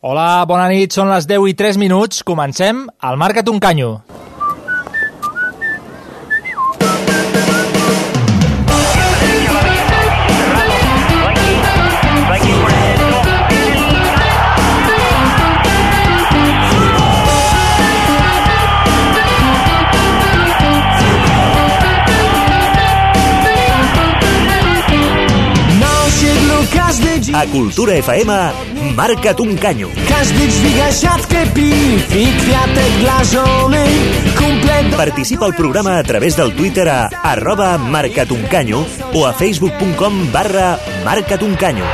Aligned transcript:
Hola, 0.00 0.46
bona 0.48 0.64
nit, 0.72 0.94
són 0.96 1.10
les 1.12 1.26
10 1.28 1.50
i 1.50 1.52
3 1.52 1.76
minuts. 1.76 2.22
Comencem 2.24 2.86
al 3.04 3.20
Marca't 3.20 3.52
un 3.52 3.60
canyo. 3.60 3.98
A 27.40 27.46
Cultura 27.46 27.94
FM 27.94 28.69
Marca't 28.96 29.40
un 29.40 29.56
canyo. 29.56 29.88
Każdy 30.08 30.48
dźwiga 30.48 30.92
siatkę 30.92 31.46
piw 31.54 32.16
i 32.16 32.26
kwiatek 32.26 32.92
dla 33.00 33.24
żony. 33.24 33.84
Kumple 34.38 34.84
do... 34.84 34.96
Participa 34.96 35.44
al 35.44 35.54
programa 35.54 35.96
a 35.96 36.02
través 36.02 36.36
del 36.36 36.52
Twitter 36.52 36.88
a 36.88 37.08
arroba 37.22 37.78
marcatuncanyo 37.78 38.84
o 39.14 39.26
a 39.26 39.32
facebook.com 39.32 40.32
barra 40.32 40.78
marcatuncanyo. 41.04 41.84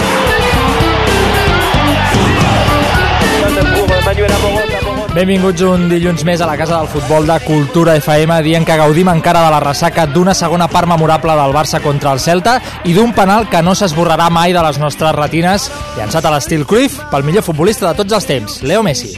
Benvinguts 5.16 5.62
un 5.64 5.86
dilluns 5.88 6.26
més 6.28 6.42
a 6.44 6.46
la 6.50 6.58
Casa 6.60 6.76
del 6.76 6.90
Futbol 6.92 7.24
de 7.24 7.38
Cultura 7.40 7.94
FM, 7.96 8.36
dient 8.44 8.66
que 8.68 8.74
gaudim 8.76 9.08
encara 9.08 9.46
de 9.46 9.52
la 9.54 9.62
ressaca 9.64 10.04
d'una 10.04 10.34
segona 10.36 10.66
part 10.68 10.90
memorable 10.90 11.32
del 11.38 11.54
Barça 11.56 11.80
contra 11.80 12.12
el 12.12 12.20
Celta 12.20 12.58
i 12.84 12.92
d'un 12.92 13.14
penal 13.16 13.48
que 13.48 13.62
no 13.64 13.72
s'esborrarà 13.72 14.28
mai 14.28 14.52
de 14.52 14.60
les 14.66 14.76
nostres 14.76 15.16
retines, 15.16 15.70
llançat 15.96 16.28
a 16.28 16.34
l'estil 16.34 16.66
Cruyff 16.68 17.00
pel 17.08 17.24
millor 17.24 17.48
futbolista 17.48 17.88
de 17.88 18.02
tots 18.02 18.12
els 18.12 18.28
temps, 18.28 18.60
Leo 18.60 18.84
Messi. 18.84 19.14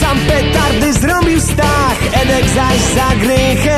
Sam 0.00 0.24
petardy 0.24 0.94
Stach, 1.34 2.22
Edek 2.22 2.48
zaś 2.48 2.78
za 2.94 3.16
grychę. 3.16 3.76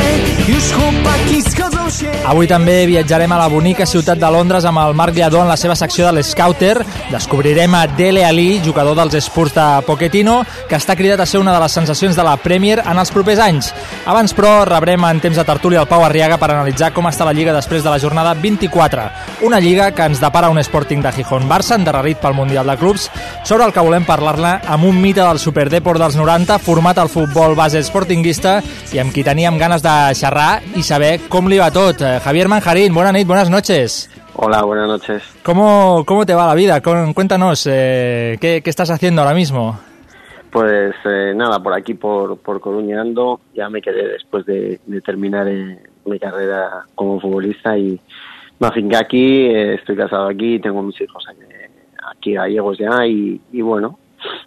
Już 0.49 0.65
chłopaki 0.73 1.43
schodzą 1.43 1.91
się... 1.91 2.09
Avui 2.29 2.47
també 2.49 2.87
viatjarem 2.87 3.33
a 3.33 3.39
la 3.41 3.49
bonica 3.49 3.87
ciutat 3.87 4.19
de 4.21 4.29
Londres 4.31 4.65
amb 4.69 4.79
el 4.83 4.95
Marc 4.95 5.17
Lladó 5.17 5.41
en 5.41 5.49
la 5.49 5.57
seva 5.57 5.75
secció 5.77 6.05
de 6.07 6.13
l'Scouter. 6.13 6.85
Descobrirem 7.11 7.75
a 7.75 7.87
Dele 7.87 8.25
Ali, 8.27 8.61
jugador 8.65 8.97
dels 8.97 9.17
Spurs 9.25 9.55
de 9.57 9.65
Pochettino, 9.87 10.43
que 10.69 10.77
està 10.77 10.97
cridat 10.97 11.21
a 11.21 11.27
ser 11.27 11.41
una 11.41 11.55
de 11.55 11.61
les 11.63 11.73
sensacions 11.73 12.17
de 12.17 12.25
la 12.25 12.37
Premier 12.37 12.83
en 12.85 13.01
els 13.01 13.13
propers 13.15 13.41
anys. 13.41 13.73
Abans, 14.07 14.35
però, 14.37 14.67
rebrem 14.69 15.05
en 15.09 15.23
temps 15.25 15.41
de 15.41 15.45
tertúlia 15.45 15.81
el 15.81 15.89
Pau 15.89 16.05
Arriaga 16.05 16.37
per 16.37 16.51
analitzar 16.53 16.93
com 16.93 17.09
està 17.09 17.25
la 17.25 17.33
Lliga 17.33 17.57
després 17.57 17.83
de 17.85 17.91
la 17.91 17.99
jornada 17.99 18.35
24. 18.35 19.09
Una 19.49 19.61
Lliga 19.61 19.91
que 19.97 20.05
ens 20.05 20.21
depara 20.21 20.51
un 20.53 20.61
Sporting 20.61 21.01
de 21.01 21.13
Gijón-Barça, 21.17 21.81
endarrerit 21.81 22.21
pel 22.21 22.37
Mundial 22.37 22.69
de 22.69 22.77
Clubs, 22.77 23.09
sobre 23.45 23.65
el 23.65 23.73
que 23.73 23.85
volem 23.85 24.05
parlar-ne 24.05 24.59
amb 24.69 24.85
un 24.85 25.01
mite 25.01 25.25
del 25.25 25.41
Superdeport 25.41 26.05
dels 26.05 26.21
90, 26.21 26.61
format 26.61 26.99
al 26.99 27.09
futbol 27.09 27.38
base 27.57 27.83
sportinguista 27.87 28.59
i 28.93 28.99
amb 28.99 29.13
qui 29.15 29.25
teníem 29.25 29.59
ganes 29.59 29.83
de 29.83 29.95
xerrar 30.19 30.61
i 30.77 30.83
saber 30.83 31.29
com 31.31 31.49
li 31.49 31.59
va 31.59 31.71
tot. 31.71 32.03
Eh, 32.03 32.19
Javier 32.25 32.49
Manjarín, 32.49 32.95
bona 32.95 33.13
nit, 33.13 33.27
buenas 33.27 33.51
noches. 33.51 34.09
Hola, 34.35 34.63
buenas 34.63 34.89
noches. 34.89 35.23
¿Cómo, 35.43 36.05
cómo 36.07 36.25
te 36.25 36.35
va 36.35 36.47
la 36.47 36.55
vida? 36.55 36.81
Cuéntanos, 36.81 37.67
eh, 37.71 38.37
¿qué, 38.41 38.61
¿qué 38.63 38.71
estás 38.71 38.91
haciendo 38.91 39.23
ahora 39.23 39.35
mismo? 39.35 39.79
Pues 40.51 40.95
eh, 41.05 41.33
nada, 41.35 41.63
por 41.63 41.75
aquí, 41.75 41.95
por, 41.95 42.39
por 42.39 42.61
Coruña 42.61 43.01
ando. 43.01 43.41
Ya 43.55 43.69
me 43.69 43.83
quedé 43.83 44.09
después 44.09 44.47
de, 44.47 44.81
de 44.87 45.01
terminar 45.01 45.47
eh, 45.49 45.79
mi 46.07 46.19
carrera 46.19 46.85
como 46.95 47.21
futbolista 47.21 47.77
y 47.77 48.01
me 48.59 48.67
afinqué 48.69 48.97
aquí. 48.97 49.47
eh, 49.47 49.75
estoy 49.75 49.97
casado 49.97 50.29
aquí, 50.29 50.59
tengo 50.59 50.83
mis 50.83 51.01
hijos 51.01 51.25
eh, 51.31 51.69
aquí 52.17 52.33
gallegos 52.35 52.79
ya 52.79 53.07
y, 53.07 53.41
y 53.53 53.61
bueno, 53.61 53.99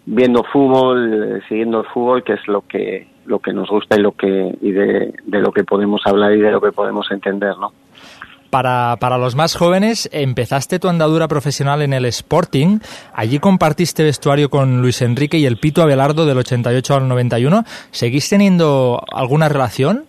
viendo 0.06 0.44
fútbol, 0.44 1.36
eh, 1.36 1.40
siguiendo 1.48 1.80
el 1.80 1.86
fútbol, 1.86 2.22
que 2.24 2.34
es 2.34 2.46
lo 2.46 2.62
que 2.62 3.08
lo 3.24 3.38
que 3.38 3.52
nos 3.52 3.68
gusta 3.68 3.96
y 3.96 4.02
lo 4.02 4.12
que 4.12 4.56
y 4.60 4.72
de, 4.72 5.14
de 5.24 5.40
lo 5.40 5.52
que 5.52 5.64
podemos 5.64 6.02
hablar 6.04 6.32
y 6.32 6.40
de 6.40 6.50
lo 6.50 6.60
que 6.60 6.72
podemos 6.72 7.10
entender, 7.10 7.56
¿no? 7.58 7.72
Para, 8.50 8.96
para 9.00 9.16
los 9.16 9.34
más 9.34 9.56
jóvenes, 9.56 10.10
empezaste 10.12 10.78
tu 10.78 10.88
andadura 10.88 11.26
profesional 11.26 11.80
en 11.80 11.94
el 11.94 12.04
Sporting. 12.04 12.80
Allí 13.14 13.38
compartiste 13.38 14.02
vestuario 14.02 14.50
con 14.50 14.82
Luis 14.82 15.00
Enrique 15.00 15.38
y 15.38 15.46
el 15.46 15.56
Pito 15.56 15.80
Abelardo 15.80 16.26
del 16.26 16.36
88 16.36 16.94
al 16.94 17.08
91. 17.08 17.64
¿Seguís 17.92 18.28
teniendo 18.28 19.00
alguna 19.10 19.48
relación? 19.48 20.04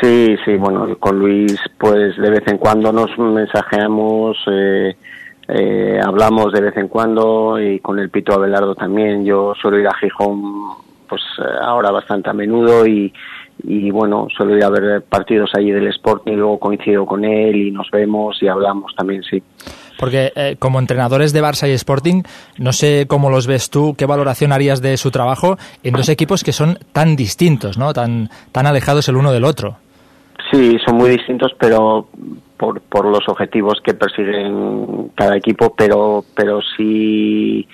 Sí, 0.00 0.36
sí, 0.44 0.56
bueno, 0.56 0.96
con 0.98 1.18
Luis 1.18 1.56
pues 1.78 2.16
de 2.16 2.30
vez 2.30 2.42
en 2.46 2.58
cuando 2.58 2.92
nos 2.92 3.16
mensajeamos, 3.18 4.36
eh, 4.50 4.96
eh, 5.48 6.00
hablamos 6.02 6.52
de 6.52 6.60
vez 6.60 6.76
en 6.76 6.88
cuando 6.88 7.60
y 7.60 7.80
con 7.80 7.98
el 7.98 8.10
Pito 8.10 8.34
Abelardo 8.34 8.74
también. 8.74 9.24
Yo 9.24 9.54
suelo 9.60 9.78
ir 9.78 9.86
a 9.86 9.94
Gijón 9.94 10.42
pues 11.08 11.22
eh, 11.38 11.42
ahora 11.62 11.90
bastante 11.90 12.30
a 12.30 12.32
menudo 12.32 12.86
y, 12.86 13.12
y 13.62 13.90
bueno, 13.90 14.26
suelo 14.34 14.56
ir 14.56 14.64
a 14.64 14.70
ver 14.70 15.02
partidos 15.02 15.50
allí 15.54 15.70
del 15.70 15.88
Sporting 15.88 16.32
y 16.32 16.36
luego 16.36 16.58
coincido 16.58 17.04
con 17.06 17.24
él 17.24 17.56
y 17.56 17.70
nos 17.70 17.90
vemos 17.90 18.42
y 18.42 18.48
hablamos 18.48 18.94
también, 18.96 19.22
sí. 19.22 19.42
Porque 19.98 20.32
eh, 20.34 20.56
como 20.58 20.78
entrenadores 20.78 21.32
de 21.32 21.42
Barça 21.42 21.68
y 21.68 21.72
Sporting, 21.72 22.22
no 22.58 22.72
sé 22.72 23.06
cómo 23.06 23.30
los 23.30 23.46
ves 23.46 23.70
tú, 23.70 23.94
qué 23.96 24.06
valoración 24.06 24.52
harías 24.52 24.82
de 24.82 24.96
su 24.96 25.10
trabajo 25.10 25.56
en 25.82 25.94
dos 25.94 26.08
equipos 26.08 26.42
que 26.42 26.52
son 26.52 26.78
tan 26.92 27.16
distintos, 27.16 27.78
¿no? 27.78 27.92
tan, 27.92 28.28
tan 28.50 28.66
alejados 28.66 29.08
el 29.08 29.16
uno 29.16 29.32
del 29.32 29.44
otro. 29.44 29.76
Sí, 30.50 30.76
son 30.84 30.96
muy 30.96 31.10
distintos, 31.10 31.52
pero 31.58 32.08
por, 32.56 32.80
por 32.80 33.06
los 33.06 33.28
objetivos 33.28 33.80
que 33.82 33.94
persiguen 33.94 35.10
cada 35.14 35.36
equipo, 35.36 35.74
pero, 35.76 36.24
pero 36.34 36.60
sí, 36.76 37.66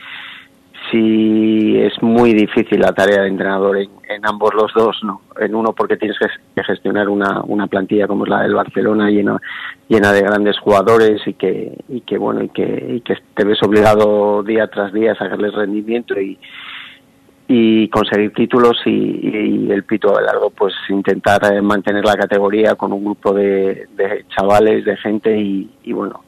sí 0.90 1.78
es 1.78 2.02
muy 2.02 2.34
difícil 2.34 2.80
la 2.80 2.92
tarea 2.92 3.22
de 3.22 3.28
entrenador 3.28 3.78
en, 3.78 3.90
en 4.08 4.26
ambos 4.26 4.54
los 4.54 4.72
dos, 4.74 4.98
¿no? 5.02 5.22
En 5.38 5.54
uno 5.54 5.72
porque 5.72 5.96
tienes 5.96 6.18
que, 6.18 6.62
gestionar 6.62 7.08
una, 7.08 7.40
una 7.42 7.66
plantilla 7.66 8.06
como 8.06 8.24
es 8.24 8.30
la 8.30 8.42
del 8.42 8.54
Barcelona 8.54 9.10
llena, 9.10 9.40
llena 9.88 10.12
de 10.12 10.22
grandes 10.22 10.58
jugadores 10.58 11.20
y 11.26 11.34
que, 11.34 11.72
y 11.88 12.02
que 12.02 12.18
bueno, 12.18 12.42
y 12.42 12.48
que, 12.48 12.94
y 12.96 13.00
que 13.00 13.16
te 13.34 13.44
ves 13.44 13.62
obligado 13.62 14.42
día 14.42 14.66
tras 14.66 14.92
día 14.92 15.12
a 15.12 15.16
sacarles 15.16 15.54
rendimiento 15.54 16.20
y, 16.20 16.38
y 17.52 17.88
conseguir 17.88 18.32
títulos 18.32 18.76
y, 18.86 19.68
el 19.72 19.82
Pito 19.82 20.14
Abelardo 20.14 20.50
pues 20.50 20.72
intentar 20.88 21.52
eh, 21.52 21.60
mantener 21.60 22.04
la 22.04 22.14
categoría 22.14 22.76
con 22.76 22.92
un 22.92 23.04
grupo 23.04 23.32
de, 23.32 23.88
de 23.96 24.24
chavales, 24.28 24.84
de 24.84 24.96
gente 24.96 25.36
y, 25.36 25.92
bueno, 25.92 26.22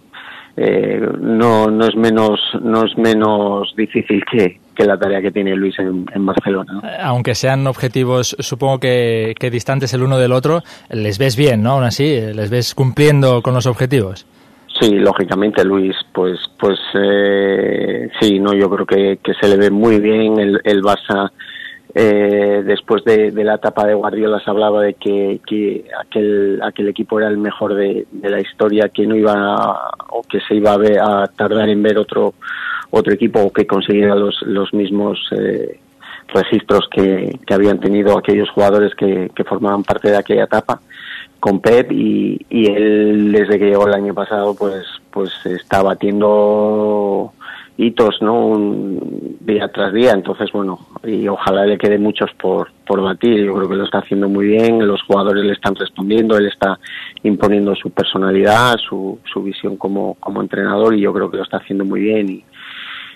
eh, 0.56 1.00
no, 1.21 1.69
no 1.69 1.87
es 1.87 1.94
menos 1.94 2.41
no 2.61 2.84
es 2.84 2.99
menos 2.99 3.72
difícil 3.77 4.25
que, 4.25 4.59
que 4.75 4.84
la 4.84 4.99
tarea 4.99 5.22
que 5.22 5.31
tiene 5.31 5.55
Luis 5.55 5.78
en, 5.78 6.27
Barcelona. 6.27 6.81
Eh, 6.82 6.97
Aunque 7.00 7.37
sean 7.37 7.69
objetivos, 7.69 8.37
supongo 8.41 8.81
que, 8.81 9.34
que 9.38 9.50
distantes 9.50 9.94
el 9.94 10.03
uno 10.03 10.19
del 10.19 10.32
otro, 10.32 10.62
les 10.91 11.19
ves 11.19 11.37
bien, 11.37 11.62
¿no? 11.62 11.71
Aún 11.71 11.84
así, 11.84 12.05
eh, 12.05 12.34
les 12.34 12.50
ves 12.50 12.75
cumpliendo 12.75 13.43
con 13.43 13.55
los 13.55 13.66
objetivos. 13.66 14.27
Sí, 14.81 14.91
lógicamente 14.99 15.65
Luis, 15.65 15.94
pues, 16.12 16.38
pues 16.59 16.78
eh, 16.94 18.09
sí, 18.21 18.38
no, 18.41 18.53
yo 18.55 18.69
creo 18.71 18.87
que, 18.87 19.19
que 19.22 19.34
se 19.34 19.49
le 19.49 19.56
ve 19.56 19.71
muy 19.71 20.00
bien 20.00 20.38
el, 20.41 20.60
el 20.64 20.82
Barça. 20.82 21.31
Eh, 21.94 22.62
después 22.64 23.05
de, 23.05 23.32
de 23.32 23.44
la 23.44 23.56
etapa 23.56 23.87
de 23.87 23.93
Guardiola 23.93 24.41
se 24.41 24.49
hablaba 24.50 24.81
de 24.82 24.94
que, 24.94 25.41
que 25.47 25.85
aquel, 26.00 26.58
aquel 26.62 26.88
equipo 26.88 27.19
era 27.20 27.29
el 27.29 27.37
mejor 27.37 27.75
de, 27.75 28.06
de 28.11 28.31
la 28.31 28.41
historia, 28.41 28.88
que 28.88 29.06
no 29.06 29.14
iba 29.14 29.35
a- 29.35 29.91
o 30.11 30.23
que 30.23 30.41
se 30.41 30.55
iba 30.55 30.73
a, 30.73 30.79
ver, 30.79 30.99
a 30.99 31.26
tardar 31.26 31.69
en 31.69 31.82
ver 31.82 31.99
otro 31.99 32.32
otro 32.94 33.12
equipo 33.12 33.41
o 33.41 33.52
que 33.52 33.67
consiguiera 33.67 34.14
los, 34.14 34.41
los 34.43 34.73
mismos 34.75 35.19
eh, 35.38 35.81
registros 36.29 36.88
que, 36.91 37.38
que 37.47 37.55
habían 37.55 37.79
tenido 37.81 38.17
aquellos 38.19 38.50
jugadores 38.50 38.94
que, 38.94 39.31
que 39.35 39.44
formaban 39.44 39.82
parte 39.82 40.11
de 40.11 40.17
aquella 40.19 40.44
etapa 40.44 40.81
con 41.43 41.59
Pep 41.59 41.91
y, 41.91 42.39
él 42.50 43.33
desde 43.33 43.59
que 43.59 43.67
llegó 43.67 43.89
el 43.89 43.94
año 43.94 44.15
pasado 44.15 44.55
pues 44.55 44.87
pues 45.11 45.33
está 45.44 45.83
batiendo 45.83 47.33
hitos 47.77 48.23
no 48.23 48.47
Un 48.47 49.39
día 49.41 49.67
tras 49.73 49.93
día. 49.93 50.12
Entonces 50.12 50.53
bueno 50.53 50.79
y 51.03 51.27
ojalá 51.27 51.67
le 51.67 51.79
quede 51.79 51.99
muchos 51.99 52.31
por 52.41 52.71
por 52.87 53.03
batir. 53.03 53.44
Yo 53.44 53.55
creo 53.55 53.69
que 53.69 53.75
lo 53.75 53.85
está 53.85 53.99
haciendo 53.99 54.29
muy 54.29 54.47
bien. 54.47 54.87
Los 54.87 55.03
jugadores 55.03 55.44
le 55.44 55.55
están 55.55 55.75
respondiendo. 55.75 56.37
Él 56.37 56.47
está 56.47 56.79
imponiendo 57.25 57.75
su 57.75 57.91
personalidad 57.91 58.77
su, 58.79 59.19
su 59.25 59.43
visión 59.43 59.77
como 59.77 60.15
como 60.21 60.43
entrenador 60.43 60.95
y 60.95 61.00
yo 61.00 61.12
creo 61.12 61.29
que 61.29 61.38
lo 61.38 61.43
está 61.43 61.56
haciendo 61.56 61.85
muy 61.85 62.03
bien. 62.03 62.29
Y 62.29 62.45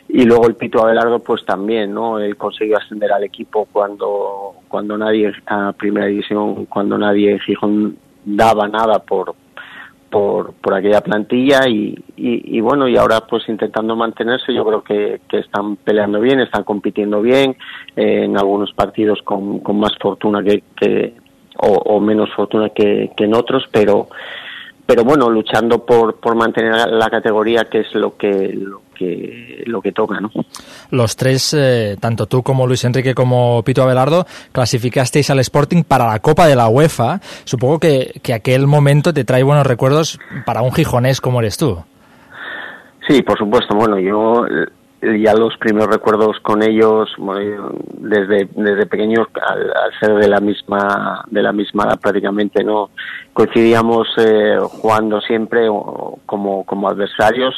y 0.09 0.25
luego 0.25 0.49
el 0.49 0.55
Pito 0.55 0.83
Abelardo 0.83 1.21
pues 1.21 1.45
también 1.45 1.93
no 1.93 2.19
él 2.19 2.37
consiguió 2.37 2.79
ascender 2.79 3.13
al 3.13 3.25
equipo 3.25 3.69
cuando 3.73 4.55
cuando 4.69 4.97
nadie 4.97 5.33
a 5.47 5.73
primera 5.73 6.07
división 6.07 6.67
cuando 6.67 6.97
nadie 6.97 7.33
en 7.33 7.41
Gijón 7.41 7.97
daba 8.27 8.69
nada 8.69 8.99
por 8.99 9.35
por, 10.11 10.53
por 10.55 10.75
aquella 10.75 11.01
plantilla 11.01 11.69
y, 11.69 11.95
y, 12.17 12.61
bueno 12.61 12.89
y 12.89 12.97
ahora 12.97 13.23
pues 13.29 13.49
intentando 13.49 13.97
mantenerse 13.97 14.55
yo 14.55 14.65
creo 14.65 14.83
que, 14.83 15.21
que 15.29 15.39
están 15.39 15.77
peleando 15.77 16.21
bien 16.21 16.41
están 16.41 16.63
compitiendo 16.63 17.21
bien 17.21 17.57
en 17.97 18.39
algunos 18.39 18.73
partidos 18.73 19.21
con, 19.23 19.59
con 19.59 19.81
más 19.81 19.93
fortuna 20.01 20.45
que, 20.45 20.63
que 20.81 21.15
o, 21.59 21.69
o 21.69 22.01
menos 22.01 22.33
fortuna 22.35 22.69
que, 22.71 23.11
que 23.17 23.25
en 23.25 23.35
otros 23.35 23.65
pero 23.73 24.09
pero 24.87 25.03
bueno, 25.03 25.29
luchando 25.29 25.85
por, 25.85 26.21
por 26.21 26.37
mantener 26.37 26.89
la 26.93 27.11
categoría, 27.11 27.65
que 27.65 27.81
es 27.81 27.93
lo 27.95 28.17
que, 28.17 28.53
lo 28.55 28.83
que, 28.97 29.63
lo 29.67 29.81
que 29.81 29.93
toca, 29.93 30.21
¿no? 30.21 30.31
Los 30.91 31.17
tres, 31.17 31.55
eh, 31.55 31.97
tanto 32.01 32.27
tú 32.27 32.43
como 32.43 32.67
Luis 32.67 32.85
Enrique 32.85 33.15
como 33.15 33.63
Pito 33.63 33.83
Abelardo, 33.83 34.27
clasificasteis 34.53 35.31
al 35.31 35.41
Sporting 35.41 35.85
para 35.85 36.07
la 36.07 36.21
Copa 36.21 36.47
de 36.47 36.57
la 36.57 36.69
UEFA. 36.69 37.21
Supongo 37.45 37.79
que, 37.79 38.21
que 38.23 38.35
aquel 38.35 38.67
momento 38.67 39.13
te 39.13 39.25
trae 39.25 39.43
buenos 39.43 39.67
recuerdos 39.67 40.19
para 40.45 40.63
un 40.63 40.73
gijonés 40.73 41.21
como 41.21 41.41
eres 41.41 41.57
tú. 41.57 41.79
Sí, 43.09 43.23
por 43.23 43.39
supuesto. 43.39 43.75
Bueno, 43.75 43.99
yo 43.99 44.47
ya 45.03 45.35
los 45.35 45.57
primeros 45.59 45.89
recuerdos 45.89 46.39
con 46.41 46.63
ellos 46.63 47.15
desde 47.99 48.49
desde 48.55 48.87
pequeños 48.87 49.29
al, 49.47 49.71
ser 50.01 50.15
de 50.17 50.29
la 50.29 50.41
misma 50.41 51.25
de 51.31 51.43
la 51.43 51.53
misma 51.53 51.85
edad 51.85 52.01
prácticamente 52.01 52.65
no 52.65 52.91
coincidíamos 53.33 54.09
eh, 54.19 54.57
jugando 54.61 55.21
siempre 55.21 55.69
como 56.25 56.65
como 56.65 56.89
adversarios 56.89 57.55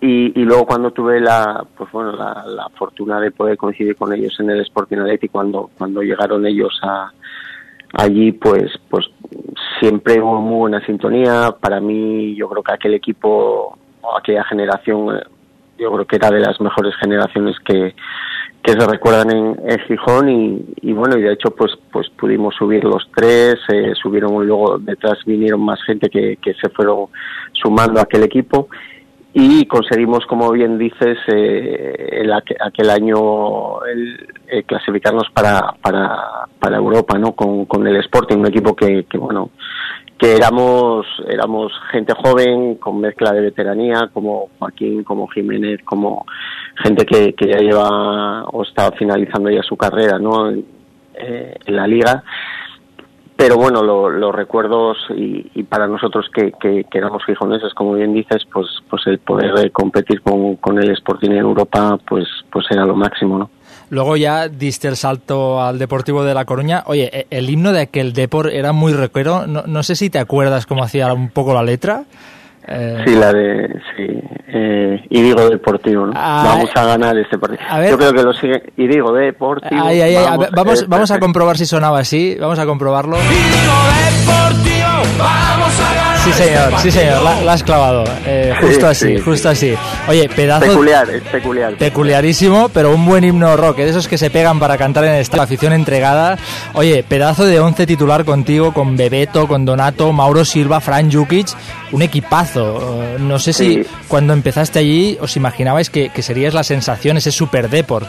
y, 0.00 0.40
y, 0.40 0.44
luego 0.44 0.66
cuando 0.66 0.92
tuve 0.92 1.20
la 1.20 1.64
pues 1.76 1.90
bueno 1.92 2.12
la, 2.12 2.44
la, 2.46 2.68
fortuna 2.70 3.20
de 3.20 3.30
poder 3.30 3.56
coincidir 3.58 3.96
con 3.96 4.12
ellos 4.12 4.34
en 4.40 4.50
el 4.50 4.60
Sporting 4.62 4.98
Athletic 4.98 5.30
cuando 5.30 5.70
cuando 5.76 6.02
llegaron 6.02 6.46
ellos 6.46 6.78
a 6.82 7.12
allí 7.94 8.32
pues 8.32 8.72
pues 8.88 9.06
siempre 9.78 10.20
hubo 10.20 10.40
muy 10.40 10.58
buena 10.58 10.84
sintonía. 10.86 11.54
Para 11.60 11.80
mí 11.80 12.34
yo 12.34 12.48
creo 12.48 12.62
que 12.62 12.72
aquel 12.72 12.94
equipo 12.94 13.78
aquella 14.16 14.44
generación 14.44 15.16
eh, 15.16 15.22
yo 15.78 15.92
creo 15.92 16.06
que 16.06 16.16
era 16.16 16.30
de 16.30 16.40
las 16.40 16.60
mejores 16.60 16.94
generaciones 16.96 17.56
que, 17.60 17.94
que 18.62 18.72
se 18.72 18.86
recuerdan 18.86 19.30
en, 19.30 19.60
en 19.66 19.78
Gijón 19.80 20.28
y, 20.28 20.64
y, 20.82 20.92
bueno 20.92 21.16
y 21.18 21.22
de 21.22 21.32
hecho 21.32 21.50
pues 21.50 21.72
pues 21.92 22.08
pudimos 22.10 22.54
subir 22.54 22.84
los 22.84 23.08
tres 23.14 23.56
eh, 23.72 23.92
subieron 23.94 24.46
luego 24.46 24.78
detrás 24.78 25.18
vinieron 25.24 25.62
más 25.62 25.82
gente 25.84 26.08
que, 26.10 26.36
que 26.36 26.54
se 26.54 26.68
fueron 26.70 27.06
sumando 27.52 28.00
a 28.00 28.02
aquel 28.02 28.24
equipo 28.24 28.68
y 29.32 29.64
conseguimos 29.66 30.26
como 30.26 30.50
bien 30.50 30.76
dices 30.76 31.18
eh, 31.28 32.20
el, 32.22 32.32
aquel 32.32 32.90
año 32.90 33.82
el, 33.84 34.28
el 34.48 34.64
clasificarnos 34.64 35.28
para, 35.32 35.72
para 35.80 36.48
para 36.58 36.76
Europa 36.76 37.16
no 37.16 37.32
con, 37.32 37.64
con 37.66 37.86
el 37.86 37.96
Sporting 37.96 38.38
un 38.38 38.48
equipo 38.48 38.74
que, 38.74 39.04
que 39.04 39.18
bueno 39.18 39.50
que 40.18 40.34
éramos 40.34 41.06
éramos 41.28 41.72
gente 41.92 42.12
joven 42.14 42.74
con 42.76 43.00
mezcla 43.00 43.32
de 43.32 43.42
veteranía 43.42 44.10
como 44.12 44.48
Joaquín 44.58 45.04
como 45.04 45.28
Jiménez 45.28 45.80
como 45.84 46.26
gente 46.82 47.06
que, 47.06 47.32
que 47.34 47.46
ya 47.46 47.58
lleva 47.58 48.44
o 48.46 48.64
está 48.64 48.90
finalizando 48.92 49.48
ya 49.48 49.62
su 49.62 49.76
carrera 49.76 50.18
no 50.18 50.50
eh, 50.50 51.54
en 51.66 51.76
la 51.76 51.86
liga 51.86 52.24
pero 53.40 53.56
bueno 53.56 53.82
lo, 53.82 54.10
los 54.10 54.34
recuerdos 54.34 54.98
y, 55.16 55.50
y 55.54 55.62
para 55.62 55.86
nosotros 55.86 56.26
que, 56.34 56.52
que, 56.60 56.84
que, 56.84 56.98
éramos 56.98 57.24
gijoneses 57.24 57.72
como 57.72 57.94
bien 57.94 58.12
dices 58.12 58.42
pues 58.52 58.66
pues 58.90 59.06
el 59.06 59.18
poder 59.18 59.72
competir 59.72 60.20
con, 60.20 60.56
con 60.56 60.78
el 60.78 60.90
Sporting 60.90 61.30
en 61.30 61.38
Europa 61.38 61.98
pues 62.06 62.28
pues 62.52 62.66
era 62.70 62.84
lo 62.84 62.94
máximo 62.94 63.38
no 63.38 63.50
Luego 63.88 64.16
ya 64.16 64.48
diste 64.48 64.86
el 64.86 64.94
salto 64.94 65.60
al 65.60 65.80
Deportivo 65.80 66.22
de 66.22 66.32
La 66.32 66.44
Coruña. 66.44 66.84
Oye, 66.86 67.10
e, 67.12 67.26
el 67.30 67.50
himno 67.50 67.72
de 67.72 67.80
aquel 67.80 68.12
Depor 68.12 68.48
era 68.48 68.70
muy 68.70 68.92
recuero. 68.92 69.48
No, 69.48 69.64
no 69.66 69.82
sé 69.82 69.96
si 69.96 70.10
te 70.10 70.20
acuerdas 70.20 70.64
cómo 70.64 70.84
hacía 70.84 71.12
un 71.12 71.28
poco 71.28 71.54
la 71.54 71.64
letra. 71.64 72.04
Eh... 72.66 73.02
Sí, 73.06 73.14
la 73.14 73.32
de. 73.32 73.68
Sí. 73.96 74.06
Eh, 74.48 75.04
y 75.08 75.22
digo 75.22 75.48
Deportivo, 75.48 76.06
¿no? 76.06 76.12
Ah, 76.14 76.42
vamos 76.46 76.70
a 76.74 76.84
ganar 76.84 77.16
este 77.16 77.38
partido. 77.38 77.60
A 77.68 77.78
ver, 77.78 77.90
Yo 77.90 77.98
creo 77.98 78.12
que 78.12 78.22
lo 78.22 78.32
sigue. 78.32 78.62
Y 78.76 78.86
digo 78.86 79.12
Deportivo. 79.12 79.82
Ay, 79.84 80.14
vamos, 80.14 80.28
a, 80.28 80.36
ver, 80.36 80.50
vamos, 80.52 80.88
vamos 80.88 81.10
a 81.10 81.18
comprobar 81.18 81.56
si 81.56 81.66
sonaba 81.66 82.00
así. 82.00 82.36
Vamos 82.38 82.58
a 82.58 82.66
comprobarlo. 82.66 83.16
Y 83.16 83.20
digo 83.20 83.74
Deportivo, 84.06 85.18
vamos 85.18 85.80
a 85.80 85.94
ganar. 85.94 85.99
Sí, 86.24 86.32
señor, 86.32 86.78
sí, 86.80 86.90
señor, 86.90 87.22
la, 87.22 87.40
la 87.40 87.52
has 87.54 87.62
clavado. 87.62 88.04
Eh, 88.26 88.52
justo 88.60 88.80
sí, 88.80 88.86
así, 88.86 89.16
sí, 89.16 89.22
justo 89.22 89.54
sí. 89.54 89.72
así. 89.72 89.78
Oye, 90.06 90.28
pedazo. 90.28 90.66
Peculiar, 90.66 91.08
es 91.08 91.22
peculiar. 91.22 91.74
Peculiarísimo, 91.76 92.68
pero 92.68 92.94
un 92.94 93.06
buen 93.06 93.24
himno 93.24 93.56
rock, 93.56 93.78
de 93.78 93.88
esos 93.88 94.06
que 94.06 94.18
se 94.18 94.28
pegan 94.28 94.60
para 94.60 94.76
cantar 94.76 95.04
en 95.04 95.14
esta 95.14 95.42
afición 95.42 95.72
entregada. 95.72 96.36
Oye, 96.74 97.02
pedazo 97.02 97.46
de 97.46 97.58
once 97.58 97.86
titular 97.86 98.24
contigo, 98.26 98.74
con 98.74 98.96
Bebeto, 98.96 99.48
con 99.48 99.64
Donato, 99.64 100.12
Mauro 100.12 100.44
Silva, 100.44 100.80
Fran 100.80 101.10
Jukic, 101.10 101.48
un 101.92 102.02
equipazo. 102.02 103.02
No 103.18 103.38
sé 103.38 103.54
si 103.54 103.82
cuando 104.06 104.34
empezaste 104.34 104.78
allí 104.78 105.16
os 105.20 105.36
imaginabais 105.36 105.88
que, 105.88 106.10
que 106.10 106.22
serías 106.22 106.52
la 106.52 106.64
sensación, 106.64 107.16
ese 107.16 107.32
super 107.32 107.70
deport. 107.70 108.06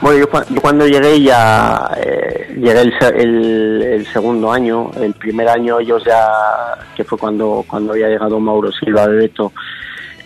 Bueno, 0.00 0.18
yo, 0.18 0.40
yo, 0.50 0.60
cuando 0.60 0.86
llegué 0.86 1.22
ya 1.22 1.90
eh, 1.96 2.54
llegué 2.56 2.82
el, 2.82 2.94
el, 3.14 3.82
el, 3.82 4.06
segundo 4.06 4.52
año, 4.52 4.90
el 5.00 5.14
primer 5.14 5.48
año 5.48 5.80
ellos 5.80 6.04
ya, 6.04 6.28
que 6.94 7.04
fue 7.04 7.18
cuando, 7.18 7.64
cuando 7.66 7.92
había 7.92 8.08
llegado 8.08 8.38
Mauro 8.38 8.70
Silva 8.72 9.06
de 9.08 9.16
Beto, 9.16 9.52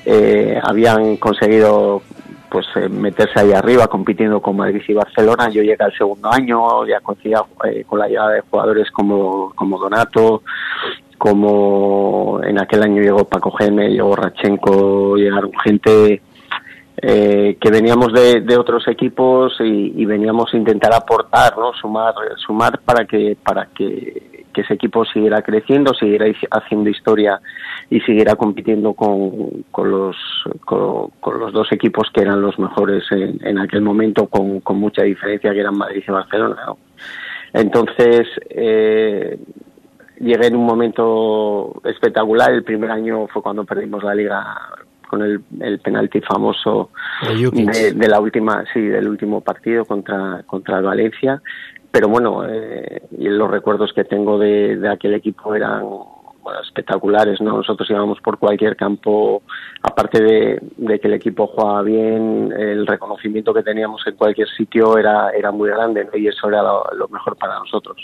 eh, 0.05 0.59
habían 0.63 1.17
conseguido 1.17 2.03
pues 2.51 2.67
eh, 2.75 2.89
meterse 2.89 3.39
ahí 3.39 3.53
arriba 3.53 3.87
compitiendo 3.87 4.43
con 4.43 4.57
Madrid 4.57 4.83
y 4.87 4.93
Barcelona. 4.93 5.49
Yo 5.51 5.63
llegué 5.63 5.85
al 5.85 5.97
segundo 5.97 6.31
año, 6.31 6.85
ya 6.85 7.01
coincidía 7.01 7.43
eh, 7.65 7.85
con 7.87 8.01
la 8.01 8.09
llegada 8.09 8.33
de 8.33 8.41
jugadores 8.41 8.91
como, 8.91 9.53
como 9.55 9.79
Donato, 9.79 10.43
como 11.17 12.41
en 12.43 12.59
aquel 12.59 12.83
año 12.83 13.03
llegó 13.03 13.25
Paco 13.25 13.53
Geme, 13.53 13.91
llegó 13.91 14.17
Rachenko, 14.17 15.17
llegaron 15.17 15.53
gente 15.63 16.23
eh, 17.03 17.57
que 17.59 17.71
veníamos 17.71 18.13
de, 18.13 18.43
de 18.43 18.59
otros 18.59 18.87
equipos 18.87 19.57
y, 19.61 19.95
y, 19.97 20.05
veníamos 20.05 20.53
a 20.53 20.57
intentar 20.59 20.93
aportar, 20.93 21.57
¿no? 21.57 21.73
Sumar, 21.73 22.13
sumar 22.37 22.79
para 22.81 23.07
que, 23.07 23.39
para 23.43 23.67
que, 23.67 24.29
ese 24.55 24.75
equipo 24.75 25.07
siguiera 25.07 25.41
creciendo, 25.41 25.95
siguiera 25.95 26.27
haciendo 26.51 26.91
historia 26.91 27.41
y 27.89 28.01
siguiera 28.01 28.35
compitiendo 28.35 28.93
con, 28.93 29.63
con 29.71 29.91
los, 29.91 30.17
con, 30.67 31.11
los 31.41 31.53
dos 31.55 31.73
equipos 31.73 32.11
que 32.13 32.21
eran 32.21 32.43
los 32.43 32.59
mejores 32.59 33.05
en, 33.11 33.39
en 33.43 33.59
aquel 33.59 33.81
momento, 33.81 34.27
con, 34.27 34.61
mucha 34.79 35.03
diferencia, 35.03 35.53
que 35.53 35.61
eran 35.61 35.79
Madrid 35.79 36.05
y 36.07 36.11
Barcelona. 36.11 36.75
Entonces, 37.55 38.29
eh, 38.51 39.39
llegué 40.19 40.47
en 40.49 40.57
un 40.57 40.67
momento 40.67 41.81
espectacular. 41.85 42.53
El 42.53 42.63
primer 42.63 42.91
año 42.91 43.27
fue 43.29 43.41
cuando 43.41 43.65
perdimos 43.65 44.05
la 44.05 44.15
liga 44.15 44.45
con 45.11 45.23
el, 45.23 45.41
el 45.61 45.81
penalti 45.81 46.21
famoso 46.21 46.91
de, 47.21 47.93
de, 47.93 48.09
la 48.09 48.21
última, 48.21 48.65
sí, 48.73 48.81
del 48.81 49.09
último 49.09 49.41
partido 49.41 49.85
contra, 49.85 50.45
contra 50.47 50.79
el 50.79 50.85
Valencia. 50.85 51.43
Pero 51.91 52.09
bueno, 52.09 52.47
eh, 52.49 53.03
los 53.19 53.51
recuerdos 53.51 53.93
que 53.93 54.05
tengo 54.05 54.39
de, 54.39 54.77
de 54.77 54.89
aquel 54.89 55.15
equipo 55.15 55.57
eran 55.57 55.83
bueno, 56.43 56.61
espectaculares, 56.63 57.41
¿no? 57.41 57.57
Nosotros 57.59 57.89
íbamos 57.91 58.21
por 58.21 58.39
cualquier 58.39 58.77
campo, 58.77 59.43
aparte 59.83 60.23
de, 60.23 60.59
de, 60.77 60.99
que 60.99 61.09
el 61.09 61.15
equipo 61.15 61.47
jugaba 61.47 61.83
bien, 61.83 62.53
el 62.57 62.87
reconocimiento 62.87 63.53
que 63.53 63.63
teníamos 63.63 64.03
en 64.07 64.17
cualquier 64.17 64.49
sitio 64.49 64.97
era, 64.99 65.31
era 65.31 65.51
muy 65.51 65.71
grande, 65.71 66.05
¿no? 66.05 66.17
Y 66.17 66.29
eso 66.29 66.49
era 66.49 66.63
lo, 66.63 66.85
lo 66.97 67.09
mejor 67.09 67.37
para 67.37 67.59
nosotros. 67.59 67.97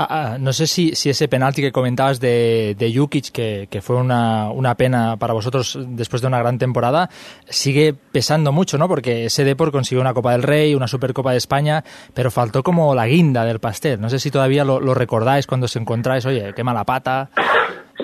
Ah, 0.00 0.06
ah, 0.10 0.36
no 0.38 0.52
sé 0.52 0.68
si, 0.68 0.94
si, 0.94 1.10
ese 1.10 1.26
penalti 1.26 1.60
que 1.60 1.72
comentabas 1.72 2.20
de, 2.20 2.76
de 2.78 2.94
Jukic, 2.94 3.32
que, 3.32 3.80
fue 3.82 3.96
una, 3.96 4.48
una, 4.48 4.76
pena 4.76 5.16
para 5.16 5.32
vosotros 5.32 5.76
después 5.88 6.22
de 6.22 6.28
una 6.28 6.38
gran 6.38 6.56
temporada, 6.56 7.10
sigue 7.48 7.94
pesando 8.12 8.52
mucho, 8.52 8.78
¿no? 8.78 8.86
Porque 8.86 9.24
ese 9.24 9.42
Depor 9.42 9.72
consiguió 9.72 10.00
una 10.00 10.14
Copa 10.14 10.30
del 10.30 10.44
Rey, 10.44 10.76
una 10.76 10.86
Supercopa 10.86 11.32
de 11.32 11.38
España, 11.38 11.82
pero 12.14 12.30
faltó 12.30 12.62
como 12.62 12.94
la 12.94 13.08
guinda 13.08 13.44
del 13.44 13.58
pastel. 13.58 14.00
No 14.00 14.08
sé 14.08 14.20
si 14.20 14.30
todavía 14.30 14.64
lo, 14.64 14.78
lo 14.78 14.94
recordáis 14.94 15.48
cuando 15.48 15.64
os 15.64 15.74
encontráis, 15.74 16.24
oye, 16.26 16.52
qué 16.54 16.62
mala 16.62 16.84
pata. 16.84 17.30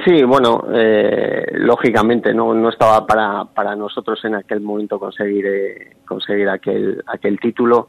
Sí, 0.05 0.25
bueno, 0.25 0.65
eh, 0.75 1.47
lógicamente 1.53 2.35
no, 2.35 2.53
no 2.53 2.69
estaba 2.69 3.07
para, 3.07 3.45
para 3.45 3.77
nosotros 3.77 4.25
en 4.25 4.35
aquel 4.35 4.61
momento 4.61 4.99
conseguir, 4.99 5.47
eh, 5.47 5.97
conseguir 6.05 6.49
aquel, 6.49 7.03
aquel 7.07 7.39
título 7.39 7.89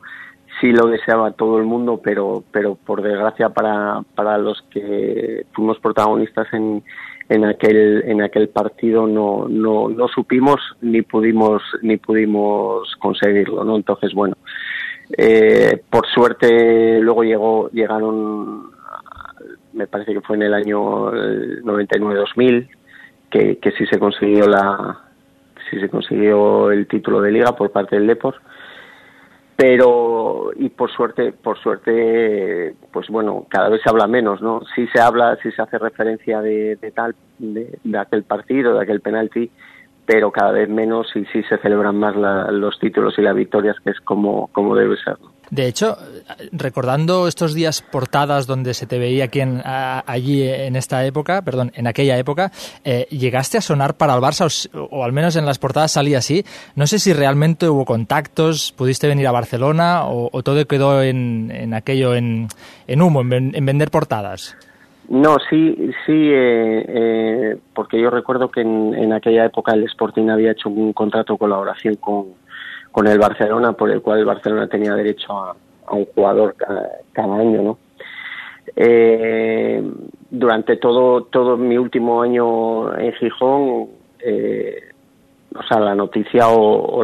sí 0.59 0.71
lo 0.71 0.87
deseaba 0.87 1.31
todo 1.31 1.57
el 1.57 1.65
mundo, 1.65 1.99
pero, 2.03 2.43
pero 2.51 2.75
por 2.75 3.01
desgracia 3.01 3.49
para, 3.49 4.01
para 4.15 4.37
los 4.37 4.61
que 4.69 5.45
fuimos 5.53 5.79
protagonistas 5.79 6.47
en, 6.53 6.83
en 7.29 7.45
aquel, 7.45 8.03
en 8.05 8.21
aquel 8.21 8.49
partido 8.49 9.07
no, 9.07 9.47
no, 9.49 9.89
no 9.89 10.07
supimos 10.07 10.61
ni 10.81 11.01
pudimos, 11.01 11.61
ni 11.81 11.97
pudimos 11.97 12.95
conseguirlo, 12.99 13.63
¿no? 13.63 13.75
Entonces, 13.75 14.13
bueno, 14.13 14.35
eh, 15.17 15.81
por 15.89 16.07
suerte 16.07 16.99
luego 16.99 17.23
llegó, 17.23 17.69
llegaron, 17.71 18.71
me 19.75 19.87
parece 19.87 20.13
que 20.13 20.21
fue 20.21 20.37
en 20.37 20.43
el 20.43 20.53
año 20.53 21.11
99-2000, 21.11 22.67
que, 23.29 23.57
que 23.57 23.71
sí 23.71 23.85
se 23.85 23.99
consiguió 23.99 24.47
la, 24.47 24.99
sí 25.69 25.79
se 25.79 25.89
consiguió 25.89 26.71
el 26.71 26.87
título 26.87 27.21
de 27.21 27.31
liga 27.31 27.55
por 27.55 27.71
parte 27.71 27.95
del 27.95 28.07
Depor 28.07 28.35
pero 29.55 30.51
y 30.55 30.69
por 30.69 30.91
suerte 30.91 31.31
por 31.31 31.57
suerte 31.59 32.75
pues 32.91 33.07
bueno 33.07 33.45
cada 33.49 33.69
vez 33.69 33.81
se 33.81 33.89
habla 33.89 34.07
menos 34.07 34.41
no 34.41 34.61
sí 34.75 34.87
se 34.93 35.01
habla 35.01 35.37
sí 35.41 35.51
se 35.51 35.61
hace 35.61 35.77
referencia 35.77 36.41
de, 36.41 36.77
tal 36.93 37.15
de, 37.39 37.79
aquel 37.97 38.23
partido 38.23 38.75
de 38.75 38.83
aquel 38.83 38.99
penalti 38.99 39.49
pero 40.05 40.31
cada 40.31 40.51
vez 40.51 40.69
menos 40.69 41.07
y 41.15 41.25
sí 41.25 41.41
se 41.43 41.57
celebran 41.59 41.97
más 41.97 42.15
los 42.51 42.77
títulos 42.79 43.17
y 43.17 43.21
las 43.21 43.35
victorias 43.35 43.77
que 43.83 43.91
es 43.91 43.99
como 44.01 44.47
como 44.47 44.75
debe 44.75 44.97
ser. 44.97 45.17
De 45.51 45.67
hecho, 45.67 45.97
recordando 46.51 47.27
estos 47.27 47.53
días 47.53 47.81
portadas 47.81 48.47
donde 48.47 48.73
se 48.73 48.87
te 48.87 48.97
veía 48.97 49.25
aquí 49.25 49.41
allí 49.41 50.43
en 50.43 50.75
esta 50.75 51.05
época, 51.05 51.41
perdón, 51.41 51.71
en 51.75 51.87
aquella 51.87 52.17
época, 52.17 52.51
eh, 52.83 53.07
llegaste 53.09 53.57
a 53.57 53.61
sonar 53.61 53.95
para 53.95 54.15
el 54.15 54.21
Barça, 54.21 54.69
o, 54.73 55.03
al 55.03 55.13
menos 55.13 55.35
en 55.35 55.45
las 55.45 55.59
portadas 55.59 55.91
salía 55.91 56.19
así. 56.19 56.43
No 56.75 56.87
sé 56.87 56.99
si 56.99 57.13
realmente 57.13 57.69
hubo 57.69 57.85
contactos, 57.85 58.71
pudiste 58.71 59.07
venir 59.07 59.27
a 59.27 59.31
Barcelona 59.31 60.05
o, 60.05 60.43
todo 60.43 60.65
quedó 60.65 61.01
en, 61.01 61.73
aquello, 61.73 62.15
en, 62.15 62.47
humo, 63.01 63.21
en, 63.21 63.65
vender 63.65 63.91
portadas. 63.91 64.55
No, 65.07 65.37
sí, 65.49 65.75
sí, 66.05 66.13
eh, 66.13 66.85
eh, 66.87 67.57
porque 67.75 68.01
yo 68.01 68.09
recuerdo 68.09 68.49
que 68.49 68.61
en, 68.61 68.95
en 68.95 69.13
aquella 69.13 69.45
época 69.45 69.73
el 69.73 69.83
Sporting 69.83 70.29
había 70.29 70.51
hecho 70.51 70.69
un 70.69 70.93
contrato 70.93 71.33
de 71.33 71.39
colaboración 71.39 71.95
con, 71.95 72.25
con 72.95 73.07
el 73.07 73.19
Barcelona, 73.19 73.73
por 73.73 73.91
el 73.91 74.01
cual 74.01 74.19
el 74.19 74.25
Barcelona 74.25 74.69
tenía 74.69 74.95
derecho 74.95 75.33
a, 75.33 75.53
un 75.91 76.05
jugador 76.05 76.55
cada, 77.11 77.35
año, 77.35 77.61
¿no? 77.61 77.77
Eh, 78.73 79.83
durante 80.29 80.77
todo 80.77 81.23
todo 81.25 81.57
mi 81.57 81.77
último 81.77 82.21
año 82.21 82.97
en 82.97 83.11
Gijón, 83.15 83.89
eh, 84.19 84.79
o 85.53 85.63
sea, 85.63 85.81
la 85.81 85.93
noticia 85.93 86.47
o, 86.47 87.03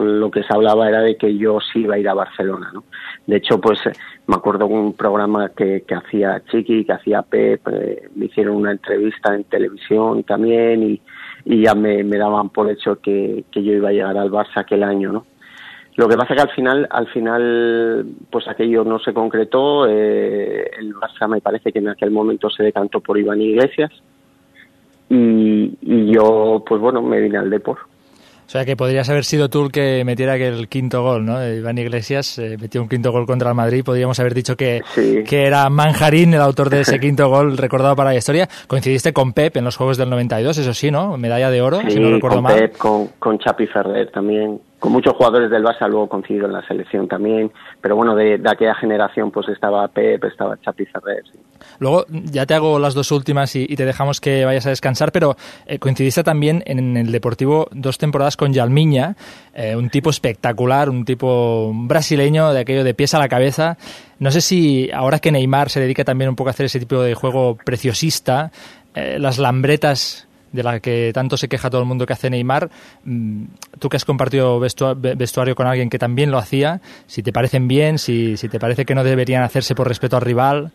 lo 0.00 0.30
que 0.30 0.42
se 0.42 0.54
hablaba 0.54 0.90
era 0.90 1.00
de 1.00 1.16
que 1.16 1.34
yo 1.34 1.58
sí 1.60 1.80
iba 1.80 1.94
a 1.94 1.98
ir 1.98 2.08
a 2.10 2.12
Barcelona, 2.12 2.70
¿no? 2.74 2.84
De 3.26 3.36
hecho, 3.38 3.58
pues 3.58 3.80
me 4.26 4.34
acuerdo 4.36 4.66
un 4.66 4.92
programa 4.92 5.48
que, 5.56 5.84
que 5.88 5.94
hacía 5.94 6.42
Chiqui, 6.50 6.84
que 6.84 6.92
hacía 6.92 7.22
Pep, 7.22 7.66
eh, 7.68 8.10
me 8.14 8.26
hicieron 8.26 8.56
una 8.56 8.72
entrevista 8.72 9.34
en 9.34 9.44
televisión 9.44 10.22
también 10.24 10.82
y, 10.82 11.00
y 11.48 11.62
ya 11.62 11.74
me, 11.74 12.04
daban 12.04 12.50
por 12.50 12.70
hecho 12.70 12.96
que, 12.96 13.44
que, 13.50 13.62
yo 13.62 13.72
iba 13.72 13.88
a 13.88 13.92
llegar 13.92 14.18
al 14.18 14.30
Barça 14.30 14.58
aquel 14.58 14.82
año, 14.82 15.10
¿no? 15.10 15.24
Lo 15.96 16.06
que 16.06 16.16
pasa 16.16 16.34
que 16.34 16.42
al 16.42 16.50
final, 16.50 16.86
al 16.90 17.06
final, 17.08 18.06
pues 18.30 18.46
aquello 18.46 18.84
no 18.84 18.98
se 18.98 19.14
concretó. 19.14 19.86
Eh, 19.88 20.70
el 20.78 20.94
Barça 20.94 21.26
me 21.26 21.40
parece 21.40 21.72
que 21.72 21.78
en 21.78 21.88
aquel 21.88 22.10
momento 22.10 22.50
se 22.50 22.62
decantó 22.62 23.00
por 23.00 23.18
Iván 23.18 23.40
Iglesias 23.40 23.90
y, 25.08 25.74
y 25.80 26.12
yo, 26.12 26.62
pues 26.68 26.82
bueno, 26.82 27.00
me 27.00 27.18
vine 27.18 27.38
al 27.38 27.48
Depor. 27.48 27.78
O 28.48 28.50
sea 28.50 28.64
que 28.64 28.76
podrías 28.76 29.06
haber 29.10 29.26
sido 29.26 29.50
tú 29.50 29.66
el 29.66 29.70
que 29.70 30.02
metiera 30.06 30.36
el 30.36 30.68
quinto 30.68 31.02
gol, 31.02 31.26
¿no? 31.26 31.46
Iván 31.46 31.76
Iglesias 31.76 32.38
eh, 32.38 32.56
metió 32.58 32.80
un 32.80 32.88
quinto 32.88 33.12
gol 33.12 33.26
contra 33.26 33.50
el 33.50 33.54
Madrid. 33.54 33.84
Podríamos 33.84 34.18
haber 34.20 34.32
dicho 34.32 34.56
que, 34.56 34.80
que 34.94 35.44
era 35.44 35.68
Manjarín 35.68 36.32
el 36.32 36.40
autor 36.40 36.70
de 36.70 36.80
ese 36.80 36.98
quinto 37.00 37.28
gol 37.28 37.58
recordado 37.58 37.94
para 37.94 38.08
la 38.08 38.16
historia. 38.16 38.48
Coincidiste 38.66 39.12
con 39.12 39.34
Pep 39.34 39.58
en 39.58 39.64
los 39.64 39.76
Juegos 39.76 39.98
del 39.98 40.08
92, 40.08 40.56
eso 40.56 40.72
sí, 40.72 40.90
¿no? 40.90 41.18
Medalla 41.18 41.50
de 41.50 41.60
oro, 41.60 41.82
si 41.90 42.00
no 42.00 42.10
recuerdo 42.10 42.36
con 42.38 42.44
mal. 42.44 42.58
Pep, 42.58 42.78
con, 42.78 43.08
con 43.18 43.38
Chapi 43.38 43.66
Ferrer 43.66 44.10
también 44.10 44.58
con 44.78 44.92
muchos 44.92 45.14
jugadores 45.14 45.50
del 45.50 45.64
Barça 45.64 45.88
luego 45.88 46.08
coincidido 46.08 46.46
en 46.46 46.52
la 46.52 46.66
selección 46.66 47.08
también, 47.08 47.50
pero 47.80 47.96
bueno, 47.96 48.14
de, 48.14 48.40
aquella 48.46 48.74
generación 48.74 49.30
pues 49.30 49.48
estaba 49.48 49.86
Pep, 49.88 50.24
estaba 50.24 50.56
Chapi. 50.60 50.86
Luego 51.80 52.06
ya 52.08 52.46
te 52.46 52.54
hago 52.54 52.78
las 52.78 52.94
dos 52.94 53.10
últimas 53.10 53.54
y, 53.56 53.66
te 53.66 53.84
dejamos 53.84 54.20
que 54.20 54.44
vayas 54.44 54.66
a 54.66 54.70
descansar, 54.70 55.12
pero 55.12 55.36
eh, 55.66 55.78
coincidiste 55.78 56.22
también 56.22 56.62
en 56.66 56.96
el 56.96 57.10
Deportivo 57.10 57.68
dos 57.72 57.98
temporadas 57.98 58.36
con 58.36 58.52
Yalmiña, 58.52 59.16
eh, 59.54 59.74
un 59.74 59.90
tipo 59.90 60.10
espectacular, 60.10 60.88
un 60.88 61.04
tipo 61.04 61.72
brasileño 61.74 62.52
de 62.52 62.60
aquello 62.60 62.84
de 62.84 62.94
pies 62.94 63.14
a 63.14 63.18
la 63.18 63.28
cabeza. 63.28 63.76
No 64.18 64.30
sé 64.30 64.40
si 64.40 64.90
ahora 64.92 65.18
que 65.18 65.32
Neymar 65.32 65.70
se 65.70 65.80
dedica 65.80 66.04
también 66.04 66.30
un 66.30 66.36
poco 66.36 66.48
a 66.48 66.52
hacer 66.52 66.66
ese 66.66 66.80
tipo 66.80 67.02
de 67.02 67.14
juego 67.14 67.56
preciosista, 67.56 68.52
eh, 68.94 69.18
las 69.18 69.38
lambretas 69.38 70.27
de 70.52 70.62
la 70.62 70.80
que 70.80 71.10
tanto 71.12 71.36
se 71.36 71.48
queja 71.48 71.70
todo 71.70 71.82
el 71.82 71.88
mundo 71.88 72.06
que 72.06 72.12
hace 72.12 72.30
Neymar, 72.30 72.70
mm, 73.04 73.44
tú 73.78 73.88
que 73.88 73.96
has 73.96 74.04
compartido 74.04 74.60
vestuario 74.60 75.54
con 75.54 75.66
alguien 75.66 75.90
que 75.90 75.98
también 75.98 76.30
lo 76.30 76.38
hacía, 76.38 76.80
si 77.06 77.22
te 77.22 77.32
parecen 77.32 77.68
bien, 77.68 77.98
si, 77.98 78.36
si 78.36 78.48
te 78.48 78.58
parece 78.58 78.84
que 78.84 78.94
no 78.94 79.04
deberían 79.04 79.42
hacerse 79.42 79.74
por 79.74 79.88
respeto 79.88 80.16
al 80.16 80.22
rival, 80.22 80.72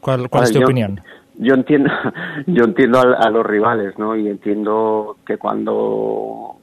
¿cuál, 0.00 0.28
cuál 0.28 0.44
es 0.44 0.52
tu 0.52 0.62
opinión? 0.62 1.00
Yo 1.38 1.54
entiendo, 1.54 1.90
yo 2.46 2.64
entiendo 2.64 3.00
a, 3.00 3.30
los 3.30 3.44
rivales, 3.44 3.98
¿no? 3.98 4.16
Y 4.16 4.28
entiendo 4.28 5.16
que 5.26 5.36
cuando 5.36 6.56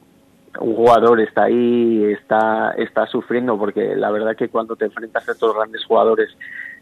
un 0.60 0.74
jugador 0.74 1.20
está 1.20 1.44
ahí, 1.44 2.04
está, 2.04 2.72
está 2.76 3.06
sufriendo, 3.06 3.58
porque 3.58 3.94
la 3.96 4.10
verdad 4.10 4.36
que 4.36 4.48
cuando 4.48 4.76
te 4.76 4.86
enfrentas 4.86 5.28
a 5.28 5.32
estos 5.32 5.54
grandes 5.54 5.84
jugadores 5.84 6.36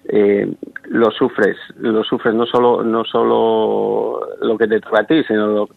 eh, 0.09 0.53
lo 0.85 1.11
sufres, 1.11 1.57
lo 1.79 2.03
sufres 2.05 2.35
no 2.35 2.47
solo, 2.47 2.83
no 2.83 3.05
solo 3.05 4.21
lo 4.41 4.59
que 4.59 4.67
te 4.67 4.81
toca 4.81 5.01
a 5.01 5.07
ti, 5.07 5.23
sino 5.25 5.69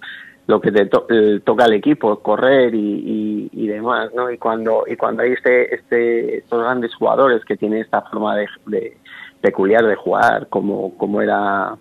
lo, 0.47 0.61
que 0.61 0.71
te 0.71 0.89
eh, 1.09 1.39
toca 1.43 1.65
al 1.65 1.73
equipo, 1.73 2.19
correr 2.19 2.73
y, 2.73 3.49
y, 3.51 3.67
demás, 3.67 4.11
¿no? 4.15 4.31
Y 4.31 4.37
cuando, 4.37 4.83
y 4.87 4.95
cuando 4.95 5.23
hay 5.23 5.33
este, 5.33 5.75
este, 5.75 6.37
estos 6.37 6.61
grandes 6.63 6.93
jugadores 6.95 7.43
que 7.45 7.57
tienen 7.57 7.81
esta 7.81 8.01
forma 8.03 8.35
de, 8.35 8.97
peculiar 9.41 9.85
de 9.85 9.95
jugar, 9.95 10.47
como, 10.49 10.97
como 10.97 11.21
era 11.21 11.75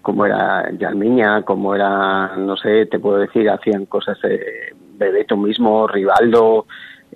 como 0.00 0.24
era 0.24 0.70
Yalmiña, 0.78 1.42
como 1.42 1.74
era, 1.74 2.34
no 2.36 2.56
sé, 2.56 2.86
te 2.86 2.98
puedo 2.98 3.18
decir, 3.18 3.50
hacían 3.50 3.84
cosas 3.86 4.16
eh, 4.22 4.72
Bebeto 4.96 5.36
mismo, 5.36 5.86
Rivaldo, 5.86 6.66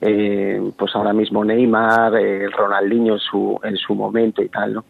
eh, 0.05 0.61
pues 0.77 0.95
ahora 0.97 1.13
mismo 1.13 1.45
Neymar, 1.45 2.17
eh, 2.17 2.49
Ronaldinho 2.49 3.15
en 3.15 3.21
su, 3.21 3.61
en 3.63 3.77
su 3.77 3.95
momento 3.95 4.43
y 4.43 4.49
tal, 4.49 4.75
¿no? 4.75 4.85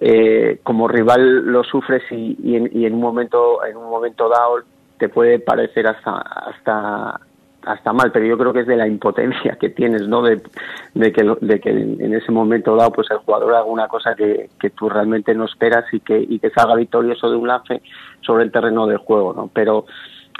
Eh, 0.00 0.60
como 0.62 0.86
rival 0.86 1.44
lo 1.46 1.64
sufres 1.64 2.02
y, 2.10 2.36
y, 2.40 2.56
en, 2.56 2.70
y, 2.72 2.86
en, 2.86 2.94
un 2.94 3.00
momento 3.00 3.64
en 3.64 3.76
un 3.76 3.90
momento 3.90 4.28
dado 4.28 4.58
te 4.98 5.08
puede 5.08 5.38
parecer 5.38 5.86
hasta 5.86 6.18
hasta 6.18 7.20
hasta 7.62 7.92
mal 7.92 8.10
pero 8.10 8.26
yo 8.26 8.36
creo 8.36 8.52
que 8.52 8.60
es 8.60 8.66
de 8.66 8.76
la 8.76 8.88
impotencia 8.88 9.56
que 9.60 9.70
tienes 9.70 10.08
no 10.08 10.22
de, 10.22 10.42
de 10.94 11.12
que 11.12 11.22
de 11.40 11.60
que 11.60 11.70
en, 11.70 12.12
ese 12.12 12.32
momento 12.32 12.74
dado 12.74 12.90
pues 12.90 13.08
el 13.10 13.18
jugador 13.18 13.54
haga 13.54 13.64
una 13.64 13.86
cosa 13.86 14.16
que, 14.16 14.50
que 14.58 14.70
tú 14.70 14.88
realmente 14.88 15.32
no 15.32 15.44
esperas 15.44 15.84
y 15.92 16.00
que 16.00 16.18
y 16.18 16.40
que 16.40 16.50
salga 16.50 16.74
victorioso 16.74 17.30
de 17.30 17.36
un 17.36 17.46
lance 17.46 17.80
sobre 18.20 18.44
el 18.44 18.50
terreno 18.50 18.88
de 18.88 18.96
juego 18.96 19.32
no 19.32 19.48
pero 19.52 19.86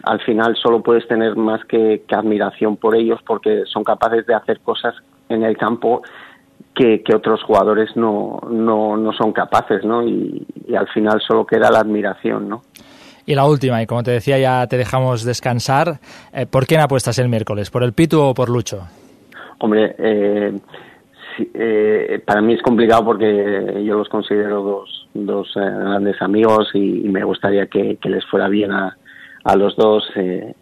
al 0.02 0.20
final 0.20 0.56
solo 0.56 0.82
puedes 0.82 1.06
tener 1.06 1.36
más 1.36 1.64
que, 1.64 2.02
admiración 2.10 2.76
por 2.76 2.96
ellos 2.96 3.20
porque 3.26 3.62
son 3.66 3.84
capaces 3.84 4.26
de 4.26 4.34
hacer 4.34 4.60
cosas 4.60 4.94
en 5.28 5.44
el 5.44 5.56
campo 5.56 6.02
que, 6.74 7.02
otros 7.14 7.42
jugadores 7.42 7.90
no, 7.96 8.40
no, 8.50 8.96
no, 8.96 9.12
son 9.12 9.32
capaces, 9.32 9.84
¿no? 9.84 10.02
Y, 10.02 10.46
al 10.76 10.88
final 10.88 11.20
solo 11.20 11.46
queda 11.46 11.70
la 11.70 11.80
admiración, 11.80 12.48
¿no? 12.48 12.62
Y 13.26 13.34
la 13.34 13.46
última, 13.46 13.80
y 13.82 13.86
como 13.86 14.02
te 14.02 14.10
decía, 14.10 14.38
ya 14.38 14.66
te 14.66 14.76
dejamos 14.76 15.24
descansar. 15.24 16.00
Eh, 16.32 16.46
¿Por 16.46 16.66
quién 16.66 16.80
apuestas 16.80 17.18
el 17.18 17.28
miércoles? 17.28 17.70
¿Por 17.70 17.82
el 17.82 17.92
Pitu 17.92 18.20
o 18.20 18.34
por 18.34 18.50
Lucho? 18.50 18.82
Hombre, 19.58 19.94
eh, 19.98 20.58
eh, 21.54 22.22
para 22.26 22.42
mí 22.42 22.54
es 22.54 22.62
complicado 22.62 23.04
porque 23.04 23.82
yo 23.84 23.96
los 23.96 24.08
considero 24.08 24.62
dos, 24.62 25.08
dos 25.14 25.52
grandes 25.54 26.20
amigos 26.20 26.70
y, 26.74 27.08
me 27.08 27.24
gustaría 27.24 27.66
que 27.66 27.98
les 28.02 28.24
fuera 28.26 28.48
bien 28.48 28.72
a, 28.72 28.96
a 29.44 29.56
los 29.56 29.76
dos. 29.76 30.10
Eh, 30.16 30.54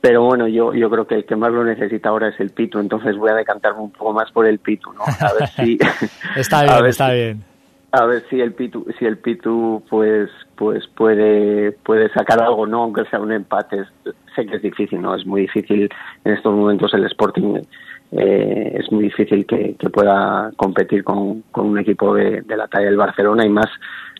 pero 0.00 0.24
bueno, 0.24 0.48
yo, 0.48 0.74
yo 0.74 0.90
creo 0.90 1.06
que 1.06 1.14
el 1.14 1.24
que 1.24 1.36
más 1.36 1.52
lo 1.52 1.62
necesita 1.64 2.08
ahora 2.08 2.28
es 2.28 2.40
el 2.40 2.50
Pitu, 2.50 2.80
entonces 2.80 3.16
voy 3.16 3.30
a 3.30 3.34
decantarme 3.34 3.80
un 3.80 3.92
poco 3.92 4.12
más 4.12 4.30
por 4.32 4.46
el 4.46 4.58
Pitu, 4.58 4.92
¿no? 4.92 5.02
A 5.02 5.32
ver 5.38 5.48
si... 5.48 5.78
está 6.36 6.64
bien, 6.64 6.86
está 6.86 7.12
bien. 7.12 7.44
A 7.92 8.06
ver 8.06 8.24
si 8.28 8.40
el 8.40 8.52
Pitu, 8.52 8.86
si 8.98 9.04
el 9.04 9.18
Pitu 9.18 9.82
pues, 9.88 10.30
pues 10.56 10.88
puede, 10.88 11.72
puede 11.72 12.08
sacar 12.12 12.42
algo, 12.42 12.66
¿no? 12.66 12.84
Aunque 12.84 13.04
sea 13.04 13.20
un 13.20 13.32
empate. 13.32 13.84
Sé 14.34 14.46
que 14.46 14.56
es 14.56 14.62
difícil, 14.62 15.00
¿no? 15.02 15.14
Es 15.14 15.26
muy 15.26 15.42
difícil 15.42 15.90
en 16.24 16.32
estos 16.32 16.54
momentos 16.54 16.92
el 16.94 17.04
Sporting 17.04 17.60
eh, 18.12 18.76
es 18.78 18.92
muy 18.92 19.04
difícil 19.04 19.46
que, 19.46 19.74
pueda 19.90 20.52
competir 20.56 21.02
con, 21.02 21.42
un 21.54 21.78
equipo 21.78 22.14
de, 22.14 22.44
la 22.46 22.68
talla 22.68 22.86
del 22.86 22.96
Barcelona 22.96 23.46
y 23.46 23.48
más 23.48 23.68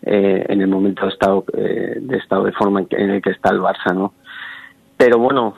eh, 0.01 0.45
en 0.49 0.61
el 0.61 0.67
momento 0.67 1.03
de 1.05 1.11
estado, 1.11 1.45
eh, 1.53 1.97
de 2.01 2.17
estado 2.17 2.45
de 2.45 2.51
forma 2.53 2.83
en, 2.89 3.09
el 3.11 3.21
que 3.21 3.29
está 3.29 3.51
el 3.51 3.59
Barça, 3.59 3.93
¿no? 3.93 4.13
Pero 4.97 5.17
bueno, 5.17 5.55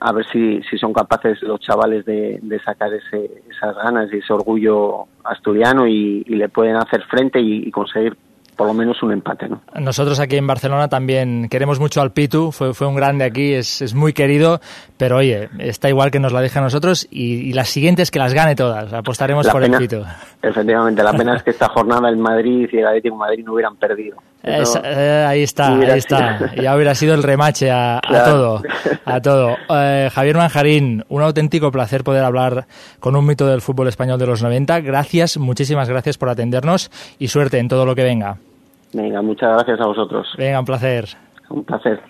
a 0.00 0.12
ver 0.12 0.26
si, 0.26 0.60
si 0.64 0.76
son 0.76 0.92
capaces 0.92 1.40
los 1.42 1.60
chavales 1.60 2.04
de, 2.04 2.60
sacar 2.64 2.92
esas 2.92 3.76
ganas 3.76 4.12
y 4.12 4.18
ese 4.18 4.32
orgullo 4.32 5.06
asturiano 5.24 5.86
y, 5.86 6.24
le 6.24 6.48
pueden 6.48 6.76
hacer 6.76 7.02
frente 7.04 7.40
y, 7.40 7.70
conseguir 7.70 8.16
por 8.60 8.66
lo 8.66 8.74
menos 8.74 9.02
un 9.02 9.10
empate, 9.10 9.48
¿no? 9.48 9.62
Nosotros 9.80 10.20
aquí 10.20 10.36
en 10.36 10.46
Barcelona 10.46 10.88
también 10.88 11.48
queremos 11.48 11.80
mucho 11.80 12.02
al 12.02 12.12
Pitu, 12.12 12.52
fue, 12.52 12.74
fue 12.74 12.86
un 12.88 12.94
grande 12.94 13.24
aquí, 13.24 13.54
es, 13.54 13.80
es 13.80 13.94
muy 13.94 14.12
querido, 14.12 14.60
pero 14.98 15.16
oye, 15.16 15.48
está 15.58 15.88
igual 15.88 16.10
que 16.10 16.20
nos 16.20 16.30
la 16.34 16.42
deje 16.42 16.58
a 16.58 16.62
nosotros 16.62 17.08
y, 17.10 17.36
y 17.48 17.52
las 17.54 17.70
siguientes 17.70 18.10
que 18.10 18.18
las 18.18 18.34
gane 18.34 18.54
todas, 18.56 18.92
apostaremos 18.92 19.46
La 19.46 19.52
por 19.52 19.62
pena- 19.62 19.78
el 19.78 19.82
Pitu. 19.88 20.02
Efectivamente, 20.42 21.02
la 21.02 21.14
pena 21.14 21.36
es 21.36 21.42
que 21.42 21.52
esta 21.52 21.68
jornada 21.72 22.10
el 22.10 22.18
Madrid 22.18 22.68
y 22.70 22.76
el 22.76 22.86
Atlético 22.86 23.14
de 23.14 23.18
Madrid 23.18 23.44
no 23.46 23.54
hubieran 23.54 23.76
perdido. 23.76 24.18
Es- 24.42 24.78
eh, 24.84 25.24
ahí 25.26 25.42
está, 25.42 25.74
ahí 25.74 25.98
está. 25.98 26.54
Ya 26.54 26.76
hubiera 26.76 26.94
sido 26.94 27.14
el 27.14 27.22
remache 27.22 27.70
a, 27.70 27.98
todo. 28.26 28.62
A 29.06 29.20
todo. 29.22 29.56
Eh, 29.70 30.10
Javier 30.12 30.36
Manjarín, 30.36 31.02
un 31.08 31.22
auténtico 31.22 31.70
placer 31.72 32.04
poder 32.04 32.24
hablar 32.24 32.66
con 33.00 33.16
un 33.16 33.24
mito 33.24 33.46
del 33.46 33.62
fútbol 33.62 33.88
español 33.88 34.18
de 34.18 34.26
los 34.26 34.42
90. 34.42 34.80
Gracias, 34.80 35.38
muchísimas 35.38 35.88
gracias 35.88 36.18
por 36.18 36.28
atendernos 36.28 36.90
y 37.18 37.28
suerte 37.28 37.58
en 37.58 37.68
todo 37.68 37.86
lo 37.86 37.94
que 37.94 38.02
venga. 38.02 38.36
Venga, 38.92 39.22
muchas 39.22 39.50
gracias 39.50 39.80
a 39.80 39.86
vosotros. 39.86 40.26
Venga, 40.36 40.58
un 40.58 40.64
placer. 40.64 41.08
Un 41.48 41.64
placer. 41.64 42.00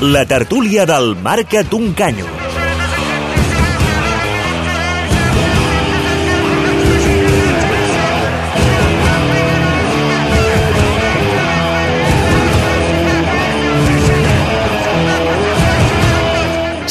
La 0.00 0.26
tertúlia 0.26 0.84
del 0.84 1.16
Marca't 1.16 1.72
un 1.72 1.94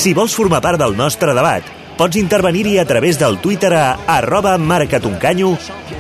Si 0.05 0.12
vols 0.13 0.35
formar 0.38 0.59
part 0.62 0.77
del 0.77 0.91
nostre 0.93 1.33
debat, 1.33 1.65
pots 1.97 2.19
intervenir-hi 2.19 2.75
a 2.77 2.83
través 2.85 3.17
del 3.17 3.39
Twitter 3.41 3.71
a 3.74 3.85
arroba 4.19 4.53
marcatuncanyo 4.62 5.55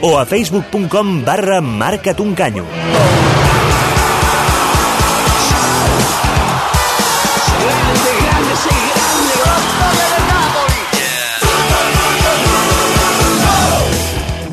o 0.05 0.11
a 0.19 0.27
facebook.com 0.29 1.23
barra 1.25 1.57
marcatuncanyo. 1.59 2.69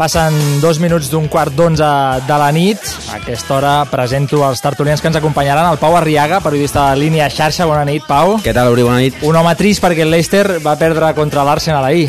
Passen 0.03 0.35
dos 0.59 0.81
minuts 0.83 1.13
d'un 1.13 1.29
quart 1.31 1.55
d'onze 1.55 1.87
de 2.27 2.37
la 2.41 2.49
nit. 2.51 2.81
A 3.13 3.21
aquesta 3.21 3.55
hora 3.55 3.75
presento 3.87 4.41
els 4.43 4.59
tertulians 4.59 4.99
que 4.99 5.07
ens 5.07 5.19
acompanyaran. 5.21 5.69
El 5.71 5.79
Pau 5.79 5.95
Arriaga, 5.95 6.41
periodista 6.43 6.89
de 6.91 6.97
línia 7.05 7.29
xarxa. 7.31 7.69
Bona 7.71 7.85
nit, 7.87 8.03
Pau. 8.09 8.35
Què 8.43 8.51
tal, 8.57 8.73
Uri? 8.75 8.83
Bona 8.83 8.99
nit. 8.99 9.21
Un 9.23 9.39
home 9.39 9.53
trist 9.55 9.79
perquè 9.85 10.03
el 10.03 10.11
Leicester 10.11 10.59
va 10.65 10.75
perdre 10.81 11.13
contra 11.15 11.45
l'Arsenal 11.47 11.87
ahir. 11.87 12.09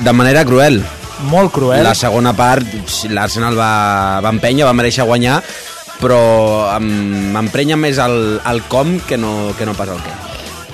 De 0.00 0.14
manera 0.16 0.46
cruel. 0.48 0.80
Molt 1.28 1.52
cruel. 1.52 1.84
La 1.84 1.92
segona 1.92 2.32
part, 2.32 2.64
l'Arsenal 3.12 3.52
va, 3.60 3.70
va 4.24 4.32
empènyer, 4.32 4.64
va 4.64 4.72
mereixer 4.72 5.04
guanyar, 5.04 5.42
però 6.00 6.22
em- 6.78 7.34
m'emprenya 7.36 7.76
més 7.76 8.00
el, 8.00 8.40
el 8.48 8.64
com 8.72 8.96
que 9.04 9.20
no, 9.20 9.52
que 9.60 9.68
no 9.68 9.76
pas 9.76 9.92
el 9.92 10.00
què. 10.00 10.16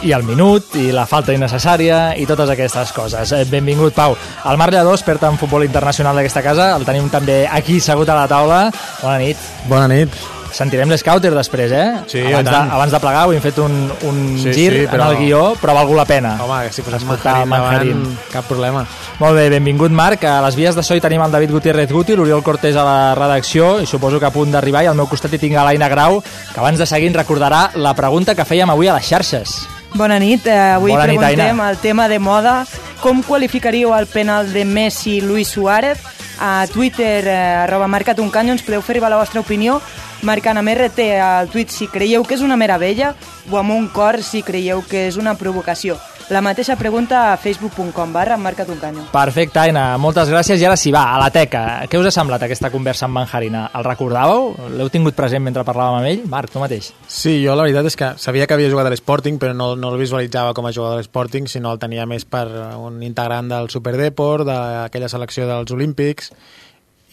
I 0.03 0.13
el 0.13 0.23
minut, 0.25 0.75
i 0.77 0.91
la 0.93 1.07
falta 1.07 1.33
innecessària, 1.33 2.15
i 2.19 2.27
totes 2.27 2.51
aquestes 2.51 2.93
coses. 2.93 3.33
Eh, 3.33 3.45
Benvingut, 3.51 3.95
Pau. 3.95 4.17
El 4.45 4.57
Marc 4.61 4.73
Lledó, 4.75 4.93
expert 4.95 5.23
en 5.25 5.39
futbol 5.39 5.65
internacional 5.65 6.17
d'aquesta 6.17 6.43
casa, 6.43 6.75
el 6.77 6.85
tenim 6.85 7.09
també 7.11 7.47
aquí 7.51 7.81
segut 7.81 8.09
a 8.09 8.15
la 8.23 8.29
taula. 8.29 8.71
Bona 9.03 9.19
nit. 9.19 9.37
Bona 9.69 9.89
nit. 9.89 10.11
Sentirem 10.57 10.89
l'escouter 10.89 11.33
després, 11.35 11.73
eh? 11.75 11.87
Sí, 12.09 12.21
abans, 12.23 12.49
de, 12.49 12.57
abans 12.57 12.93
de 12.95 13.01
plegar 13.03 13.27
ho 13.27 13.33
hem 13.35 13.43
fet 13.43 13.59
un, 13.61 13.91
un 14.09 14.21
Sí, 14.41 14.53
gir 14.55 14.71
sí, 14.73 14.79
en 14.87 14.89
però- 14.89 15.11
el 15.11 15.17
guió, 15.19 15.41
però 15.61 15.75
ha 15.75 15.81
valgut 15.83 15.97
la 15.99 16.05
pena. 16.09 16.37
Home, 16.41 16.63
que 16.69 16.73
si 16.73 16.81
posem 16.87 17.03
Escoltar 17.03 17.35
Manjarín 17.45 17.51
Manjarín. 17.51 18.03
davant, 18.05 18.31
cap 18.33 18.47
problema. 18.49 18.87
Molt 19.19 19.37
bé, 19.37 19.51
benvingut 19.51 19.91
Marc. 19.91 20.25
A 20.25 20.41
les 20.47 20.57
vies 20.57 20.75
de 20.79 20.83
so 20.87 20.95
hi 20.95 21.01
tenim 21.03 21.21
el 21.27 21.33
David 21.35 21.51
Gutiérrez 21.51 21.91
Guti, 21.93 22.17
l'Oriol 22.17 22.43
Cortés 22.47 22.77
a 22.77 22.85
la 22.87 23.15
redacció 23.19 23.81
i 23.83 23.87
suposo 23.87 24.19
que 24.21 24.27
a 24.27 24.33
punt 24.33 24.53
d'arribar 24.55 24.85
i 24.85 24.87
al 24.87 24.97
meu 24.97 25.09
costat 25.11 25.35
hi 25.35 25.39
tinc 25.43 25.59
l'Aina 25.59 25.89
Grau, 25.93 26.23
que 26.23 26.61
abans 26.61 26.79
de 26.79 26.87
seguir 26.87 27.13
recordarà 27.13 27.73
la 27.75 27.93
pregunta 27.95 28.35
que 28.35 28.47
fèiem 28.47 28.71
avui 28.71 28.89
a 28.89 28.95
les 28.95 29.05
xarxes. 29.05 29.67
Bona 29.97 30.19
nit, 30.19 30.47
eh, 30.47 30.75
avui 30.75 30.91
Bona 30.93 31.07
nit, 31.07 31.17
preguntem 31.17 31.61
Aina. 31.61 31.71
el 31.71 31.79
tema 31.79 32.07
de 32.07 32.19
moda. 32.19 32.67
Com 33.01 33.23
qualificaríeu 33.23 33.95
el 33.97 34.07
penal 34.07 34.53
de 34.53 34.65
Messi 34.65 35.17
i 35.17 35.21
Luis 35.23 35.49
Suárez? 35.49 35.99
A 36.39 36.67
Twitter, 36.67 37.27
eh, 37.27 37.37
arroba 37.65 37.89
marcat 37.89 38.19
un 38.19 38.31
canyo, 38.31 38.53
ens 38.53 38.63
podeu 38.63 38.83
fer 38.83 38.97
arribar 38.97 39.09
la 39.11 39.17
vostra 39.17 39.41
opinió 39.41 39.81
marcant 40.23 40.59
amb 40.59 40.69
RT 40.69 41.21
al 41.21 41.49
tuit 41.49 41.71
si 41.71 41.89
creieu 41.89 42.25
que 42.25 42.35
és 42.35 42.43
una 42.45 42.57
meravella 42.57 43.15
o 43.51 43.59
amb 43.59 43.73
un 43.73 43.89
cor 43.89 44.23
si 44.23 44.43
creieu 44.43 44.83
que 44.85 45.07
és 45.09 45.17
una 45.17 45.37
provocació. 45.37 45.97
La 46.27 46.41
mateixa 46.43 46.75
pregunta 46.75 47.21
a 47.31 47.37
facebook.com 47.39 48.11
barra 48.11 48.35
marcat 48.37 48.67
un 48.73 48.81
canyo. 48.83 49.05
Perfecte, 49.13 49.61
Aina, 49.63 49.93
moltes 50.03 50.27
gràcies. 50.27 50.59
I 50.59 50.67
ara 50.67 50.75
sí, 50.75 50.91
va, 50.91 51.05
a 51.15 51.21
la 51.23 51.29
teca. 51.31 51.61
Què 51.87 52.01
us 52.01 52.09
ha 52.09 52.13
semblat 52.17 52.43
aquesta 52.43 52.73
conversa 52.73 53.05
amb 53.07 53.15
Manjarina? 53.15 53.69
El 53.79 53.87
recordàveu? 53.87 54.49
L'heu 54.75 54.91
tingut 54.91 55.15
present 55.15 55.45
mentre 55.47 55.63
parlàvem 55.63 56.01
amb 56.01 56.11
ell? 56.11 56.25
Marc, 56.33 56.51
tu 56.51 56.59
mateix. 56.59 56.91
Sí, 57.07 57.37
jo 57.45 57.55
la 57.55 57.69
veritat 57.69 57.87
és 57.87 57.99
que 58.01 58.11
sabia 58.19 58.51
que 58.51 58.59
havia 58.59 58.73
jugat 58.73 58.91
a 58.91 58.91
l'Sporting, 58.91 59.39
però 59.39 59.55
no, 59.55 59.77
no 59.79 59.95
el 59.95 60.03
visualitzava 60.03 60.51
com 60.59 60.67
a 60.67 60.75
jugador 60.75 60.99
de 60.99 61.07
l'Sporting, 61.07 61.47
sinó 61.47 61.71
el 61.71 61.79
tenia 61.79 62.11
més 62.11 62.27
per 62.27 62.49
un 62.75 62.99
integrant 63.07 63.55
del 63.55 63.71
Superdeport, 63.71 64.51
d'aquella 64.51 65.13
selecció 65.13 65.47
dels 65.47 65.71
Olímpics, 65.79 66.33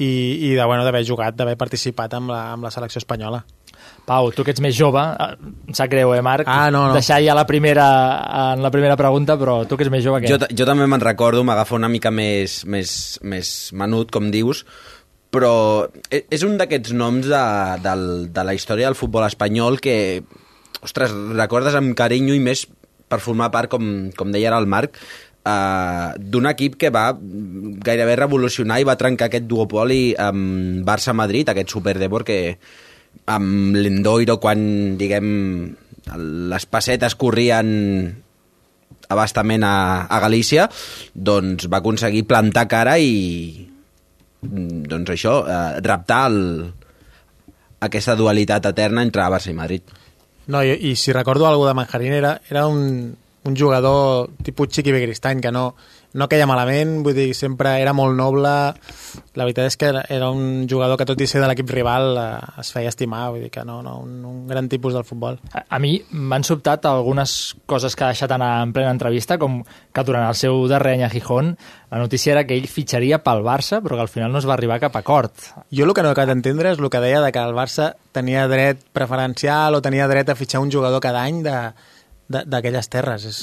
i, 0.01 0.09
i 0.49 0.55
de, 0.57 0.65
bueno, 0.65 0.81
d'haver 0.89 1.05
jugat, 1.05 1.37
d'haver 1.37 1.53
participat 1.61 2.17
amb 2.17 2.33
la, 2.33 2.47
amb 2.55 2.65
la 2.65 2.73
selecció 2.73 2.97
espanyola. 3.05 3.45
Pau, 4.05 4.31
tu 4.35 4.43
que 4.43 4.51
ets 4.51 4.59
més 4.63 4.75
jove, 4.75 4.99
eh, 4.99 5.35
em 5.69 5.75
sap 5.77 5.89
greu, 5.91 6.11
eh, 6.13 6.21
Marc? 6.25 6.47
Ah, 6.51 6.69
no, 6.71 6.87
no. 6.89 6.93
Deixar 6.97 7.21
ja 7.23 7.35
la 7.37 7.45
primera, 7.47 7.85
en 8.53 8.63
la 8.63 8.71
primera 8.71 8.97
pregunta, 8.99 9.37
però 9.39 9.61
tu 9.67 9.77
que 9.79 9.85
ets 9.87 9.93
més 9.93 10.03
jove, 10.03 10.19
què? 10.21 10.27
Jo, 10.33 10.39
jo 10.51 10.67
també 10.67 10.87
me'n 10.91 11.03
recordo, 11.03 11.43
m'agafa 11.47 11.77
una 11.79 11.87
mica 11.91 12.11
més, 12.11 12.65
més, 12.65 13.19
més 13.23 13.71
menut, 13.79 14.11
com 14.11 14.27
dius, 14.33 14.65
però 15.31 15.87
e- 16.11 16.25
és 16.29 16.43
un 16.43 16.57
d'aquests 16.59 16.91
noms 16.99 17.31
de, 17.31 17.43
del, 17.85 18.07
de 18.35 18.43
la 18.43 18.53
història 18.53 18.89
del 18.91 18.99
futbol 18.99 19.23
espanyol 19.25 19.79
que, 19.79 19.97
ostres, 20.83 21.15
recordes 21.33 21.75
amb 21.79 21.95
carinyo 21.95 22.35
i 22.35 22.43
més 22.43 22.67
per 23.07 23.21
formar 23.23 23.51
part, 23.53 23.71
com, 23.71 24.09
com 24.17 24.31
deia 24.33 24.49
ara 24.51 24.59
el 24.59 24.67
Marc, 24.67 24.97
uh, 25.45 26.13
d'un 26.19 26.47
equip 26.49 26.75
que 26.81 26.89
va 26.93 27.11
gairebé 27.15 28.15
revolucionar 28.19 28.79
i 28.81 28.87
va 28.87 28.97
trencar 28.99 29.29
aquest 29.29 29.45
duopoli 29.49 30.15
amb 30.19 30.83
Barça-Madrid, 30.87 31.51
aquest 31.53 31.71
superdeport 31.75 32.27
que 32.27 32.39
amb 33.33 33.77
l'Endoiro 33.77 34.37
quan, 34.43 34.97
diguem, 34.99 35.27
les 36.53 36.65
pessetes 36.67 37.15
corrien 37.15 37.69
abastament 39.13 39.63
a, 39.63 39.75
a 40.09 40.19
Galícia, 40.23 40.67
doncs 41.13 41.67
va 41.71 41.79
aconseguir 41.79 42.25
plantar 42.27 42.67
cara 42.71 42.97
i 42.99 43.69
doncs 44.43 45.13
això, 45.13 45.37
eh, 45.47 45.81
raptar 45.85 46.23
el, 46.31 46.39
aquesta 47.83 48.15
dualitat 48.19 48.71
eterna 48.71 49.03
entre 49.05 49.27
Barça 49.31 49.51
i 49.51 49.57
Madrid. 49.57 49.83
No, 50.47 50.63
i, 50.63 50.75
i 50.91 50.95
si 50.99 51.13
recordo 51.15 51.47
alguna 51.47 51.71
de 51.71 51.79
Manjarín 51.79 52.15
era, 52.15 52.33
era 52.49 52.65
un, 52.67 53.15
un 53.43 53.55
jugador 53.55 54.31
tipus 54.43 54.69
Chiqui 54.69 54.91
Begristany, 54.91 55.41
que 55.41 55.51
no, 55.51 55.69
no 56.13 56.27
queia 56.29 56.45
malament, 56.45 56.99
vull 57.05 57.15
dir, 57.17 57.31
sempre 57.33 57.71
era 57.81 57.93
molt 57.97 58.13
noble. 58.17 58.49
La 59.33 59.45
veritat 59.47 59.65
és 59.71 59.77
que 59.81 59.87
era, 59.89 60.29
un 60.29 60.67
jugador 60.69 60.97
que 60.97 61.07
tot 61.09 61.19
i 61.21 61.27
ser 61.27 61.41
de 61.41 61.47
l'equip 61.49 61.69
rival 61.73 62.17
eh, 62.21 62.25
es 62.61 62.69
feia 62.73 62.91
estimar, 62.91 63.31
vull 63.33 63.41
dir 63.41 63.49
que 63.53 63.63
no, 63.65 63.79
no, 63.85 63.95
un, 64.05 64.19
un 64.25 64.43
gran 64.47 64.69
tipus 64.69 64.93
del 64.93 65.05
futbol. 65.07 65.39
A, 65.53 65.63
a 65.73 65.79
mi 65.81 65.95
m'han 66.11 66.45
sobtat 66.45 66.85
algunes 66.85 67.55
coses 67.65 67.95
que 67.97 68.05
ha 68.05 68.11
deixat 68.13 68.31
anar 68.35 68.51
en 68.67 68.73
plena 68.75 68.93
entrevista, 68.93 69.39
com 69.41 69.63
que 69.65 70.03
durant 70.05 70.27
el 70.29 70.37
seu 70.37 70.67
darrer 70.69 70.95
any 70.99 71.03
a 71.07 71.09
Gijón 71.09 71.55
la 71.93 71.99
notícia 72.01 72.31
era 72.33 72.45
que 72.49 72.55
ell 72.57 72.65
fitxaria 72.69 73.19
pel 73.25 73.43
Barça, 73.45 73.81
però 73.81 73.97
que 73.97 74.05
al 74.05 74.09
final 74.09 74.31
no 74.33 74.39
es 74.41 74.47
va 74.49 74.53
arribar 74.55 74.77
a 74.79 74.83
cap 74.87 74.95
acord. 74.97 75.33
Jo 75.73 75.85
el 75.85 75.93
que 75.93 76.01
no 76.01 76.09
he 76.09 76.15
acabat 76.15 76.31
d'entendre 76.31 76.71
és 76.73 76.79
el 76.81 76.89
que 76.89 77.01
deia 77.03 77.21
de 77.21 77.31
que 77.31 77.41
el 77.41 77.53
Barça 77.57 77.91
tenia 78.13 78.47
dret 78.49 78.81
preferencial 78.93 79.75
o 79.77 79.81
tenia 79.81 80.07
dret 80.09 80.29
a 80.29 80.35
fitxar 80.37 80.61
un 80.61 80.71
jugador 80.73 81.01
cada 81.01 81.21
any 81.25 81.43
de- 81.45 81.71
d'aquelles 82.33 82.89
terres. 82.89 83.25
És, 83.29 83.39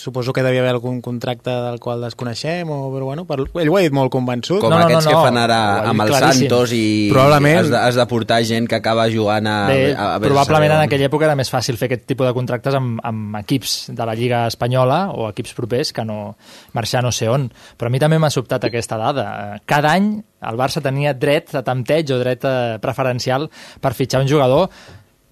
suposo 0.00 0.32
que 0.36 0.42
devia 0.44 0.60
haver 0.62 0.74
algun 0.74 1.00
contracte 1.04 1.50
del 1.50 1.78
qual 1.82 2.02
desconeixem, 2.04 2.68
o, 2.70 2.90
però 2.92 3.08
bueno, 3.08 3.24
per, 3.28 3.40
ell 3.46 3.70
ho 3.72 3.78
ha 3.78 3.82
dit 3.84 3.94
molt 3.94 4.12
convençut. 4.12 4.60
Com 4.62 4.70
No, 4.72 4.78
no, 4.78 4.84
aquests 4.86 5.08
no, 5.08 5.12
no. 5.12 5.16
que 5.16 5.28
fan 5.30 5.40
ara 5.40 5.58
amb 5.90 6.04
el 6.04 6.12
claríssim. 6.12 6.48
Santos 6.48 6.74
i 6.76 6.84
Probablement. 7.12 7.58
has 7.62 7.70
de, 7.72 7.78
has 7.78 7.98
de 8.00 8.06
portar 8.10 8.40
gent 8.44 8.68
que 8.70 8.78
acaba 8.78 9.06
jugant 9.12 9.48
a... 9.50 9.56
Bé, 9.70 9.80
a, 9.94 9.96
a, 9.96 10.08
a 10.16 10.22
probablement 10.22 10.76
en 10.76 10.84
aquella 10.86 11.08
època 11.10 11.28
era 11.28 11.38
més 11.38 11.50
fàcil 11.52 11.78
fer 11.80 11.88
aquest 11.90 12.06
tipus 12.10 12.28
de 12.28 12.34
contractes 12.36 12.76
amb, 12.76 13.00
amb 13.04 13.40
equips 13.40 13.76
de 13.96 14.08
la 14.08 14.14
Lliga 14.18 14.44
Espanyola 14.50 15.00
o 15.14 15.28
equips 15.30 15.54
propers 15.56 15.92
que 15.96 16.04
no 16.04 16.36
marxar 16.76 17.02
no 17.04 17.12
sé 17.14 17.28
on. 17.32 17.48
Però 17.78 17.88
a 17.88 17.94
mi 17.94 18.02
també 18.02 18.18
m'ha 18.20 18.32
sobtat 18.34 18.68
aquesta 18.68 18.98
dada. 19.00 19.26
Cada 19.66 19.94
any 19.96 20.12
el 20.44 20.58
Barça 20.60 20.82
tenia 20.84 21.14
dret 21.16 21.54
a 21.56 21.62
tempteig 21.64 22.10
o 22.12 22.18
dret 22.20 22.44
eh, 22.44 22.76
preferencial 22.82 23.48
per 23.80 23.94
fitxar 23.96 24.20
un 24.24 24.28
jugador 24.28 24.68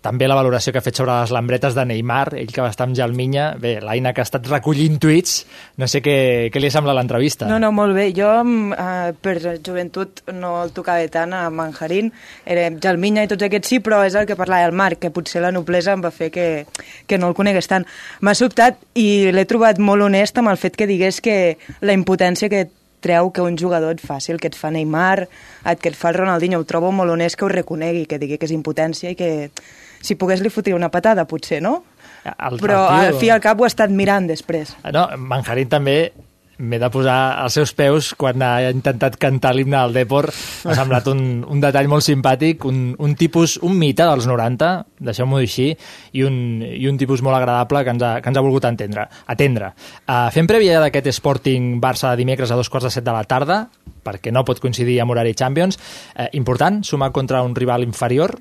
també 0.03 0.27
la 0.27 0.35
valoració 0.35 0.73
que 0.75 0.81
ha 0.81 0.85
fet 0.85 0.99
sobre 0.99 1.15
les 1.15 1.31
lambretes 1.35 1.77
de 1.79 1.85
Neymar, 1.87 2.35
ell 2.41 2.51
que 2.53 2.63
va 2.65 2.71
estar 2.73 2.89
amb 2.89 2.97
Jalminya. 2.99 3.53
Bé, 3.63 3.77
l'Aina 3.85 4.13
que 4.13 4.23
ha 4.23 4.27
estat 4.27 4.49
recollint 4.51 4.99
tuits, 5.03 5.37
no 5.79 5.87
sé 5.87 6.03
què, 6.03 6.17
què 6.53 6.63
li 6.63 6.71
sembla 6.75 6.95
l'entrevista. 6.99 7.47
No, 7.51 7.61
no, 7.63 7.71
molt 7.75 7.95
bé. 7.97 8.09
Jo, 8.17 8.33
eh, 8.43 9.13
per 9.23 9.37
joventut, 9.63 10.25
no 10.35 10.57
el 10.65 10.75
tocava 10.75 11.07
tant 11.13 11.37
a 11.39 11.45
Manjarín. 11.55 12.11
Era 12.45 12.67
Jalminya 12.83 13.23
i 13.23 13.31
tots 13.31 13.47
aquests 13.47 13.71
sí, 13.71 13.81
però 13.85 14.03
és 14.07 14.19
el 14.19 14.27
que 14.27 14.39
parlava 14.39 14.67
el 14.67 14.77
Marc, 14.77 14.99
que 15.03 15.15
potser 15.15 15.45
la 15.45 15.55
noblesa 15.55 15.95
em 15.95 16.03
va 16.03 16.11
fer 16.11 16.33
que, 16.35 16.49
que 17.07 17.19
no 17.19 17.31
el 17.31 17.39
conegués 17.39 17.71
tant. 17.71 17.87
M'ha 18.21 18.35
sobtat 18.35 18.83
i 18.99 19.31
l'he 19.31 19.47
trobat 19.47 19.79
molt 19.79 20.03
honest 20.03 20.43
amb 20.43 20.51
el 20.51 20.59
fet 20.59 20.77
que 20.77 20.91
digués 20.91 21.23
que 21.23 21.57
la 21.81 21.95
impotència 21.95 22.51
que 22.51 22.67
treu 23.03 23.33
que 23.35 23.43
un 23.43 23.59
jugador 23.59 23.97
et 23.97 24.01
faci 24.01 24.33
el 24.33 24.41
que 24.41 24.49
et 24.49 24.57
fa 24.57 24.71
Neymar, 24.71 25.27
el 25.67 25.79
que 25.79 25.91
et 25.91 25.99
fa 25.99 26.11
el 26.11 26.19
Ronaldinho. 26.21 26.63
Ho 26.63 26.67
trobo 26.67 26.93
molt 26.95 27.13
honest 27.13 27.37
que 27.37 27.45
ho 27.45 27.53
reconegui, 27.53 28.07
que 28.07 28.19
digui 28.23 28.39
que 28.39 28.49
és 28.49 28.55
impotència 28.55 29.13
i 29.13 29.19
que 29.19 29.51
si 30.03 30.19
pogués 30.19 30.43
li 30.43 30.53
fotria 30.53 30.79
una 30.79 30.91
patada, 30.93 31.25
potser, 31.31 31.63
no? 31.63 31.79
El, 32.23 32.61
Però 32.63 32.85
el 32.87 33.09
al 33.13 33.17
fi 33.19 33.31
i 33.31 33.33
al 33.35 33.41
cap 33.43 33.59
ho 33.59 33.67
ha 33.67 33.71
estat 33.71 33.91
mirant 33.91 34.29
després. 34.31 34.77
No, 34.95 35.09
Manjarín 35.19 35.71
també 35.73 35.97
m'he 36.63 36.79
de 36.79 36.89
posar 36.93 37.41
als 37.43 37.57
seus 37.59 37.73
peus 37.75 38.13
quan 38.19 38.43
ha 38.45 38.71
intentat 38.71 39.17
cantar 39.21 39.55
l'himne 39.57 39.79
del 39.79 39.97
Depor. 39.97 40.29
M'ha 40.67 40.77
semblat 40.79 41.09
un, 41.11 41.43
un 41.49 41.63
detall 41.63 41.89
molt 41.91 42.07
simpàtic, 42.07 42.67
un, 42.69 42.93
un 43.03 43.17
tipus, 43.19 43.57
un 43.67 43.75
mite 43.79 44.07
dels 44.07 44.29
90, 44.31 44.71
deixeu-m'ho 45.09 45.41
dir 45.43 45.49
així, 45.49 45.69
i 46.19 46.27
un, 46.29 46.37
i 46.63 46.87
un 46.91 47.01
tipus 47.01 47.25
molt 47.25 47.41
agradable 47.41 47.83
que 47.83 47.95
ens 47.97 48.05
ha, 48.07 48.13
que 48.23 48.31
ens 48.31 48.39
ha 48.39 48.45
volgut 48.45 48.69
entendre, 48.69 49.09
atendre. 49.35 49.73
Uh, 50.05 50.29
fem 50.35 50.51
prèvia 50.51 50.79
d'aquest 50.85 51.11
Sporting 51.17 51.81
Barça 51.83 52.13
de 52.13 52.23
dimecres 52.23 52.53
a 52.53 52.61
dos 52.61 52.71
quarts 52.71 52.87
de 52.87 52.95
set 52.95 53.07
de 53.09 53.17
la 53.17 53.25
tarda, 53.27 53.65
perquè 54.03 54.33
no 54.35 54.45
pot 54.47 54.63
coincidir 54.63 55.01
amb 55.03 55.17
horari 55.17 55.35
Champions. 55.39 55.81
Uh, 56.15 56.29
important, 56.39 56.83
sumar 56.87 57.11
contra 57.17 57.43
un 57.43 57.57
rival 57.59 57.83
inferior, 57.87 58.37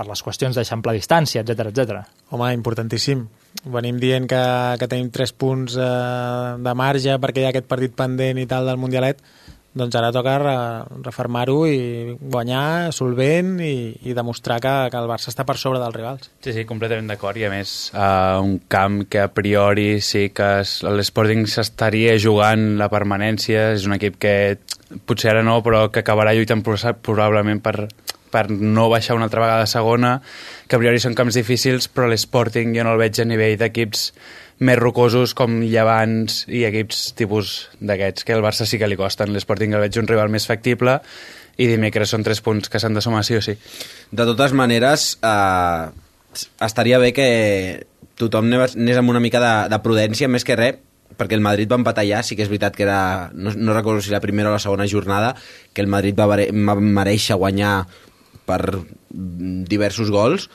per 0.00 0.08
les 0.08 0.24
qüestions 0.24 0.56
d'eixamplar 0.56 0.96
distància, 0.96 1.44
etc 1.44 1.68
etc. 1.68 2.00
Home, 2.32 2.50
importantíssim. 2.56 3.26
Venim 3.68 4.00
dient 4.00 4.28
que, 4.30 4.42
que 4.80 4.88
tenim 4.88 5.12
3 5.12 5.36
punts 5.36 5.76
eh, 5.76 6.58
de 6.64 6.76
marge 6.78 7.20
perquè 7.20 7.44
hi 7.44 7.48
ha 7.48 7.54
aquest 7.54 7.68
partit 7.68 7.96
pendent 7.98 8.40
i 8.40 8.48
tal 8.48 8.68
del 8.70 8.80
Mundialet, 8.80 9.20
doncs 9.70 9.94
ara 9.94 10.10
toca 10.10 10.32
re, 10.42 10.54
reformar-ho 11.04 11.58
i 11.70 12.16
guanyar 12.18 12.90
solvent 12.94 13.52
i, 13.62 13.74
i 14.02 14.14
demostrar 14.16 14.58
que, 14.62 14.72
que 14.90 14.98
el 14.98 15.06
Barça 15.10 15.30
està 15.30 15.44
per 15.46 15.54
sobre 15.60 15.78
dels 15.82 15.94
rivals. 15.94 16.30
Sí, 16.42 16.54
sí, 16.56 16.64
completament 16.66 17.10
d'acord 17.10 17.38
i 17.38 17.46
a 17.46 17.52
més 17.52 17.74
uh, 17.94 18.40
un 18.42 18.58
camp 18.70 19.04
que 19.10 19.22
a 19.22 19.30
priori 19.30 20.00
sí 20.02 20.28
que 20.34 20.50
l'Sporting 20.90 21.46
s'estaria 21.46 22.16
jugant 22.18 22.72
la 22.80 22.90
permanència, 22.90 23.70
és 23.76 23.86
un 23.86 23.94
equip 23.98 24.18
que 24.22 24.34
potser 25.06 25.36
ara 25.36 25.46
no, 25.46 25.60
però 25.62 25.86
que 25.92 26.02
acabarà 26.02 26.34
lluitant 26.34 26.64
probablement 26.66 27.62
per, 27.62 27.76
per 28.30 28.46
no 28.50 28.88
baixar 28.92 29.16
una 29.18 29.26
altra 29.28 29.42
vegada 29.42 29.66
a 29.66 29.70
segona, 29.70 30.18
que 30.68 30.78
a 30.78 30.82
priori 30.82 31.02
són 31.02 31.16
camps 31.18 31.38
difícils, 31.38 31.88
però 31.90 32.08
l'Sporting 32.10 32.74
jo 32.76 32.86
no 32.86 32.94
el 32.94 33.02
veig 33.02 33.20
a 33.20 33.26
nivell 33.28 33.58
d'equips 33.60 34.10
més 34.60 34.78
rocosos 34.78 35.32
com 35.36 35.60
Llevants 35.64 36.44
i 36.52 36.64
equips 36.68 37.14
tipus 37.16 37.70
d'aquests, 37.80 38.26
que 38.28 38.36
el 38.36 38.44
Barça 38.44 38.66
sí 38.68 38.78
que 38.78 38.88
li 38.90 38.98
costen. 39.00 39.32
L'Sporting 39.32 39.72
el 39.74 39.86
veig 39.86 39.96
un 40.00 40.08
rival 40.10 40.32
més 40.32 40.46
factible 40.48 40.98
i 41.60 41.68
dimecres 41.68 42.12
són 42.12 42.24
tres 42.24 42.42
punts 42.44 42.68
que 42.72 42.80
s'han 42.80 42.96
de 42.96 43.02
sumar 43.04 43.24
sí 43.24 43.38
o 43.38 43.42
sí. 43.44 43.56
De 44.12 44.26
totes 44.28 44.52
maneres, 44.56 45.14
eh, 45.24 45.88
estaria 46.60 47.00
bé 47.00 47.12
que 47.16 47.30
tothom 48.20 48.52
anés 48.52 49.00
amb 49.00 49.12
una 49.12 49.20
mica 49.20 49.40
de, 49.40 49.54
de 49.72 49.80
prudència, 49.84 50.28
més 50.28 50.44
que 50.44 50.56
res, 50.60 50.78
perquè 51.20 51.36
el 51.36 51.44
Madrid 51.44 51.70
va 51.70 51.80
empatar 51.80 52.04
ja, 52.08 52.20
sí 52.24 52.36
que 52.36 52.44
és 52.44 52.52
veritat 52.52 52.76
que 52.76 52.84
era, 52.86 53.30
no, 53.34 53.52
no 53.56 53.74
recordo 53.74 54.04
si 54.04 54.12
la 54.12 54.22
primera 54.22 54.48
o 54.50 54.54
la 54.54 54.62
segona 54.62 54.86
jornada, 54.88 55.34
que 55.72 55.82
el 55.82 55.90
Madrid 55.90 56.16
va, 56.16 56.28
va 56.28 56.76
mereixer 56.80 57.36
guanyar 57.40 57.74
per 58.50 58.60
diversos 59.70 60.10
gols. 60.12 60.48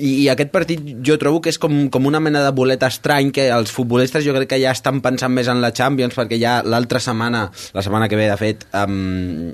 I, 0.00 0.10
i 0.22 0.26
aquest 0.32 0.52
partit 0.54 0.80
jo 1.04 1.16
trobo 1.20 1.42
que 1.44 1.50
és 1.52 1.58
com, 1.60 1.74
com 1.92 2.06
una 2.08 2.20
mena 2.22 2.44
de 2.44 2.52
bolet 2.56 2.82
estrany 2.86 3.32
que 3.34 3.48
els 3.52 3.72
futbolistes 3.74 4.24
jo 4.24 4.32
crec 4.36 4.52
que 4.52 4.60
ja 4.62 4.72
estan 4.72 5.02
pensant 5.04 5.34
més 5.34 5.50
en 5.50 5.60
la 5.60 5.72
Champions 5.76 6.16
perquè 6.16 6.38
ja 6.40 6.60
l'altra 6.64 7.02
setmana, 7.02 7.48
la 7.74 7.84
setmana 7.84 8.08
que 8.08 8.20
ve 8.20 8.28
de 8.30 8.38
fet 8.40 8.64
um, 8.70 9.50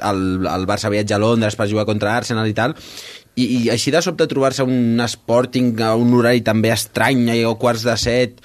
el, 0.00 0.22
el 0.50 0.66
Barça 0.66 0.90
viatja 0.90 1.18
a 1.18 1.22
Londres 1.22 1.54
per 1.56 1.68
jugar 1.70 1.86
contra 1.86 2.16
Arsenal 2.16 2.48
i 2.50 2.56
tal 2.56 2.74
i, 3.36 3.44
i 3.44 3.60
així 3.74 3.92
de 3.94 4.02
sobte 4.02 4.26
trobar-se 4.30 4.66
un 4.66 5.02
Sporting 5.06 5.76
a 5.84 5.92
un 6.00 6.16
horari 6.16 6.42
també 6.46 6.72
estrany 6.74 7.28
o 7.44 7.54
quarts 7.60 7.84
de 7.86 7.96
set 8.00 8.40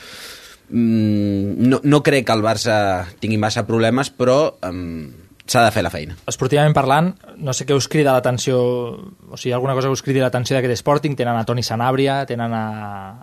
mm, 0.69 1.69
no, 1.72 1.82
no 1.84 2.04
crec 2.06 2.28
que 2.28 2.36
el 2.36 2.45
Barça 2.45 2.76
tingui 3.24 3.39
massa 3.41 3.65
problemes 3.69 4.12
però 4.13 4.41
um, 4.69 5.10
s'ha 5.52 5.64
de 5.66 5.72
fer 5.74 5.84
la 5.86 5.92
feina. 5.94 6.16
Esportivament 6.30 6.76
parlant, 6.78 7.12
no 7.38 7.54
sé 7.56 7.66
què 7.68 7.76
us 7.78 7.88
crida 7.92 8.14
l'atenció, 8.16 8.60
o 8.60 9.38
sigui, 9.38 9.54
alguna 9.56 9.76
cosa 9.78 9.90
que 9.90 9.98
us 9.98 10.04
cridi 10.06 10.22
l'atenció 10.24 10.58
d'aquest 10.58 10.82
Sporting, 10.82 11.18
tenen 11.20 11.38
a 11.38 11.46
Toni 11.48 11.64
Sanabria, 11.66 12.22
tenen 12.30 12.54
a, 12.56 12.66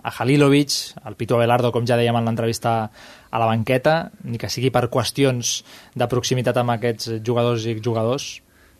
a 0.01 0.15
Halilovic, 0.17 0.75
al 1.03 1.15
Pitu 1.19 1.37
Abelardo, 1.37 1.71
com 1.75 1.87
ja 1.87 1.99
dèiem 1.99 2.19
en 2.19 2.27
l'entrevista 2.27 2.79
a 2.87 3.39
la 3.41 3.47
banqueta, 3.49 4.11
ni 4.23 4.39
que 4.41 4.51
sigui 4.51 4.71
per 4.73 4.87
qüestions 4.93 5.61
de 5.95 6.09
proximitat 6.11 6.59
amb 6.59 6.77
aquests 6.77 7.17
jugadors 7.25 7.67
i 7.67 7.77
jugadors, 7.79 8.37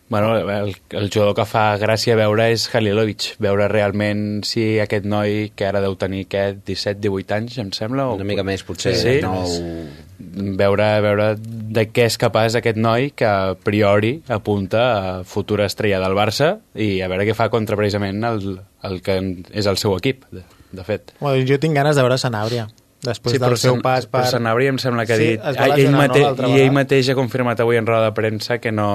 Bueno, 0.10 0.38
el, 0.38 0.76
el 0.90 1.10
jugador 1.12 1.34
que 1.36 1.44
fa 1.44 1.66
gràcia 1.82 2.16
veure 2.16 2.46
és 2.54 2.64
Halilovic, 2.72 3.34
veure 3.44 3.68
realment 3.68 4.46
si 4.48 4.78
aquest 4.80 5.04
noi, 5.10 5.50
que 5.52 5.68
ara 5.68 5.82
deu 5.84 5.98
tenir 6.00 6.24
aquest 6.28 6.62
17-18 6.70 7.36
anys, 7.36 7.58
em 7.60 7.72
sembla... 7.76 8.08
O... 8.08 8.16
Una 8.16 8.28
mica 8.30 8.46
més, 8.48 8.64
potser. 8.64 8.96
Sí, 8.96 9.18
no... 9.26 9.44
veure, 10.58 10.88
veure 11.04 11.28
de 11.38 11.86
què 11.92 12.08
és 12.08 12.20
capaç 12.22 12.56
aquest 12.60 12.80
noi 12.80 13.12
que 13.12 13.28
a 13.28 13.56
priori 13.60 14.16
apunta 14.32 14.88
a 14.88 15.14
futura 15.28 15.68
estrella 15.68 16.00
del 16.04 16.16
Barça 16.16 16.54
i 16.74 17.02
a 17.04 17.12
veure 17.12 17.28
què 17.28 17.36
fa 17.36 17.50
contra 17.52 17.76
precisament 17.80 18.24
el, 18.32 18.62
el 18.88 19.02
que 19.04 19.20
és 19.52 19.68
el 19.68 19.80
seu 19.82 19.98
equip, 20.00 20.24
de, 20.32 20.46
de 20.72 20.88
fet. 20.88 21.18
Bueno, 21.20 21.44
jo 21.48 21.60
tinc 21.60 21.76
ganes 21.76 22.00
de 22.00 22.08
veure 22.08 22.20
Sanabria 22.22 22.70
després 23.04 23.36
sí, 23.36 23.40
del 23.42 23.58
seu 23.62 23.76
pas 23.84 24.08
per... 24.10 24.24
Sanabria 24.32 24.72
em 24.74 24.80
sembla 24.82 25.06
que 25.06 25.14
ha 25.14 25.20
dit... 25.20 25.44
Sí, 25.44 25.84
ell, 25.84 25.92
mate... 25.94 26.24
no, 26.24 26.50
I 26.50 26.64
ell 26.64 26.74
mateix 26.74 27.12
ha 27.12 27.18
confirmat 27.18 27.60
avui 27.62 27.78
en 27.78 27.86
roda 27.86 28.10
de 28.10 28.16
premsa 28.18 28.58
que 28.64 28.72
no 28.74 28.88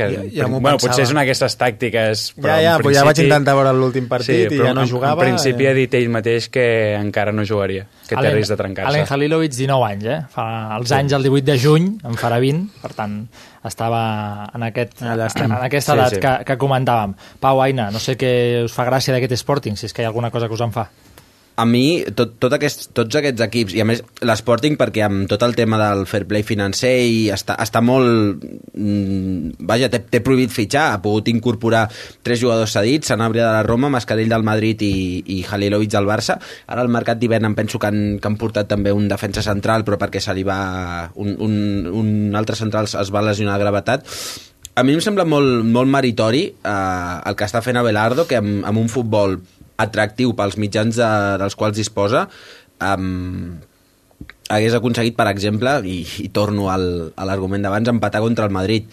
que, 0.00 0.08
ja, 0.16 0.24
ja 0.40 0.48
bueno, 0.50 0.76
potser 0.80 1.04
és 1.04 1.12
una 1.14 1.22
d'aquestes 1.22 1.56
tàctiques 1.60 2.24
però 2.38 2.56
ja, 2.56 2.58
ja, 2.64 2.74
principi, 2.80 2.96
ja 2.98 3.06
vaig 3.10 3.22
intentar 3.26 3.56
veure 3.58 3.74
l'últim 3.76 4.08
partit 4.10 4.48
sí, 4.50 4.58
i 4.58 4.62
ja 4.64 4.74
no 4.76 4.86
jugava 4.88 5.20
en 5.20 5.28
principi 5.28 5.68
ha 5.68 5.74
dit 5.76 5.96
ell 6.00 6.08
mateix 6.12 6.48
que 6.52 6.66
encara 6.98 7.34
no 7.36 7.44
jugaria 7.48 7.86
que 8.08 8.18
té 8.18 8.32
risc 8.34 8.50
de 8.50 8.58
trencar-se. 8.58 8.90
Alen 8.90 9.06
Halilovic 9.06 9.52
19 9.54 9.86
anys, 9.86 10.08
eh? 10.10 10.18
fa 10.32 10.46
els 10.78 10.94
anys 10.96 11.14
el 11.14 11.28
18 11.28 11.46
de 11.46 11.56
juny 11.62 11.86
en 12.08 12.18
farà 12.18 12.40
20, 12.42 12.80
per 12.82 12.92
tant 12.96 13.20
estava 13.68 14.00
en, 14.56 14.64
aquest, 14.70 15.02
en 15.04 15.12
aquesta 15.58 15.94
edat 15.94 16.14
sí, 16.14 16.18
sí. 16.18 16.24
Que, 16.24 16.32
que 16.48 16.56
comentàvem. 16.60 17.14
Pau, 17.42 17.60
Aina, 17.62 17.90
no 17.94 18.00
sé 18.02 18.16
què 18.18 18.32
us 18.64 18.74
fa 18.74 18.88
gràcia 18.88 19.14
d'aquest 19.14 19.36
Sporting 19.38 19.78
si 19.78 19.86
és 19.86 19.94
que 19.94 20.02
hi 20.02 20.08
ha 20.08 20.12
alguna 20.12 20.32
cosa 20.34 20.48
que 20.48 20.56
us 20.56 20.64
en 20.64 20.74
fa 20.74 20.88
a 21.60 21.66
mi, 21.68 22.00
tot, 22.16 22.38
tot 22.40 22.54
aquest, 22.56 22.86
tots 22.96 23.18
aquests 23.20 23.42
equips, 23.44 23.74
i 23.76 23.82
a 23.82 23.86
més 23.88 24.00
l'Sporting 24.24 24.78
perquè 24.80 25.02
amb 25.04 25.26
tot 25.28 25.42
el 25.44 25.52
tema 25.58 25.76
del 25.80 26.06
fair 26.08 26.24
play 26.30 26.44
financer 26.46 26.94
i 27.04 27.18
està, 27.34 27.58
està 27.60 27.82
molt... 27.84 28.40
Mm, 28.72 29.60
vaja, 29.68 29.90
té 29.92 30.22
prohibit 30.24 30.54
fitxar, 30.54 30.86
ha 30.94 31.02
pogut 31.04 31.28
incorporar 31.28 31.84
tres 32.24 32.40
jugadors 32.40 32.72
cedits, 32.78 33.12
Sanabria 33.12 33.44
de 33.44 33.52
la 33.58 33.66
Roma, 33.66 33.92
Mascarell 33.92 34.32
del 34.32 34.46
Madrid 34.46 34.80
i, 34.86 34.94
i 35.36 35.40
Halilovic 35.44 35.92
del 35.92 36.08
Barça. 36.08 36.38
Ara 36.66 36.86
al 36.86 36.92
mercat 36.92 37.20
d'hivern 37.20 37.50
em 37.50 37.58
penso 37.58 37.82
que 37.82 37.90
han, 37.90 38.00
que 38.16 38.30
han 38.30 38.40
portat 38.40 38.70
també 38.72 38.96
un 38.96 39.10
defensa 39.10 39.44
central, 39.44 39.84
però 39.84 40.00
perquè 40.00 40.24
se 40.24 40.36
li 40.36 40.46
va... 40.46 41.10
Un, 41.20 41.36
un, 41.44 41.54
un 42.00 42.40
altre 42.40 42.56
central 42.56 42.88
es 42.88 43.12
va 43.12 43.26
lesionar 43.26 43.58
de 43.58 43.66
gravetat. 43.66 44.08
A 44.80 44.84
mi 44.86 44.94
em 44.96 45.04
sembla 45.04 45.26
molt, 45.28 45.66
molt 45.68 45.90
meritori 45.92 46.46
eh, 46.48 47.14
el 47.28 47.36
que 47.36 47.44
està 47.44 47.60
fent 47.60 47.76
Abelardo, 47.76 48.24
que 48.30 48.38
amb, 48.40 48.62
amb 48.64 48.80
un 48.80 48.88
futbol 48.88 49.36
atractiu 49.82 50.34
pels 50.38 50.58
mitjans 50.60 51.00
de, 51.00 51.10
dels 51.40 51.56
quals 51.58 51.78
disposa, 51.78 52.26
um, 52.80 53.58
hagués 54.50 54.74
aconseguit, 54.74 55.16
per 55.16 55.28
exemple, 55.30 55.78
i, 55.86 56.02
i 56.24 56.28
torno 56.34 56.68
al, 56.72 56.86
a 57.14 57.26
l'argument 57.28 57.62
d'abans, 57.64 57.92
empatar 57.92 58.22
contra 58.24 58.48
el 58.48 58.54
Madrid. 58.54 58.90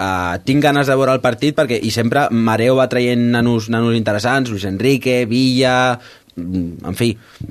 Uh, 0.00 0.38
tinc 0.46 0.62
ganes 0.64 0.88
de 0.88 0.96
veure 0.96 1.12
el 1.12 1.20
partit 1.20 1.52
perquè 1.52 1.76
i 1.84 1.90
sempre 1.92 2.22
Mareo 2.32 2.78
va 2.78 2.88
traient 2.88 3.20
nanos, 3.34 3.68
nanos 3.68 3.98
interessants, 3.98 4.48
Luis 4.48 4.64
Enrique, 4.64 5.26
Villa, 5.28 5.98
mm, 6.36 6.86
en 6.88 6.96
fi, 6.96 7.10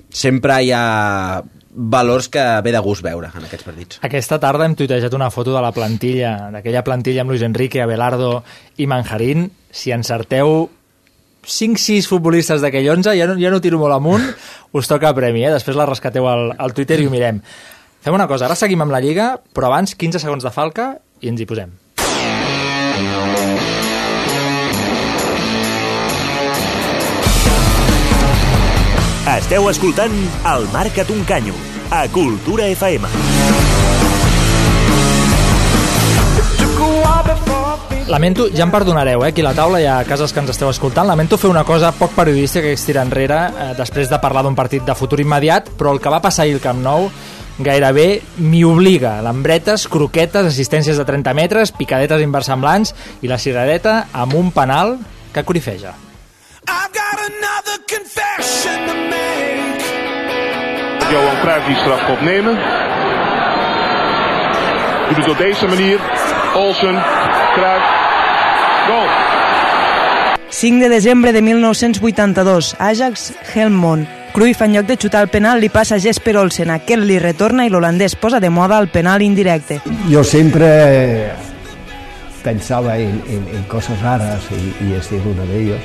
sempre 0.10 0.58
hi 0.64 0.72
ha 0.74 1.44
valors 1.70 2.28
que 2.34 2.42
ve 2.66 2.74
de 2.74 2.82
gust 2.82 3.06
veure 3.06 3.30
en 3.30 3.46
aquests 3.46 3.68
partits. 3.68 4.00
Aquesta 4.08 4.40
tarda 4.42 4.66
hem 4.66 4.74
tuitejat 4.76 5.14
una 5.14 5.30
foto 5.30 5.54
de 5.54 5.62
la 5.62 5.72
plantilla, 5.76 6.50
d'aquella 6.56 6.84
plantilla 6.84 7.22
amb 7.22 7.36
Luis 7.36 7.46
Enrique, 7.46 7.84
Abelardo 7.84 8.40
i 8.78 8.90
Manjarín. 8.90 9.52
Si 9.70 9.94
encerteu 9.94 10.72
5-6 11.46 12.08
futbolistes 12.10 12.62
d'aquell 12.64 12.90
11, 12.96 13.16
ja 13.18 13.28
no, 13.30 13.38
ja 13.40 13.52
no 13.54 13.62
tiro 13.64 13.80
molt 13.82 13.96
amunt, 13.96 14.26
us 14.78 14.90
toca 14.90 15.14
premi, 15.18 15.46
eh? 15.46 15.54
després 15.54 15.78
la 15.80 15.88
rescateu 15.90 16.28
al, 16.30 16.52
al 16.58 16.76
Twitter 16.78 17.00
i 17.02 17.08
ho 17.08 17.14
mirem. 17.14 17.42
Fem 18.00 18.16
una 18.16 18.30
cosa, 18.32 18.48
ara 18.48 18.56
seguim 18.56 18.82
amb 18.86 18.96
la 18.96 19.02
Lliga, 19.04 19.34
però 19.54 19.68
abans 19.68 19.96
15 19.96 20.24
segons 20.24 20.46
de 20.46 20.54
falca 20.56 20.94
i 21.20 21.32
ens 21.32 21.42
hi 21.42 21.50
posem. 21.50 21.76
Esteu 29.30 29.68
escoltant 29.70 30.16
el 30.50 30.66
Marca't 30.74 31.12
un 31.14 31.22
canyo, 31.30 31.54
a 31.94 32.08
Cultura 32.10 32.66
FM. 32.74 33.39
Lamento, 38.10 38.48
ja 38.50 38.66
em 38.66 38.72
perdonareu, 38.74 39.24
eh, 39.24 39.30
aquí 39.30 39.42
a 39.42 39.50
la 39.50 39.54
taula 39.54 39.82
i 39.82 39.86
a 39.86 40.00
cases 40.04 40.34
que 40.34 40.42
ens 40.42 40.50
esteu 40.50 40.70
escoltant, 40.72 41.06
lamento 41.08 41.38
fer 41.38 41.50
una 41.52 41.64
cosa 41.64 41.92
poc 41.94 42.16
periodística 42.18 42.66
que 42.66 42.74
és 42.74 42.86
tirar 42.86 43.04
enrere 43.06 43.38
eh, 43.50 43.68
després 43.78 44.10
de 44.10 44.18
parlar 44.18 44.42
d'un 44.44 44.58
partit 44.58 44.82
de 44.82 44.96
futur 44.98 45.20
immediat, 45.22 45.70
però 45.78 45.94
el 45.94 46.02
que 46.02 46.10
va 46.10 46.22
passar 46.22 46.48
ahir 46.48 46.58
al 46.58 46.64
Camp 46.64 46.82
Nou 46.82 47.10
gairebé 47.60 48.22
m'hi 48.40 48.64
obliga. 48.64 49.20
Lambretes, 49.22 49.88
croquetes, 49.92 50.48
assistències 50.48 50.98
de 50.98 51.06
30 51.06 51.34
metres, 51.38 51.72
picadetes 51.76 52.24
inversemblants 52.24 52.96
i 53.22 53.30
la 53.30 53.38
ciradeta 53.38 54.08
amb 54.14 54.34
un 54.34 54.52
penal 54.52 54.98
que 55.34 55.44
corifeja. 55.44 55.94
I've 56.68 56.94
got 56.94 57.20
another 57.30 57.78
confession 57.86 58.88
to 58.88 58.96
make. 59.10 59.86
Johan 61.12 61.38
Cruijff 61.42 61.68
die 61.68 61.78
strafkop 61.84 62.22
nemen. 62.22 62.58
Doet 65.10 65.18
het 65.18 65.30
op 65.30 65.38
deze 65.38 65.68
manier. 65.68 66.00
Olsen, 66.56 66.96
Cruijff, 67.60 68.88
goal. 68.88 69.08
5 70.50 70.80
de 70.84 70.90
desembre 70.90 71.34
de 71.34 71.42
1982, 71.42 72.76
Ajax 72.80 73.34
Helmond. 73.54 74.08
Cruyff, 74.34 74.62
en 74.62 74.74
lloc 74.74 74.86
de 74.86 74.96
xutar 74.96 75.24
el 75.24 75.30
penal, 75.30 75.60
li 75.60 75.70
passa 75.70 75.96
a 75.96 76.00
Jesper 76.00 76.38
Olsen. 76.38 76.70
Aquest 76.72 77.02
li 77.04 77.18
retorna 77.20 77.66
i 77.66 77.70
l'holandès 77.74 78.16
posa 78.16 78.40
de 78.40 78.50
moda 78.50 78.78
el 78.80 78.88
penal 78.90 79.22
indirecte. 79.26 79.82
Yo 80.08 80.24
siempre 80.24 81.32
pensaba 82.44 82.98
en, 82.98 83.22
en- 83.28 83.48
en 83.58 83.64
cosas 83.68 84.00
raras 84.02 84.40
y, 84.52 84.86
y 84.86 84.94
este 84.94 85.18
es 85.18 85.24
uno 85.26 85.46
de 85.46 85.60
ellos. 85.64 85.82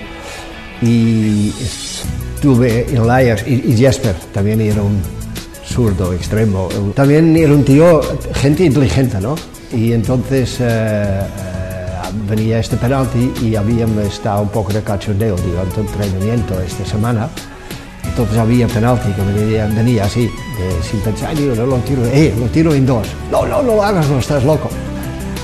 Y 0.82 1.48
estuve 1.60 2.86
en 2.90 2.96
el 3.02 3.10
Ajax 3.10 3.46
y, 3.46 3.72
y 3.72 3.76
Jesper 3.76 4.14
también 4.32 4.60
era 4.60 4.82
un 4.82 5.00
zurdo 5.64 6.12
extremo. 6.12 6.68
También 6.94 7.34
era 7.36 7.52
un 7.52 7.64
tío, 7.64 8.00
gente 8.34 8.64
inteligente, 8.64 9.18
¿no? 9.20 9.34
Y 9.72 9.92
entonces 9.92 10.58
eh, 10.60 10.64
eh, 10.66 11.63
venía 12.28 12.58
este 12.58 12.76
penalti 12.76 13.32
y 13.42 13.56
habíamos 13.56 14.04
estado 14.04 14.42
un 14.42 14.48
poco 14.48 14.72
de 14.72 14.82
cachondeo 14.82 15.36
durante 15.36 15.80
el 15.80 15.86
entrenamiento 15.86 16.60
esta 16.60 16.84
semana. 16.86 17.28
Entonces 18.04 18.38
había 18.38 18.68
penalti 18.68 19.10
que 19.12 19.22
venía, 19.22 19.66
venía 19.66 20.04
así, 20.04 20.22
de- 20.26 20.82
sin 20.88 21.00
pensar, 21.00 21.34
digo, 21.36 21.54
no 21.54 21.66
lo 21.66 21.76
tiro, 21.78 22.04
eh, 22.06 22.32
lo 22.38 22.46
tiro 22.46 22.74
en 22.74 22.86
dos. 22.86 23.06
No, 23.30 23.44
no, 23.46 23.62
no 23.62 23.74
lo 23.76 23.82
hagas, 23.82 24.08
no 24.08 24.18
estás 24.18 24.44
loco. 24.44 24.68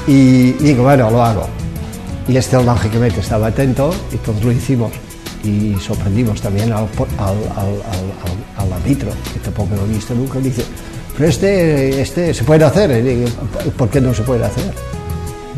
Y 0.07 0.53
digo, 0.53 0.85
bueno, 0.85 1.11
lo 1.11 1.23
hago. 1.23 1.47
Y 2.29 2.37
este 2.37 2.63
lógicamente 2.63 3.21
estaba 3.21 3.49
atento 3.49 3.93
y 4.13 4.17
todos 4.19 4.43
lo 4.45 4.53
hicimos. 4.53 4.93
Y 5.43 5.75
sorprendimos 5.81 6.41
también 6.41 6.71
al, 6.73 6.85
al, 7.19 7.37
al, 7.57 8.63
al, 8.67 8.73
árbitro, 8.75 9.11
que 9.33 9.41
tampoco 9.41 9.75
lo 9.75 9.85
he 9.87 9.89
visto 9.89 10.15
nunca. 10.15 10.39
y 10.39 10.43
Dice, 10.43 10.63
pero 11.17 11.29
este, 11.29 12.01
este 12.03 12.33
se 12.35 12.45
puede 12.45 12.65
hacer. 12.65 12.91
Y 12.91 13.03
digo, 13.03 13.29
¿por 13.77 13.89
qué 13.89 14.01
no 14.01 14.13
se 14.15 14.23
puede 14.23 14.45
hacer? 14.45 14.73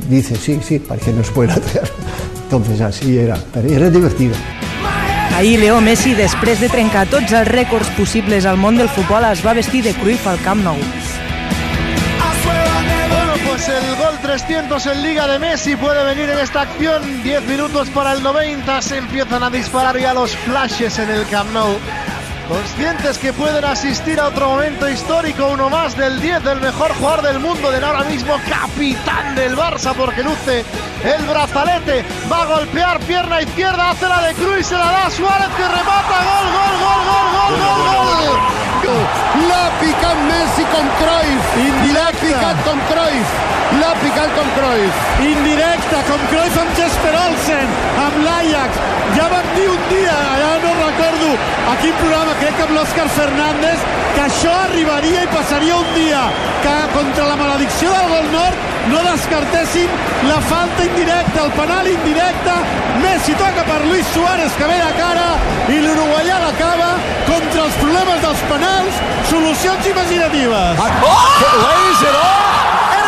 Dice, 0.08 0.36
sí, 0.36 0.60
sí, 0.62 0.78
¿por 0.78 0.98
qué 0.98 1.12
no 1.12 1.22
se 1.24 1.32
puede 1.32 1.52
hacer? 1.52 1.90
Entonces 2.44 2.80
así 2.80 3.18
era, 3.18 3.36
pero 3.52 3.68
era 3.68 3.88
divertido. 3.90 4.34
Ahir 5.34 5.60
Leo 5.60 5.80
Messi, 5.80 6.12
després 6.12 6.60
de 6.60 6.68
trencar 6.68 7.06
tots 7.08 7.32
els 7.32 7.48
rècords 7.48 7.88
possibles 7.96 8.44
al 8.44 8.58
món 8.60 8.76
del 8.76 8.90
futbol, 8.92 9.24
es 9.24 9.40
va 9.40 9.54
vestir 9.56 9.80
de 9.86 9.94
Cruyff 9.96 10.26
al 10.28 10.38
Camp 10.44 10.60
Nou. 10.62 10.76
Bueno, 13.12 13.32
pues 13.48 13.68
el 13.68 13.96
gol 13.96 14.18
300 14.20 14.86
en 14.86 15.02
Liga 15.02 15.26
de 15.28 15.38
Messi 15.38 15.76
puede 15.76 16.04
venir 16.04 16.28
en 16.28 16.38
esta 16.38 16.62
acción. 16.62 17.22
10 17.22 17.44
minutos 17.48 17.88
para 17.90 18.12
el 18.12 18.22
90. 18.22 18.82
Se 18.82 18.98
empiezan 18.98 19.42
a 19.42 19.48
disparar 19.48 19.98
ya 19.98 20.12
los 20.12 20.36
flashes 20.36 20.98
en 20.98 21.08
el 21.08 21.26
Camp 21.28 21.50
Nou. 21.52 21.76
Conscientes 22.48 23.18
que 23.18 23.32
pueden 23.32 23.64
asistir 23.64 24.18
a 24.20 24.28
otro 24.28 24.48
momento 24.48 24.88
histórico, 24.88 25.46
uno 25.48 25.70
más 25.70 25.96
del 25.96 26.20
10 26.20 26.42
del 26.44 26.60
mejor 26.60 26.92
jugador 26.94 27.22
del 27.22 27.38
mundo, 27.38 27.70
del 27.70 27.84
ahora 27.84 28.04
mismo 28.04 28.34
capitán 28.48 29.34
del 29.34 29.56
Barça, 29.56 29.94
porque 29.94 30.22
luce 30.22 30.64
el 31.04 31.26
brazalete, 31.26 32.04
va 32.30 32.42
a 32.42 32.46
golpear 32.46 33.00
pierna 33.00 33.42
izquierda, 33.42 33.90
hace 33.90 34.08
la 34.08 34.22
de 34.22 34.34
Cruz, 34.34 34.66
se 34.66 34.74
la 34.74 34.86
da 34.86 35.06
a 35.06 35.10
Suárez 35.10 35.48
que 35.56 35.68
remata, 35.68 36.24
gol, 36.24 36.46
gol, 36.52 36.76
gol, 36.82 37.00
gol, 37.04 37.26
gol, 37.32 37.96
gol, 37.96 38.26
gol. 38.26 38.71
L'ha 38.82 39.70
picat 39.78 40.18
Messi 40.26 40.64
com 40.72 40.86
Cruyff. 40.98 41.50
L'ha 41.94 42.08
picat 42.18 42.62
com 42.66 42.80
Cruyff. 42.88 43.36
L'ha 43.78 43.92
picat 44.00 44.34
com 44.34 44.48
Cruyff. 44.56 45.04
indirecte, 45.22 46.00
com 46.08 46.24
Cruyff 46.32 46.58
amb 46.58 46.74
Jesper 46.76 47.14
Olsen, 47.20 47.70
amb 48.06 48.18
l'Ajax. 48.24 48.82
Ja 49.16 49.28
vam 49.30 49.46
dir 49.54 49.68
un 49.70 49.86
dia, 49.88 50.16
ara 50.34 50.50
no 50.64 50.74
recordo 50.80 51.30
a 51.70 51.76
quin 51.80 51.94
programa, 52.00 52.34
crec 52.40 52.56
que 52.58 52.66
amb 52.66 52.76
l'Òscar 52.76 53.08
Fernández, 53.20 53.86
que 54.16 54.26
això 54.26 54.52
arribaria 54.66 55.24
i 55.24 55.32
passaria 55.36 55.78
un 55.78 55.94
dia, 55.94 56.26
que 56.66 56.76
contra 56.98 57.30
la 57.30 57.36
maledicció 57.36 57.94
del 57.94 58.14
gol 58.16 58.30
nord 58.34 58.71
no 58.90 59.02
descartessin 59.10 59.88
la 60.28 60.40
falta 60.40 60.84
indirecta, 60.84 61.44
el 61.44 61.52
penal 61.52 61.88
indirecte. 61.88 62.54
Messi 63.02 63.34
toca 63.34 63.64
per 63.64 63.80
Luis 63.86 64.06
Suárez, 64.14 64.52
que 64.58 64.64
ve 64.64 64.78
de 64.78 64.92
cara, 64.98 65.28
i 65.68 65.78
l'uruguaià 65.84 66.38
l'acaba 66.42 66.90
contra 67.26 67.66
els 67.66 67.78
problemes 67.82 68.22
dels 68.24 68.42
penals, 68.50 69.00
solucions 69.30 69.86
imaginatives. 69.94 70.82
Lays 71.64 72.02
it 72.08 72.18
off, 72.22 73.01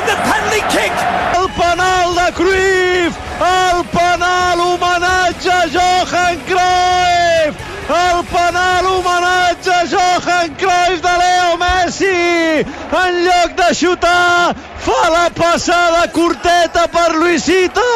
from 0.00 0.08
the 0.08 0.16
penalty 0.28 0.62
kick 0.72 0.92
El 1.36 1.48
penal 1.58 2.14
de 2.14 2.32
Cruyff! 2.32 3.12
El 3.40 3.84
penal 3.96 4.60
homenatge 4.60 5.50
a 5.50 5.64
Johan 5.74 6.38
Cruyff! 6.48 7.54
El 7.88 8.24
penal 8.32 8.86
homenatge 8.86 9.70
a 9.70 9.86
Johan 9.92 10.54
Cruyff 10.56 11.00
de 11.02 11.14
Leo 11.22 11.56
Messi! 11.56 12.64
En 13.02 13.24
lloc 13.24 13.56
de 13.56 13.74
xutar, 13.74 14.54
fa 14.84 15.10
la 15.10 15.28
passada 15.30 16.10
curteta 16.12 16.86
per 16.88 17.14
Luisito, 17.14 17.88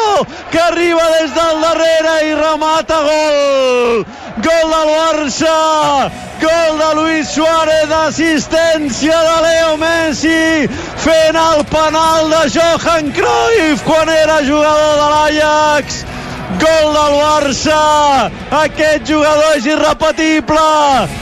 que 0.51 0.59
arriba 0.59 1.03
des 1.19 1.33
del 1.33 1.61
darrere 1.61 2.15
i 2.29 2.35
remata 2.35 3.01
gol! 3.09 4.05
Gol 4.35 4.69
del 4.69 4.89
Barça! 4.91 6.11
Gol 6.41 6.77
de 6.77 6.95
Luis 6.95 7.29
Suárez, 7.29 7.89
assistència 7.89 9.15
de 9.15 9.35
Leo 9.45 9.77
Messi, 9.77 10.67
fent 10.99 11.39
el 11.39 11.63
penal 11.71 12.27
de 12.33 12.41
Johan 12.51 13.13
Cruyff 13.15 13.85
quan 13.87 14.11
era 14.11 14.41
jugador 14.43 14.99
de 14.99 15.07
l'Ajax. 15.13 16.03
Gol 16.59 16.91
del 16.97 17.15
Barça! 17.21 17.79
Aquest 18.59 19.07
jugador 19.07 19.55
és 19.55 19.69
irrepetible! 19.71 20.67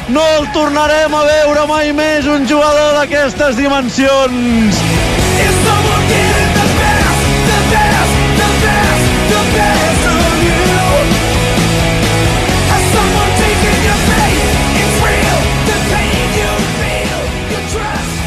No 0.09 0.25
el 0.39 0.49
tornarem 0.57 1.13
a 1.13 1.23
veure 1.29 1.67
mai 1.69 1.93
més, 1.93 2.25
un 2.25 2.49
jugador 2.49 2.97
d'aquestes 2.97 3.61
dimensions! 3.61 5.22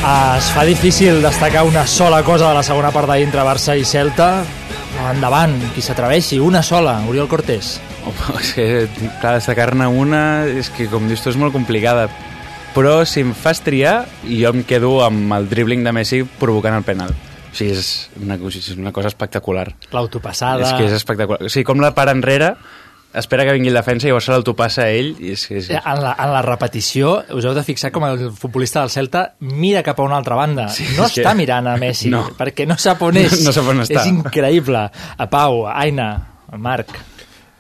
Es 0.07 0.53
fa 0.55 0.63
difícil 0.63 1.19
destacar 1.21 1.65
una 1.67 1.85
sola 1.85 2.23
cosa 2.23 2.47
de 2.49 2.55
la 2.55 2.63
segona 2.63 2.93
part 2.95 3.09
d'ahir 3.11 3.25
entre 3.27 3.43
Barça 3.43 3.75
i 3.75 3.83
Celta. 3.83 4.45
Endavant, 5.11 5.57
qui 5.75 5.83
s'atreveixi, 5.83 6.39
una 6.39 6.61
sola, 6.63 7.01
Oriol 7.11 7.27
Cortés. 7.27 7.73
Home, 8.07 8.37
és 8.45 8.53
que, 8.55 8.67
clar, 9.19 9.33
destacar-ne 9.41 9.89
una 9.91 10.21
és 10.47 10.71
que, 10.71 10.87
com 10.93 11.11
dius 11.11 11.25
tu, 11.25 11.33
és 11.33 11.41
molt 11.41 11.51
complicada. 11.57 12.07
Però 12.77 13.01
si 13.03 13.25
em 13.27 13.35
fas 13.35 13.65
triar, 13.67 13.97
jo 14.29 14.55
em 14.55 14.63
quedo 14.69 15.01
amb 15.03 15.35
el 15.35 15.51
dribbling 15.51 15.83
de 15.83 15.97
Messi 15.99 16.23
provocant 16.39 16.79
el 16.79 16.87
penal. 16.87 17.11
O 17.11 17.59
sigui, 17.59 17.75
és 17.75 17.91
una, 18.23 18.39
és 18.47 18.73
una 18.79 18.95
cosa 18.95 19.11
espectacular. 19.11 19.73
L'autopassada... 19.91 20.71
És 20.71 20.79
que 20.79 20.87
és 20.87 20.95
espectacular. 21.01 21.43
O 21.43 21.51
sigui, 21.51 21.67
com 21.67 21.83
la 21.83 21.97
para 21.99 22.15
enrere, 22.15 22.55
espera 23.17 23.45
que 23.49 23.53
vingui 23.57 23.71
el 23.73 23.79
defensa 23.79 24.07
i 24.07 24.11
llavors 24.11 24.27
se 24.29 24.33
l'autopassa 24.35 24.85
a 24.85 24.91
ell. 24.93 25.15
I 25.19 25.33
és, 25.35 25.47
és... 25.51 25.71
En 25.77 26.01
la, 26.03 26.13
en 26.21 26.33
la 26.35 26.43
repetició, 26.47 27.17
us 27.35 27.45
heu 27.49 27.55
de 27.57 27.65
fixar 27.67 27.91
com 27.95 28.05
el 28.09 28.31
futbolista 28.37 28.83
del 28.85 28.93
Celta 28.95 29.25
mira 29.41 29.83
cap 29.87 29.99
a 30.01 30.07
una 30.07 30.17
altra 30.21 30.37
banda. 30.39 30.69
Sí, 30.69 30.85
no 30.97 31.07
és 31.09 31.17
que- 31.17 31.25
està 31.25 31.35
mirant 31.39 31.67
a 31.73 31.77
Messi, 31.81 32.11
No. 32.13 32.25
perquè 32.39 32.67
no 32.69 32.77
sap 32.79 33.03
on 33.09 33.17
és. 33.21 33.41
No 33.45 33.53
sap 33.57 33.69
on 33.73 33.83
està. 33.87 34.01
És 34.05 34.07
increïble. 34.13 34.87
A 35.19 35.29
Pau, 35.33 35.65
a 35.67 35.79
Aina, 35.83 36.09
a 36.53 36.57
Marc. 36.61 36.93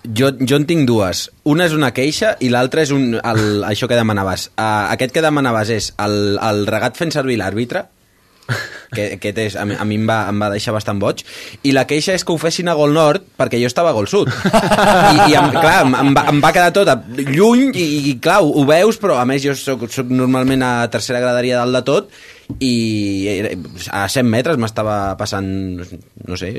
Jo, 0.06 0.28
jo 0.38 0.54
en 0.60 0.64
tinc 0.68 0.84
dues. 0.86 1.24
Una 1.50 1.64
és 1.66 1.72
una 1.74 1.88
queixa 1.90 2.36
i 2.38 2.48
l'altra 2.52 2.84
és 2.86 2.92
un, 2.94 3.16
el, 3.18 3.64
això 3.66 3.88
que 3.90 3.96
demanaves. 3.98 4.52
Uh, 4.54 4.86
aquest 4.94 5.10
que 5.16 5.22
demanaves 5.24 5.72
és 5.74 5.88
el, 5.98 6.36
el 6.38 6.66
regat 6.70 6.94
fent 7.00 7.10
servir 7.10 7.40
l'àrbitre. 7.40 7.88
Que 8.94 9.08
aquest 9.16 9.38
és, 9.38 9.56
a, 9.56 9.64
mi, 9.66 9.74
a 9.78 9.84
mi 9.84 9.96
em 9.98 10.06
va, 10.08 10.20
em 10.30 10.38
va 10.40 10.50
deixar 10.52 10.72
bastant 10.76 11.00
boig. 11.02 11.24
I 11.66 11.72
la 11.76 11.86
queixa 11.88 12.14
és 12.14 12.24
que 12.24 12.32
ho 12.32 12.38
fessin 12.38 12.68
a 12.68 12.74
Gol 12.78 12.92
Nord 12.94 13.24
perquè 13.38 13.58
jo 13.60 13.66
estava 13.70 13.90
a 13.90 13.96
Gol 13.96 14.06
Sud. 14.08 14.30
I, 14.30 15.32
i 15.32 15.34
em, 15.36 15.50
clar, 15.56 15.80
em, 15.86 15.94
em, 16.04 16.14
va, 16.16 16.26
em 16.30 16.40
va 16.44 16.52
quedar 16.54 16.72
tot 16.76 16.88
a- 16.92 17.00
lluny 17.16 17.70
i, 17.74 17.86
i 18.12 18.14
clar, 18.22 18.40
ho, 18.44 18.52
ho 18.60 18.64
veus, 18.68 18.98
però 19.02 19.18
a 19.20 19.26
més 19.28 19.42
jo 19.42 19.54
soc, 19.58 19.88
soc 19.90 20.08
normalment 20.12 20.62
a 20.62 20.72
tercera 20.92 21.20
graderia 21.20 21.58
dalt 21.64 21.74
de 21.80 21.84
tot 21.90 22.10
i 22.62 23.42
a 23.90 24.04
100 24.06 24.22
metres 24.30 24.56
m'estava 24.62 25.16
passant 25.18 25.48
no 25.82 26.36
sé, 26.38 26.52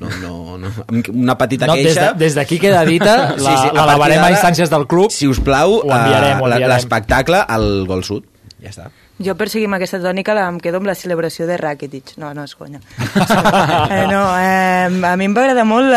no, 0.00 0.08
no, 0.22 0.56
no, 0.56 0.70
una 1.12 1.36
petita 1.36 1.66
No, 1.68 1.74
queixa. 1.76 2.12
de- 2.14 2.24
des 2.24 2.34
d'aquí 2.38 2.58
queda 2.58 2.80
dita, 2.88 3.34
la- 3.36 3.52
a 3.68 3.72
la 3.74 3.82
elevarem 3.92 4.20
partir 4.24 4.32
a 4.32 4.38
instàncies 4.38 4.70
del 4.72 4.86
club. 4.88 5.10
Si 5.12 5.28
us 5.28 5.40
plau, 5.44 5.82
eh, 5.84 6.66
l'espectacle 6.66 7.44
al 7.46 7.84
Gol 7.86 8.04
Sud. 8.08 8.24
Ja 8.62 8.70
està 8.72 8.88
Jo 9.22 9.36
per 9.38 9.46
seguir 9.48 9.68
amb 9.68 9.76
aquesta 9.76 10.00
tònica 10.02 10.34
la- 10.34 10.48
em 10.50 10.58
quedo 10.58 10.80
amb 10.80 10.88
la 10.90 10.94
celebració 10.98 11.46
de 11.46 11.56
Rakitic. 11.56 12.16
No, 12.18 12.32
no 12.34 12.42
és 12.44 12.54
conya. 12.58 12.80
eh, 13.94 14.06
no, 14.10 14.22
eh, 14.40 14.88
a 15.06 15.14
mi 15.16 15.28
em 15.28 15.34
va 15.36 15.44
agradar 15.44 15.64
molt 15.68 15.92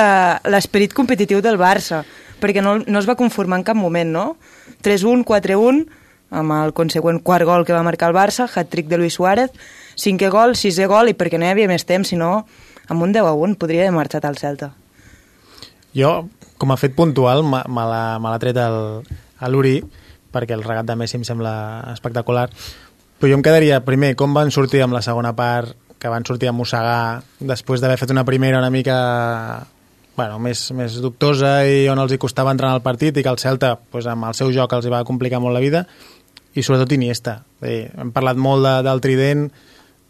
l'esperit 0.46 0.94
competitiu 0.94 1.42
del 1.42 1.58
Barça, 1.58 2.04
perquè 2.40 2.62
no, 2.62 2.78
no 2.86 3.00
es 3.00 3.10
va 3.10 3.16
conformar 3.18 3.58
en 3.58 3.66
cap 3.66 3.76
moment, 3.80 4.12
no? 4.14 4.26
3-1, 4.86 5.24
4-1, 5.26 5.88
amb 6.30 6.54
el 6.60 6.74
consegüent 6.78 7.22
quart 7.26 7.48
gol 7.48 7.66
que 7.66 7.74
va 7.74 7.82
marcar 7.88 8.12
el 8.12 8.16
Barça, 8.16 8.46
hat-trick 8.46 8.88
de 8.92 9.00
Luis 9.02 9.16
Suárez, 9.18 9.50
cinquè 9.98 10.30
gol, 10.30 10.54
sisè 10.60 10.86
gol, 10.86 11.10
i 11.10 11.18
perquè 11.18 11.40
no 11.42 11.48
hi 11.48 11.56
havia 11.56 11.72
més 11.72 11.88
temps, 11.90 12.08
sinó 12.14 12.44
amb 12.88 13.02
un 13.02 13.14
10-1 13.16 13.58
podria 13.58 13.88
haver 13.88 13.96
marxat 13.98 14.26
al 14.30 14.38
Celta. 14.38 14.74
Jo, 15.98 16.28
com 16.62 16.72
a 16.72 16.78
fet 16.78 16.94
puntual, 16.94 17.42
me 17.44 17.64
me 17.66 17.86
l'ha 17.90 18.40
tret 18.44 18.58
el, 18.62 19.02
a 19.40 19.50
l'Uri, 19.50 19.80
perquè 20.32 20.54
el 20.54 20.64
regat 20.64 20.86
de 20.86 20.96
Messi 21.00 21.18
em 21.18 21.24
sembla 21.26 21.54
espectacular. 21.96 22.50
Però 23.18 23.32
jo 23.32 23.38
em 23.40 23.46
quedaria, 23.46 23.80
primer, 23.86 24.14
com 24.16 24.36
van 24.36 24.52
sortir 24.54 24.84
amb 24.86 24.94
la 24.94 25.02
segona 25.02 25.34
part, 25.36 25.74
que 25.98 26.10
van 26.14 26.26
sortir 26.26 26.52
a 26.52 26.54
mossegar 26.54 27.24
després 27.40 27.82
d'haver 27.82 27.98
fet 27.98 28.14
una 28.14 28.26
primera 28.26 28.60
una 28.62 28.70
mica 28.70 28.98
bueno, 30.18 30.38
més, 30.42 30.68
més 30.74 30.98
dubtosa 31.02 31.62
i 31.70 31.88
on 31.90 32.02
els 32.02 32.14
hi 32.14 32.20
costava 32.22 32.54
entrar 32.54 32.72
al 32.74 32.84
partit 32.86 33.18
i 33.18 33.24
que 33.26 33.30
el 33.30 33.38
Celta, 33.42 33.76
pues, 33.78 34.08
amb 34.10 34.26
el 34.26 34.38
seu 34.38 34.52
joc, 34.54 34.74
els 34.74 34.88
hi 34.88 34.94
va 34.94 35.04
complicar 35.06 35.40
molt 35.42 35.54
la 35.54 35.62
vida 35.62 35.84
i 36.58 36.64
sobretot 36.66 36.96
Iniesta. 36.98 37.38
Bé, 37.62 37.92
hem 37.94 38.12
parlat 38.16 38.40
molt 38.42 38.66
de, 38.66 38.74
del 38.88 39.02
trident, 39.04 39.46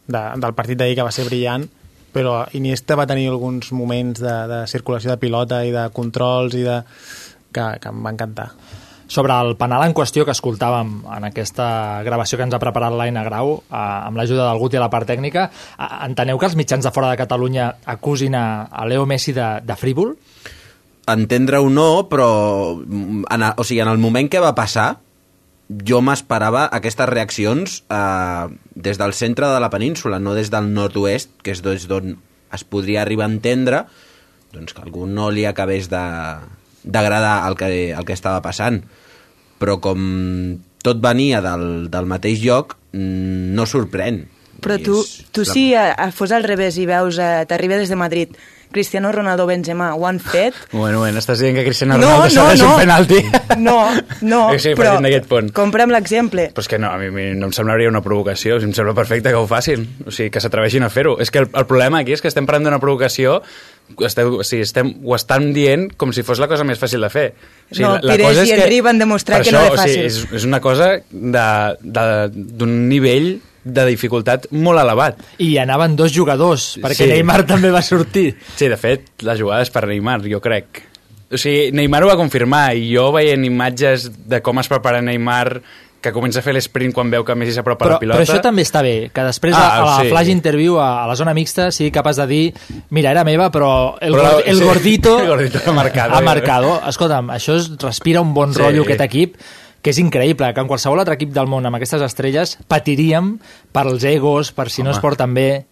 de, 0.07 0.23
del 0.39 0.55
partit 0.55 0.79
d'ahir 0.79 0.95
que 0.95 1.07
va 1.07 1.11
ser 1.11 1.27
brillant, 1.27 1.67
però 2.15 2.39
Iniesta 2.55 2.95
va 2.95 3.07
tenir 3.07 3.27
alguns 3.27 3.73
moments 3.75 4.23
de, 4.23 4.35
de 4.47 4.61
circulació 4.71 5.11
de 5.11 5.19
pilota 5.19 5.63
i 5.67 5.75
de 5.75 5.89
controls 5.93 6.55
i 6.55 6.63
de... 6.67 6.81
que, 7.51 7.67
que 7.83 7.91
em 7.91 8.03
va 8.03 8.15
encantar. 8.15 8.51
Sobre 9.07 9.31
el 9.39 9.55
penal 9.55 9.85
en 9.87 9.93
qüestió 9.95 10.25
que 10.27 10.33
escoltàvem 10.35 10.89
en 11.15 11.23
aquesta 11.29 12.03
gravació 12.03 12.37
que 12.37 12.43
ens 12.43 12.53
ha 12.53 12.59
preparat 12.59 12.91
l'Aina 12.91 13.23
Grau, 13.23 13.53
eh, 13.71 13.75
amb 13.77 14.17
l'ajuda 14.19 14.49
del 14.49 14.59
Guti 14.59 14.75
a 14.75 14.81
la 14.83 14.89
part 14.91 15.07
tècnica, 15.07 15.45
eh, 15.79 15.87
enteneu 16.09 16.37
que 16.37 16.45
els 16.49 16.57
mitjans 16.59 16.83
de 16.83 16.91
fora 16.91 17.09
de 17.13 17.17
Catalunya 17.21 17.69
acusin 17.85 18.35
a, 18.35 18.63
a 18.67 18.85
Leo 18.85 19.05
Messi 19.05 19.31
de, 19.33 19.47
de 19.63 19.75
frívol? 19.79 20.17
entendre-ho 21.07 21.69
no, 21.71 22.09
però 22.11 22.75
mm, 22.75 23.21
en, 23.31 23.43
o 23.55 23.63
sigui, 23.63 23.79
en 23.79 23.87
el 23.87 23.97
moment 23.97 24.27
que 24.27 24.41
va 24.43 24.51
passar 24.57 24.97
jo 25.87 26.01
m'esperava 26.03 26.65
aquestes 26.75 27.07
reaccions 27.07 27.77
eh, 27.87 28.47
des 28.75 28.99
del 28.99 29.13
centre 29.15 29.47
de 29.47 29.61
la 29.63 29.69
península, 29.71 30.19
no 30.19 30.33
des 30.35 30.51
del 30.51 30.67
nord-oest, 30.73 31.31
que 31.43 31.55
és 31.55 31.63
d'on 31.63 32.17
es 32.51 32.63
podria 32.67 33.01
arribar 33.05 33.23
a 33.27 33.31
entendre 33.31 33.85
doncs 34.51 34.75
que 34.75 34.83
algú 34.83 35.07
no 35.07 35.29
li 35.31 35.45
acabés 35.47 35.87
de- 35.87 36.43
d'agradar 36.83 37.47
el, 37.49 37.55
que, 37.59 37.91
el 37.91 38.05
que 38.05 38.13
estava 38.13 38.41
passant. 38.41 38.81
Però 39.57 39.79
com 39.81 40.57
tot 40.85 40.99
venia 41.01 41.41
del, 41.41 41.87
del 41.91 42.05
mateix 42.09 42.43
lloc, 42.45 42.75
mm, 42.93 43.53
no 43.57 43.65
sorprèn. 43.65 44.25
Però 44.61 44.77
tu, 44.81 44.99
és- 45.01 45.25
tu 45.31 45.41
és 45.43 45.47
la- 45.49 45.53
si 45.53 45.65
eh, 45.73 46.11
fos 46.13 46.31
al 46.33 46.43
revés 46.45 46.77
i 46.81 46.85
veus, 46.89 47.17
eh, 47.21 47.45
t'arriba 47.47 47.77
des 47.77 47.89
de 47.89 47.95
Madrid, 47.95 48.29
Cristiano 48.71 49.11
Ronaldo, 49.13 49.45
Benzema, 49.47 49.93
ho 49.95 50.05
han 50.07 50.19
fet, 50.19 50.53
Bueno, 50.73 50.99
bueno, 50.99 51.19
estàs 51.21 51.39
dient 51.39 51.55
que 51.55 51.63
Cristiano 51.63 51.95
No, 51.97 52.01
Ronaldo 52.07 52.25
no, 52.25 52.29
serveix 52.31 52.61
no. 52.61 52.73
un 52.73 52.79
penalti. 52.81 53.19
No, 53.57 53.77
no, 54.21 54.41
sí, 54.59 54.73
però 54.75 54.97
punt. 55.27 55.51
compra'm 55.55 55.89
l'exemple. 55.89 56.49
Però 56.53 56.61
és 56.61 56.67
que 56.67 56.77
no, 56.77 56.89
a 56.91 56.97
mi, 56.97 57.07
a 57.07 57.11
mi 57.11 57.27
no 57.39 57.47
em 57.47 57.53
semblaria 57.53 57.89
una 57.89 58.01
provocació, 58.03 58.57
em 58.61 58.73
sembla 58.73 58.93
perfecte 58.93 59.29
que 59.29 59.35
ho 59.39 59.47
facin, 59.47 59.87
o 60.05 60.11
sigui, 60.11 60.29
que 60.29 60.41
s'atreveixin 60.43 60.83
a 60.83 60.89
fer-ho. 60.89 61.15
És 61.19 61.31
que 61.31 61.39
el, 61.45 61.49
el 61.53 61.65
problema 61.65 61.99
aquí 62.03 62.13
és 62.13 62.21
que 62.21 62.27
estem 62.29 62.45
parlant 62.45 62.65
d'una 62.67 62.79
provocació, 62.83 63.41
esteu, 64.05 64.35
o 64.39 64.43
sigui, 64.43 64.63
estem, 64.65 64.93
ho 65.03 65.15
estan 65.15 65.51
dient 65.55 65.91
com 65.97 66.11
si 66.13 66.23
fos 66.23 66.39
la 66.39 66.47
cosa 66.51 66.63
més 66.67 66.79
fàcil 66.79 67.01
de 67.01 67.09
fer. 67.09 67.27
O 67.71 67.75
sigui, 67.75 67.87
No, 67.87 67.99
Pires 68.01 68.41
i 68.47 68.51
Henry 68.55 68.81
van 68.81 68.99
demostrar 68.99 69.41
que 69.43 69.51
no 69.51 69.59
això, 69.59 69.73
era 69.73 69.73
o 69.73 69.77
sigui, 69.87 70.01
fàcil. 70.03 70.05
és, 70.05 70.33
és 70.41 70.45
una 70.45 70.59
cosa 70.61 70.89
de- 71.09 71.77
de- 71.81 72.29
d'un 72.33 72.75
nivell 72.89 73.39
de 73.67 73.85
dificultat 73.85 74.45
molt 74.51 74.79
elevat. 74.79 75.17
I 75.43 75.57
anaven 75.59 75.95
dos 75.95 76.13
jugadors, 76.15 76.77
perquè 76.81 77.03
Sí. 77.03 77.07
Neymar 77.07 77.45
també 77.45 77.69
va 77.71 77.81
sortir. 77.81 78.35
Sí, 78.55 78.67
de 78.67 78.77
fet, 78.77 79.09
la 79.23 79.35
jugada 79.35 79.61
és 79.61 79.69
per 79.69 79.85
Neymar, 79.87 80.21
jo 80.23 80.39
crec. 80.39 80.83
O 81.29 81.35
sigui, 81.37 81.73
Neymar 81.73 82.03
ho 82.05 82.07
va 82.07 82.15
confirmar 82.15 82.73
i 82.77 82.93
jo 82.95 83.11
veient 83.11 83.43
imatges 83.43 84.09
de 84.29 84.41
com 84.41 84.59
es 84.59 84.67
prepara 84.69 85.01
Neymar 85.01 85.61
que 86.01 86.11
comença 86.13 86.39
a 86.39 86.43
fer 86.45 86.53
l'esprint 86.53 86.93
quan 86.93 87.09
veu 87.09 87.23
que 87.25 87.35
Messi 87.35 87.53
s'apropa 87.55 87.85
a 87.85 87.89
la 87.95 87.99
pilota. 87.99 88.19
però 88.19 88.25
això 88.27 88.41
també 88.41 88.61
està 88.63 88.81
bé, 88.85 89.09
que 89.13 89.23
després 89.23 89.55
Ah, 89.57 89.61
a, 89.67 89.77
a 89.81 89.85
la 89.85 90.03
sí. 90.03 90.09
flash 90.09 90.27
interview 90.29 90.77
a, 90.79 91.03
a 91.03 91.07
la 91.07 91.15
zona 91.15 91.33
mixta 91.33 91.71
sigui 91.71 91.91
capaç 91.91 92.17
de 92.21 92.27
dir 92.27 92.53
mira, 92.89 93.11
era 93.11 93.23
meva, 93.23 93.49
però 93.51 93.97
el, 93.99 94.13
Però, 94.13 94.23
gor- 94.37 94.43
el 94.45 94.57
sí, 94.57 94.63
gordito, 94.63 95.19
el 95.23 95.27
gordito 95.27 95.59
ha 95.65 95.71
marcado. 95.73 96.15
ha 96.15 96.21
marcado. 96.21 96.81
Escolta'm, 96.87 97.29
això 97.33 97.55
es 97.57 97.71
respira 97.81 98.21
un 98.21 98.33
bon 98.33 98.53
Sí. 98.53 98.59
rotllo 98.61 98.83
aquest 98.83 99.01
equip 99.01 99.35
que 99.81 99.91
és 99.91 99.99
increïble, 99.99 100.53
que 100.53 100.59
en 100.61 100.67
qualsevol 100.67 100.99
altre 100.99 101.15
equip 101.15 101.29
del 101.33 101.47
món 101.47 101.65
amb 101.65 101.75
aquestes 101.77 102.01
estrelles 102.01 102.57
patiríem 102.67 103.37
per 103.71 103.85
els 103.87 104.03
egos, 104.03 104.51
per 104.51 104.69
si 104.69 104.83
no 104.83 104.89
Home. 104.89 104.97
es 104.97 105.01
porten 105.01 105.33
bé. 105.33 105.65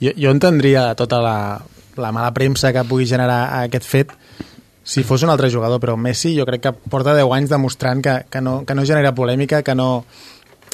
Jo, 0.00 0.10
jo 0.16 0.30
entendria 0.30 0.94
tota 0.94 1.20
la, 1.20 1.60
la 1.96 2.10
mala 2.12 2.32
premsa 2.34 2.72
que 2.72 2.82
pugui 2.84 3.06
generar 3.06 3.62
aquest 3.62 3.84
fet 3.84 4.12
si 4.90 5.04
fos 5.06 5.22
un 5.22 5.30
altre 5.30 5.46
jugador, 5.52 5.78
però 5.78 5.94
Messi 5.94 6.32
jo 6.34 6.42
crec 6.48 6.64
que 6.64 6.72
porta 6.90 7.12
10 7.14 7.30
anys 7.36 7.52
demostrant 7.52 8.00
que, 8.02 8.14
que, 8.26 8.40
no, 8.42 8.64
que 8.66 8.74
no 8.74 8.82
genera 8.82 9.14
polèmica, 9.14 9.60
que 9.62 9.74
no, 9.78 10.02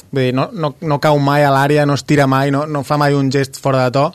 vull 0.09 0.23
dir, 0.23 0.31
no, 0.33 0.47
no, 0.57 0.71
no 0.81 0.97
cau 1.03 1.19
mai 1.21 1.45
a 1.45 1.51
l'àrea, 1.53 1.85
no 1.85 1.93
es 1.93 2.01
tira 2.01 2.25
mai, 2.25 2.49
no, 2.49 2.63
no 2.65 2.81
fa 2.81 2.97
mai 2.97 3.13
un 3.13 3.29
gest 3.29 3.59
fora 3.61 3.83
de 3.85 3.91
to, 3.93 4.07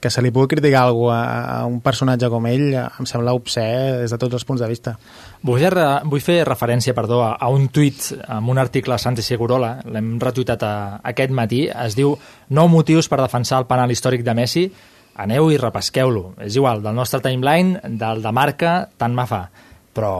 que 0.00 0.08
se 0.10 0.22
li 0.24 0.32
pugui 0.32 0.54
criticar 0.54 0.86
algú 0.86 1.10
a, 1.12 1.18
a 1.44 1.58
un 1.68 1.76
personatge 1.84 2.30
com 2.32 2.48
ell 2.48 2.72
em 2.74 3.06
sembla 3.06 3.34
obsè 3.36 3.66
des 4.00 4.14
de 4.16 4.18
tots 4.18 4.38
els 4.38 4.48
punts 4.48 4.64
de 4.64 4.70
vista. 4.70 4.94
Vull 5.44 5.60
fer, 5.60 5.84
vull 6.08 6.24
fer 6.24 6.38
referència 6.48 6.96
perdó, 6.96 7.20
a, 7.26 7.34
a 7.36 7.50
un 7.52 7.68
tuit 7.68 8.08
amb 8.32 8.48
un 8.48 8.62
article 8.64 8.96
de 8.96 9.04
Santi 9.04 9.26
Segurola, 9.26 9.74
l'hem 9.92 10.16
retuitat 10.24 10.64
a, 10.64 10.72
aquest 11.12 11.36
matí, 11.36 11.66
es 11.68 12.00
diu 12.00 12.16
nou 12.48 12.72
motius 12.72 13.12
per 13.12 13.20
defensar 13.20 13.60
el 13.60 13.68
penal 13.68 13.92
històric 13.92 14.24
de 14.24 14.36
Messi, 14.40 14.64
aneu 15.20 15.50
i 15.52 15.58
repesqueu-lo. 15.60 16.32
És 16.44 16.56
igual, 16.56 16.82
del 16.84 16.96
nostre 16.96 17.20
timeline, 17.24 17.80
del 17.98 18.22
de 18.24 18.32
marca, 18.32 18.74
tant 18.96 19.14
me 19.16 19.26
fa. 19.28 19.44
Però 19.92 20.14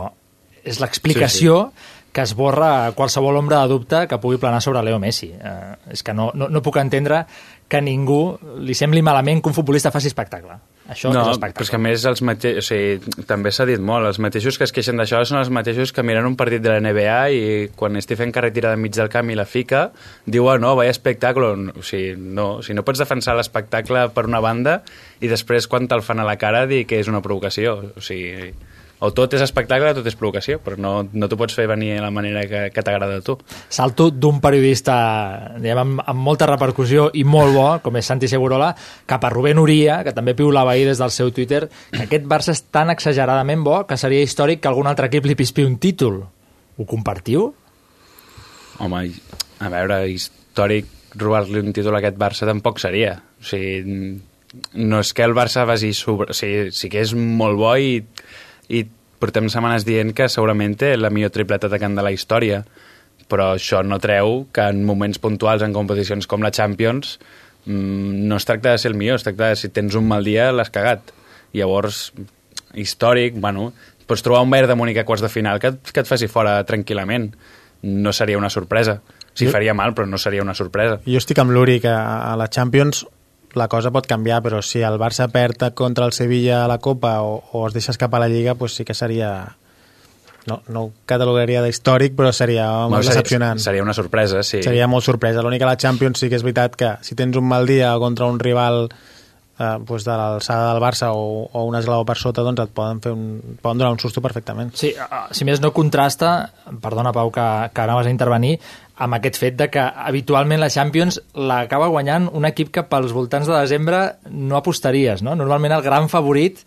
és 0.62 0.78
l'explicació 0.82 1.58
sí, 1.68 1.72
sí. 1.72 2.10
que 2.12 2.26
esborra 2.26 2.92
qualsevol 2.96 3.40
ombra 3.40 3.62
de 3.62 3.72
dubte 3.72 4.04
que 4.08 4.20
pugui 4.22 4.38
planar 4.42 4.60
sobre 4.62 4.82
Leo 4.84 5.00
Messi. 5.02 5.32
Eh, 5.32 5.94
és 5.96 6.04
que 6.04 6.14
no, 6.14 6.30
no, 6.34 6.50
no 6.52 6.62
puc 6.62 6.78
entendre 6.82 7.24
que 7.68 7.80
ningú 7.80 8.36
li 8.60 8.76
sembli 8.76 9.02
malament 9.02 9.40
que 9.40 9.50
un 9.50 9.56
futbolista 9.56 9.94
faci 9.94 10.12
espectacle. 10.12 10.58
Això 10.90 11.12
no, 11.12 11.20
és 11.20 11.26
però 11.26 11.34
espectacle. 11.36 11.62
és 11.62 11.70
que 11.70 11.78
a 11.78 11.82
més 11.82 12.04
els 12.10 12.22
mate... 12.26 12.50
o 12.58 12.64
sigui, 12.64 13.22
també 13.28 13.52
s'ha 13.54 13.66
dit 13.68 13.82
molt, 13.82 14.08
els 14.08 14.18
mateixos 14.22 14.58
que 14.58 14.66
es 14.66 14.74
queixen 14.74 14.98
d'això 14.98 15.20
són 15.28 15.38
els 15.38 15.52
mateixos 15.54 15.94
que 15.94 16.02
miren 16.02 16.26
un 16.26 16.34
partit 16.38 16.64
de 16.64 16.72
la 16.72 16.80
NBA 16.82 17.20
i 17.36 17.44
quan 17.78 18.00
Stephen 18.02 18.34
Curry 18.34 18.50
tira 18.56 18.72
de 18.74 18.80
mig 18.82 18.96
del 18.96 19.10
camp 19.12 19.30
i 19.30 19.38
la 19.38 19.46
fica, 19.46 19.84
diuen, 20.26 20.62
no, 20.64 20.74
vaya 20.78 20.90
espectacle. 20.90 21.52
O 21.78 21.86
sigui, 21.86 22.16
no, 22.18 22.56
o 22.58 22.66
sigui, 22.66 22.80
no 22.80 22.86
pots 22.86 23.04
defensar 23.04 23.36
l'espectacle 23.38 24.08
per 24.14 24.26
una 24.26 24.42
banda 24.42 24.80
i 25.22 25.30
després 25.30 25.70
quan 25.70 25.86
te'l 25.86 26.02
fan 26.02 26.22
a 26.22 26.26
la 26.26 26.38
cara 26.40 26.66
dir 26.66 26.82
que 26.90 26.98
és 26.98 27.10
una 27.10 27.22
provocació. 27.22 27.78
O 27.94 28.02
sigui, 28.02 28.50
o 29.02 29.10
tot 29.10 29.34
és 29.34 29.42
espectacle 29.42 29.90
o 29.90 29.96
tot 29.96 30.06
és 30.06 30.16
provocació, 30.18 30.60
però 30.62 30.78
no, 30.78 30.92
no 31.10 31.28
t'ho 31.28 31.38
pots 31.40 31.56
fer 31.58 31.66
venir 31.70 31.96
a 31.96 32.04
la 32.04 32.12
manera 32.14 32.44
que, 32.46 32.62
que 32.74 32.84
t'agrada 32.86 33.18
a 33.18 33.24
tu. 33.26 33.34
salto 33.68 34.10
d'un 34.14 34.38
periodista 34.40 34.94
diguem, 35.56 35.80
amb, 35.82 36.04
amb 36.12 36.22
molta 36.22 36.46
repercussió 36.46 37.08
i 37.18 37.24
molt 37.26 37.56
bo, 37.56 37.66
com 37.82 37.98
és 37.98 38.06
Santi 38.06 38.30
Segurola, 38.30 38.70
cap 39.10 39.26
a 39.26 39.32
Rubén 39.32 39.58
Uria, 39.58 40.02
que 40.06 40.14
també 40.14 40.36
piulava 40.38 40.76
ahir 40.76 40.86
des 40.86 41.02
del 41.02 41.10
seu 41.10 41.32
Twitter, 41.34 41.64
que 41.90 42.04
aquest 42.06 42.30
Barça 42.30 42.54
és 42.54 42.62
tan 42.70 42.94
exageradament 42.94 43.66
bo 43.66 43.82
que 43.88 43.98
seria 43.98 44.22
històric 44.22 44.62
que 44.62 44.70
algun 44.70 44.86
altre 44.86 45.10
equip 45.10 45.26
li 45.26 45.38
pispi 45.38 45.66
un 45.66 45.78
títol. 45.82 46.22
Ho 46.78 46.86
compartiu? 46.88 47.50
Home, 48.82 49.06
a 49.58 49.70
veure, 49.72 50.02
històric 50.14 51.18
robar-li 51.18 51.60
un 51.60 51.74
títol 51.74 51.98
a 51.98 52.00
aquest 52.00 52.18
Barça 52.20 52.46
tampoc 52.48 52.78
seria. 52.80 53.16
O 53.42 53.44
sigui, 53.50 54.20
no 54.74 55.00
és 55.00 55.12
que 55.16 55.24
el 55.24 55.34
Barça 55.36 55.66
vagi 55.68 55.92
sobre... 55.96 56.30
O 56.32 56.36
sigui, 56.36 56.70
sí 56.76 56.90
que 56.92 57.02
és 57.02 57.14
molt 57.16 57.58
bo 57.60 57.74
i, 57.76 58.00
i 58.68 58.84
portem 59.22 59.48
setmanes 59.50 59.84
dient 59.86 60.12
que 60.14 60.28
segurament 60.28 60.76
té 60.78 60.96
la 60.96 61.10
millor 61.10 61.30
tripleta 61.30 61.68
atacant 61.70 61.94
de 61.98 62.02
la 62.02 62.12
història, 62.12 62.64
però 63.30 63.52
això 63.56 63.82
no 63.86 63.98
treu 64.02 64.46
que 64.52 64.64
en 64.72 64.84
moments 64.84 65.18
puntuals 65.22 65.62
en 65.62 65.72
competicions 65.72 66.26
com 66.26 66.42
la 66.42 66.50
Champions 66.50 67.18
mm, 67.64 68.26
no 68.28 68.36
es 68.36 68.44
tracta 68.44 68.72
de 68.72 68.78
ser 68.82 68.90
el 68.92 68.98
millor, 68.98 69.16
es 69.20 69.24
tracta 69.26 69.48
de 69.52 69.56
si 69.56 69.68
tens 69.70 69.94
un 69.94 70.08
mal 70.08 70.24
dia 70.26 70.50
l'has 70.52 70.70
cagat. 70.74 71.12
Llavors, 71.52 72.12
històric, 72.74 73.34
bueno, 73.40 73.72
pots 74.06 74.22
trobar 74.24 74.42
un 74.42 74.50
Bayern 74.50 74.68
de 74.72 74.76
Múnich 74.76 74.98
a 74.98 75.04
quarts 75.04 75.22
de 75.22 75.28
final 75.32 75.60
que, 75.60 75.74
que 75.92 76.00
et 76.02 76.08
faci 76.08 76.28
fora 76.28 76.58
tranquil·lament. 76.68 77.30
No 77.82 78.12
seria 78.12 78.38
una 78.38 78.50
sorpresa. 78.50 79.00
Sí, 79.34 79.46
Jo- 79.46 79.52
faria 79.52 79.74
mal, 79.74 79.94
però 79.94 80.06
no 80.06 80.18
seria 80.18 80.42
una 80.42 80.54
sorpresa. 80.54 81.00
Jo 81.06 81.18
estic 81.20 81.38
amb 81.42 81.52
l'Uri 81.54 81.78
que 81.80 81.90
a 81.92 82.34
la 82.36 82.48
Champions 82.52 83.04
la 83.54 83.68
cosa 83.68 83.92
pot 83.92 84.06
canviar, 84.08 84.40
però 84.44 84.62
si 84.64 84.82
el 84.84 84.98
Barça 85.00 85.28
perd 85.32 85.72
contra 85.78 86.06
el 86.06 86.12
Sevilla 86.12 86.64
a 86.64 86.68
la 86.68 86.78
Copa 86.78 87.20
o, 87.22 87.42
o 87.52 87.66
es 87.68 87.74
deixa 87.74 87.92
escapar 87.92 88.20
a 88.20 88.26
la 88.26 88.32
Lliga, 88.32 88.54
pues 88.54 88.74
sí 88.74 88.84
que 88.84 88.94
seria... 88.94 89.56
No, 90.42 90.56
no 90.74 90.80
ho 90.82 90.88
catalogaria 91.06 91.60
d'històric, 91.62 92.16
però 92.18 92.32
seria 92.34 92.66
molt 92.66 92.96
Bueno, 92.96 93.06
decepcionant. 93.12 93.60
Seria, 93.60 93.68
seria 93.68 93.82
una 93.84 93.94
sorpresa, 93.94 94.42
sí. 94.42 94.58
Seria 94.64 94.88
molt 94.90 95.06
sorpresa. 95.06 95.42
L'únic 95.44 95.62
que 95.62 95.68
la 95.68 95.76
Champions 95.78 96.18
sí 96.18 96.30
que 96.32 96.34
és 96.34 96.42
veritat 96.42 96.74
que 96.74 96.96
si 97.06 97.14
tens 97.14 97.38
un 97.38 97.46
mal 97.46 97.68
dia 97.70 97.92
contra 98.02 98.26
un 98.26 98.40
rival 98.42 98.88
eh, 99.62 99.78
pues 99.86 100.04
de 100.04 100.10
l'alçada 100.10 100.72
del 100.72 100.82
Barça 100.82 101.12
o, 101.14 101.46
o 101.46 101.64
un 101.68 101.76
esglaó 101.78 102.04
per 102.08 102.16
sota, 102.18 102.42
doncs 102.42 102.64
et 102.64 102.74
poden, 102.74 103.00
fer 103.04 103.12
un, 103.14 103.56
poden 103.62 103.82
donar 103.82 103.92
un 103.94 104.00
susto 104.02 104.22
perfectament. 104.24 104.72
Sí, 104.78 104.92
eh, 104.96 105.22
si 105.30 105.46
més 105.48 105.62
no 105.62 105.72
contrasta, 105.76 106.50
perdona 106.82 107.14
Pau 107.14 107.30
que, 107.30 107.48
que 107.72 107.84
anaves 107.84 108.08
a 108.08 108.14
intervenir, 108.14 108.56
amb 109.02 109.18
aquest 109.18 109.38
fet 109.40 109.58
de 109.58 109.68
que 109.72 109.82
habitualment 109.82 110.60
la 110.62 110.70
Champions 110.70 111.18
l'acaba 111.34 111.90
guanyant 111.90 112.28
un 112.38 112.46
equip 112.48 112.70
que 112.74 112.86
pels 112.86 113.14
voltants 113.16 113.50
de 113.50 113.56
desembre 113.56 114.02
no 114.30 114.58
apostaries, 114.60 115.24
no? 115.26 115.34
Normalment 115.38 115.74
el 115.76 115.84
gran 115.84 116.08
favorit 116.12 116.62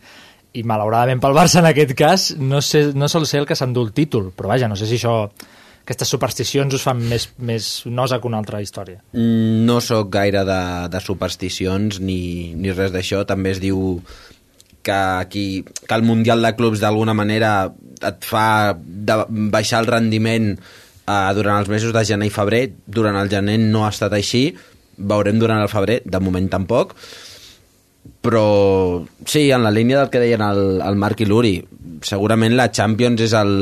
i 0.56 0.64
malauradament 0.68 1.22
pel 1.24 1.36
Barça 1.36 1.62
en 1.62 1.70
aquest 1.70 1.94
cas 2.00 2.30
no, 2.40 2.62
sé, 2.64 2.90
no 2.96 3.10
sol 3.12 3.28
ser 3.28 3.44
el 3.44 3.48
que 3.50 3.58
s'endú 3.60 3.84
el 3.84 3.94
títol 3.96 4.32
però 4.36 4.54
vaja, 4.54 4.70
no 4.72 4.78
sé 4.80 4.88
si 4.88 5.00
això 5.00 5.18
aquestes 5.86 6.10
supersticions 6.10 6.74
us 6.74 6.86
fan 6.86 7.02
més, 7.12 7.28
més 7.38 7.66
nosa 7.86 8.20
que 8.20 8.30
una 8.30 8.40
altra 8.42 8.62
història 8.64 9.04
No 9.14 9.82
sóc 9.84 10.10
gaire 10.16 10.46
de, 10.48 10.62
de 10.92 11.04
supersticions 11.04 12.00
ni, 12.02 12.56
ni 12.58 12.74
res 12.74 12.94
d'això. 12.96 13.22
També 13.28 13.54
es 13.54 13.62
diu 13.62 14.00
que, 14.86 14.96
aquí, 14.96 15.46
que 15.64 15.96
el 15.96 16.06
Mundial 16.08 16.42
de 16.46 16.56
Clubs 16.58 16.82
d'alguna 16.82 17.14
manera 17.18 17.52
et 18.06 18.26
fa 18.26 18.74
de 18.76 19.20
baixar 19.54 19.84
el 19.84 19.92
rendiment 19.92 20.56
eh, 21.06 21.32
durant 21.38 21.62
els 21.62 21.72
mesos 21.72 21.94
de 21.94 22.04
gener 22.06 22.30
i 22.30 22.34
febrer. 22.34 22.66
Durant 22.86 23.18
el 23.20 23.32
gener 23.32 23.60
no 23.62 23.86
ha 23.86 23.94
estat 23.94 24.14
així. 24.18 24.50
Veurem 24.98 25.40
durant 25.40 25.62
el 25.62 25.72
febrer, 25.72 26.02
de 26.06 26.22
moment 26.24 26.50
tampoc. 26.52 26.96
Però 28.26 28.46
sí, 29.26 29.50
en 29.52 29.64
la 29.66 29.74
línia 29.74 30.00
del 30.00 30.12
que 30.14 30.22
deien 30.22 30.44
el, 30.46 30.82
el 30.86 30.98
Marc 31.02 31.22
i 31.22 31.30
l'Uri, 31.30 31.56
segurament 32.06 32.56
la 32.58 32.72
Champions 32.74 33.22
és 33.26 33.34
el, 33.38 33.54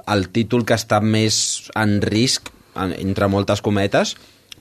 el 0.00 0.26
títol 0.36 0.64
que 0.68 0.76
està 0.76 1.00
més 1.00 1.38
en 1.76 1.98
risc, 2.04 2.50
en, 2.76 2.92
entre 2.96 3.28
moltes 3.32 3.64
cometes, 3.64 4.16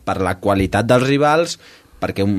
per 0.05 0.21
la 0.23 0.37
qualitat 0.39 0.87
dels 0.87 1.07
rivals, 1.07 1.57
perquè 1.99 2.23
un 2.23 2.35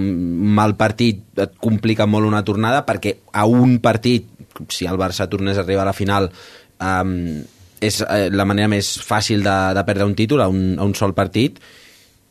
mal 0.57 0.77
partit 0.79 1.41
et 1.43 1.57
complica 1.61 2.07
molt 2.09 2.29
una 2.29 2.45
tornada, 2.47 2.85
perquè 2.87 3.17
a 3.33 3.45
un 3.49 3.79
partit, 3.85 4.29
si 4.73 4.89
el 4.89 5.01
Barça 5.01 5.29
tornés 5.29 5.59
a 5.59 5.65
arribar 5.65 5.85
a 5.85 5.91
la 5.91 5.97
final, 5.97 6.31
um, 6.81 7.43
és 7.81 8.01
eh, 8.03 8.29
la 8.33 8.47
manera 8.49 8.71
més 8.73 8.95
fàcil 9.05 9.45
de, 9.45 9.57
de 9.77 9.85
perdre 9.89 10.07
un 10.09 10.15
títol 10.19 10.43
a 10.45 10.49
un, 10.53 10.77
a 10.79 10.87
un 10.87 10.95
sol 10.97 11.15
partit, 11.17 11.61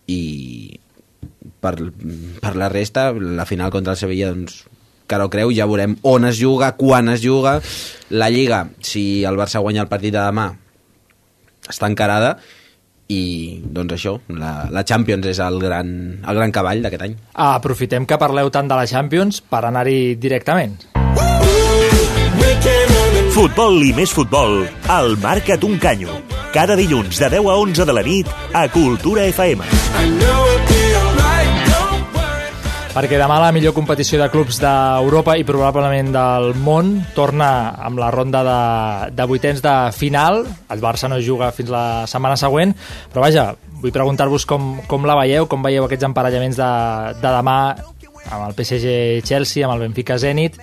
i 0.08 0.80
per, 1.62 1.76
per 2.42 2.56
la 2.58 2.70
resta, 2.70 3.12
la 3.14 3.46
final 3.46 3.74
contra 3.74 3.96
el 3.96 4.02
Sevilla, 4.02 4.32
doncs, 4.34 4.64
que 5.06 5.18
no 5.22 5.30
creu, 5.30 5.54
ja 5.54 5.68
veurem 5.70 5.98
on 6.10 6.26
es 6.26 6.40
juga, 6.42 6.74
quan 6.78 7.10
es 7.14 7.22
juga. 7.22 7.60
La 8.10 8.30
Lliga, 8.34 8.66
si 8.82 9.24
el 9.24 9.38
Barça 9.38 9.62
guanya 9.62 9.86
el 9.86 9.92
partit 9.92 10.16
de 10.16 10.22
demà, 10.22 10.50
està 11.70 11.90
encarada, 11.90 12.36
i 13.14 13.62
doncs 13.62 14.00
això, 14.00 14.16
la, 14.34 14.66
la 14.74 14.86
Champions 14.88 15.30
és 15.30 15.42
el 15.46 15.60
gran, 15.62 15.94
el 16.26 16.42
gran 16.42 16.54
cavall 16.54 16.82
d'aquest 16.86 17.06
any. 17.06 17.16
Aprofitem 17.52 18.10
que 18.10 18.22
parleu 18.22 18.50
tant 18.50 18.70
de 18.70 18.82
la 18.82 18.90
Champions 18.90 19.44
per 19.46 19.66
anar-hi 19.70 20.16
directament. 20.18 20.95
Futbol 23.36 23.82
i 23.84 23.90
més 23.92 24.14
futbol, 24.16 24.62
al 24.88 25.18
Marca't 25.20 25.66
un 25.68 25.74
canyo. 25.76 26.14
Cada 26.54 26.78
dilluns 26.80 27.18
de 27.20 27.28
10 27.34 27.50
a 27.52 27.56
11 27.60 27.84
de 27.84 27.96
la 27.98 28.04
nit 28.06 28.30
a 28.56 28.62
Cultura 28.72 29.26
FM. 29.28 29.66
Perquè 32.94 33.20
demà 33.20 33.42
la 33.44 33.50
millor 33.52 33.76
competició 33.76 34.22
de 34.22 34.30
clubs 34.32 34.62
d'Europa 34.64 35.36
i 35.36 35.44
probablement 35.44 36.14
del 36.16 36.48
món 36.64 36.94
torna 37.12 37.76
amb 37.76 38.00
la 38.00 38.08
ronda 38.16 38.46
de, 38.48 38.56
de 39.20 39.28
vuitens 39.28 39.60
de 39.60 39.76
final. 39.92 40.46
El 40.72 40.80
Barça 40.80 41.12
no 41.12 41.20
juga 41.20 41.52
fins 41.52 41.76
la 41.76 42.08
setmana 42.08 42.40
següent, 42.40 42.72
però 43.12 43.28
vaja, 43.28 43.50
vull 43.84 43.92
preguntar-vos 43.92 44.48
com, 44.48 44.78
com 44.88 45.04
la 45.04 45.20
veieu, 45.26 45.52
com 45.52 45.60
veieu 45.60 45.84
aquests 45.84 46.08
emparellaments 46.08 46.64
de, 46.64 46.74
de 47.20 47.38
demà 47.42 47.60
amb 48.32 48.48
el 48.48 48.56
PSG-Chelsea, 48.56 49.68
amb 49.68 49.76
el 49.76 49.90
Benfica-Zenit. 49.90 50.62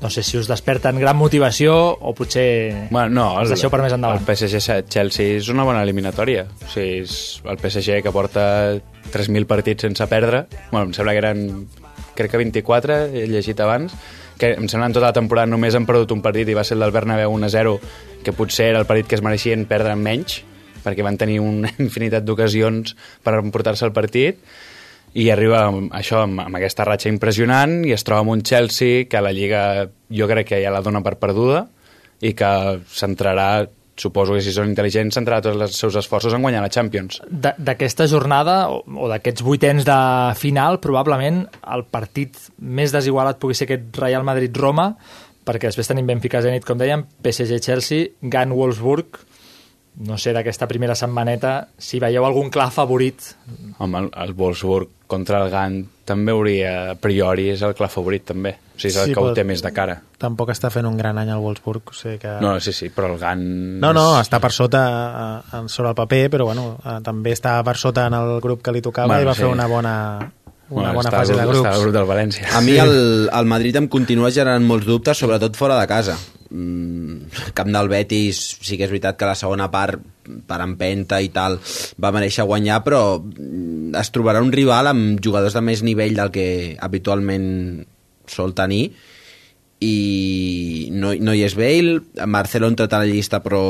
No 0.00 0.10
sé 0.10 0.22
si 0.22 0.36
us 0.36 0.48
desperten 0.48 0.98
gran 1.00 1.16
motivació 1.16 1.74
o 1.96 2.12
potser 2.14 2.88
Bueno, 2.90 3.08
no, 3.08 3.26
us 3.40 3.52
deixeu 3.52 3.72
per 3.72 3.80
més 3.80 3.94
endavant. 3.96 4.20
El 4.20 4.28
PSG-Chelsea 4.28 5.38
és 5.38 5.48
una 5.52 5.64
bona 5.64 5.80
eliminatòria. 5.86 6.44
O 6.44 6.70
sigui, 6.72 7.00
és 7.06 7.16
el 7.48 7.56
PSG 7.62 8.02
que 8.04 8.12
porta 8.12 8.44
3.000 9.12 9.48
partits 9.48 9.86
sense 9.86 10.06
perdre. 10.10 10.44
Bueno, 10.70 10.90
em 10.90 10.94
sembla 10.96 11.16
que 11.16 11.22
eren, 11.24 11.46
crec 12.18 12.34
que 12.34 12.42
24, 12.42 12.98
he 13.16 13.24
llegit 13.30 13.62
abans, 13.64 13.94
que 14.36 14.52
em 14.54 14.68
sembla 14.68 14.90
en 14.90 14.98
tota 14.98 15.08
la 15.08 15.16
temporada 15.16 15.48
només 15.48 15.74
han 15.74 15.88
perdut 15.88 16.12
un 16.12 16.20
partit 16.24 16.48
i 16.48 16.58
va 16.58 16.64
ser 16.66 16.76
el 16.76 16.84
del 16.84 16.94
Bernabéu 16.94 17.32
1-0, 17.32 17.78
que 18.24 18.36
potser 18.36 18.70
era 18.74 18.82
el 18.82 18.88
partit 18.88 19.08
que 19.08 19.16
es 19.16 19.24
mereixien 19.24 19.64
perdre 19.70 19.96
menys, 19.96 20.42
perquè 20.84 21.04
van 21.06 21.16
tenir 21.18 21.40
una 21.40 21.72
infinitat 21.82 22.26
d'ocasions 22.26 22.94
per 23.24 23.38
emportar-se 23.40 23.88
el 23.88 23.96
partit, 23.96 24.44
i 25.16 25.30
arriba 25.32 25.62
amb 25.70 25.94
això 25.96 26.20
amb, 26.26 26.42
amb 26.44 26.58
aquesta 26.58 26.84
ratxa 26.84 27.08
impressionant 27.08 27.80
i 27.88 27.94
es 27.96 28.04
troba 28.04 28.24
amb 28.24 28.34
un 28.34 28.44
Chelsea 28.44 29.06
que 29.08 29.22
la 29.24 29.32
Lliga 29.32 29.62
jo 30.12 30.28
crec 30.28 30.52
que 30.52 30.60
ja 30.62 30.74
la 30.74 30.84
dona 30.84 31.00
per 31.04 31.16
perduda 31.20 31.64
i 32.20 32.34
que 32.36 32.50
centrarà 32.92 33.66
suposo 33.96 34.36
que 34.36 34.42
si 34.44 34.52
són 34.52 34.68
intel·ligents 34.70 35.16
centrarà 35.16 35.40
tots 35.44 35.62
els 35.66 35.78
seus 35.80 35.96
esforços 35.96 36.34
en 36.36 36.42
guanyar 36.44 36.60
la 36.60 36.72
Champions. 36.72 37.22
D'aquesta 37.30 38.06
jornada 38.10 38.58
o, 38.72 38.82
o 38.84 39.08
d'aquests 39.08 39.44
vuitens 39.44 39.86
de 39.88 40.00
final, 40.36 40.80
probablement 40.84 41.46
el 41.72 41.86
partit 41.88 42.36
més 42.60 42.92
desigualat 42.92 43.40
pugui 43.40 43.56
ser 43.56 43.64
aquest 43.70 43.96
Real 44.02 44.26
Madrid-Roma, 44.28 44.90
perquè 45.48 45.70
després 45.70 45.88
tenim 45.88 46.08
Benfica-Zenit, 46.10 46.66
com 46.68 46.76
dèiem, 46.76 47.06
PSG-Chelsea, 47.24 48.12
Gan-Wolfsburg, 48.20 49.22
no 49.98 50.18
sé, 50.18 50.32
d'aquesta 50.36 50.66
primera 50.68 50.94
setmaneta, 50.94 51.68
si 51.78 51.98
veieu 52.02 52.24
algun 52.26 52.50
clar 52.50 52.70
favorit. 52.70 53.22
Home, 53.78 53.98
el, 53.98 54.10
el 54.24 54.32
Wolfsburg 54.36 54.88
contra 55.06 55.38
el 55.44 55.50
Gant 55.50 55.84
també 56.06 56.32
hauria, 56.34 56.90
a 56.92 56.94
priori, 57.00 57.48
és 57.50 57.62
el 57.62 57.72
clar 57.74 57.88
favorit 57.90 58.24
també. 58.28 58.52
O 58.76 58.78
sigui, 58.78 58.90
és 58.92 58.96
el 59.00 59.06
Sí, 59.08 59.14
que 59.14 59.20
ho 59.22 59.32
té 59.34 59.42
més 59.46 59.62
de 59.62 59.72
cara. 59.72 59.96
Tampoc 60.20 60.50
està 60.52 60.68
fent 60.70 60.86
un 60.86 60.96
gran 60.98 61.16
any 61.18 61.30
el 61.32 61.40
Wolfsburg. 61.42 61.82
O 61.90 61.94
sigui 61.96 62.18
que... 62.22 62.34
No, 62.42 62.58
sí, 62.60 62.72
sí, 62.76 62.90
però 62.94 63.08
el 63.14 63.18
Gant... 63.18 63.42
No, 63.80 63.92
no, 63.96 64.04
està 64.20 64.38
per 64.42 64.52
sota 64.52 64.82
eh, 64.90 65.56
en- 65.60 65.68
sobre 65.72 65.90
el 65.90 65.96
paper, 65.98 66.28
però 66.36 66.44
bueno, 66.50 66.76
eh, 66.84 66.98
també 67.02 67.32
està 67.32 67.56
per 67.64 67.76
sota 67.80 68.06
en 68.10 68.14
el 68.20 68.36
grup 68.44 68.62
que 68.62 68.72
li 68.76 68.82
tocava 68.84 69.08
Bueno, 69.14 69.22
i 69.22 69.30
va 69.30 69.34
sí. 69.34 69.42
fer 69.46 69.50
una 69.50 69.66
bona, 69.66 69.94
una 70.68 70.90
Bueno, 70.92 70.94
bona 71.00 71.10
fase 71.10 71.32
al 71.32 71.38
de 71.38 71.44
grup- 71.46 71.54
grups. 71.54 71.66
està 71.68 71.74
al 71.74 71.82
grup 71.86 71.94
del 71.96 72.06
València. 72.12 72.48
A 72.54 72.60
mi 72.60 72.76
el, 72.76 72.96
el 73.40 73.46
Madrid 73.46 73.76
em 73.80 73.88
continua 73.88 74.30
generant 74.30 74.66
molts 74.66 74.86
dubtes, 74.86 75.16
sobretot 75.18 75.56
fora 75.56 75.80
de 75.80 75.86
casa. 75.90 76.18
Mm, 76.50 77.50
camp 77.58 77.72
del 77.74 77.90
Betis, 77.90 78.38
sí 78.62 78.78
que 78.78 78.86
és 78.86 78.92
veritat 78.92 79.18
que 79.18 79.26
la 79.26 79.34
segona 79.38 79.66
part, 79.72 79.98
per 80.46 80.60
empenta 80.62 81.18
i 81.22 81.32
tal, 81.34 81.58
va 82.02 82.12
mereixer 82.14 82.46
guanyar, 82.46 82.82
però 82.86 83.18
mm, 83.18 83.94
es 83.98 84.12
trobarà 84.14 84.42
un 84.44 84.54
rival 84.54 84.92
amb 84.92 85.20
jugadors 85.22 85.56
de 85.56 85.64
més 85.66 85.82
nivell 85.86 86.16
del 86.18 86.32
que 86.34 86.48
habitualment 86.82 87.48
sol 88.30 88.54
tenir 88.58 88.90
i 89.80 90.88
no, 90.92 91.12
no 91.14 91.34
hi 91.34 91.44
és 91.46 91.54
Bale, 91.56 92.00
Marcelo 92.26 92.66
ha 92.66 92.72
entrat 92.72 92.94
a 92.96 93.02
la 93.02 93.10
llista 93.10 93.42
però 93.44 93.62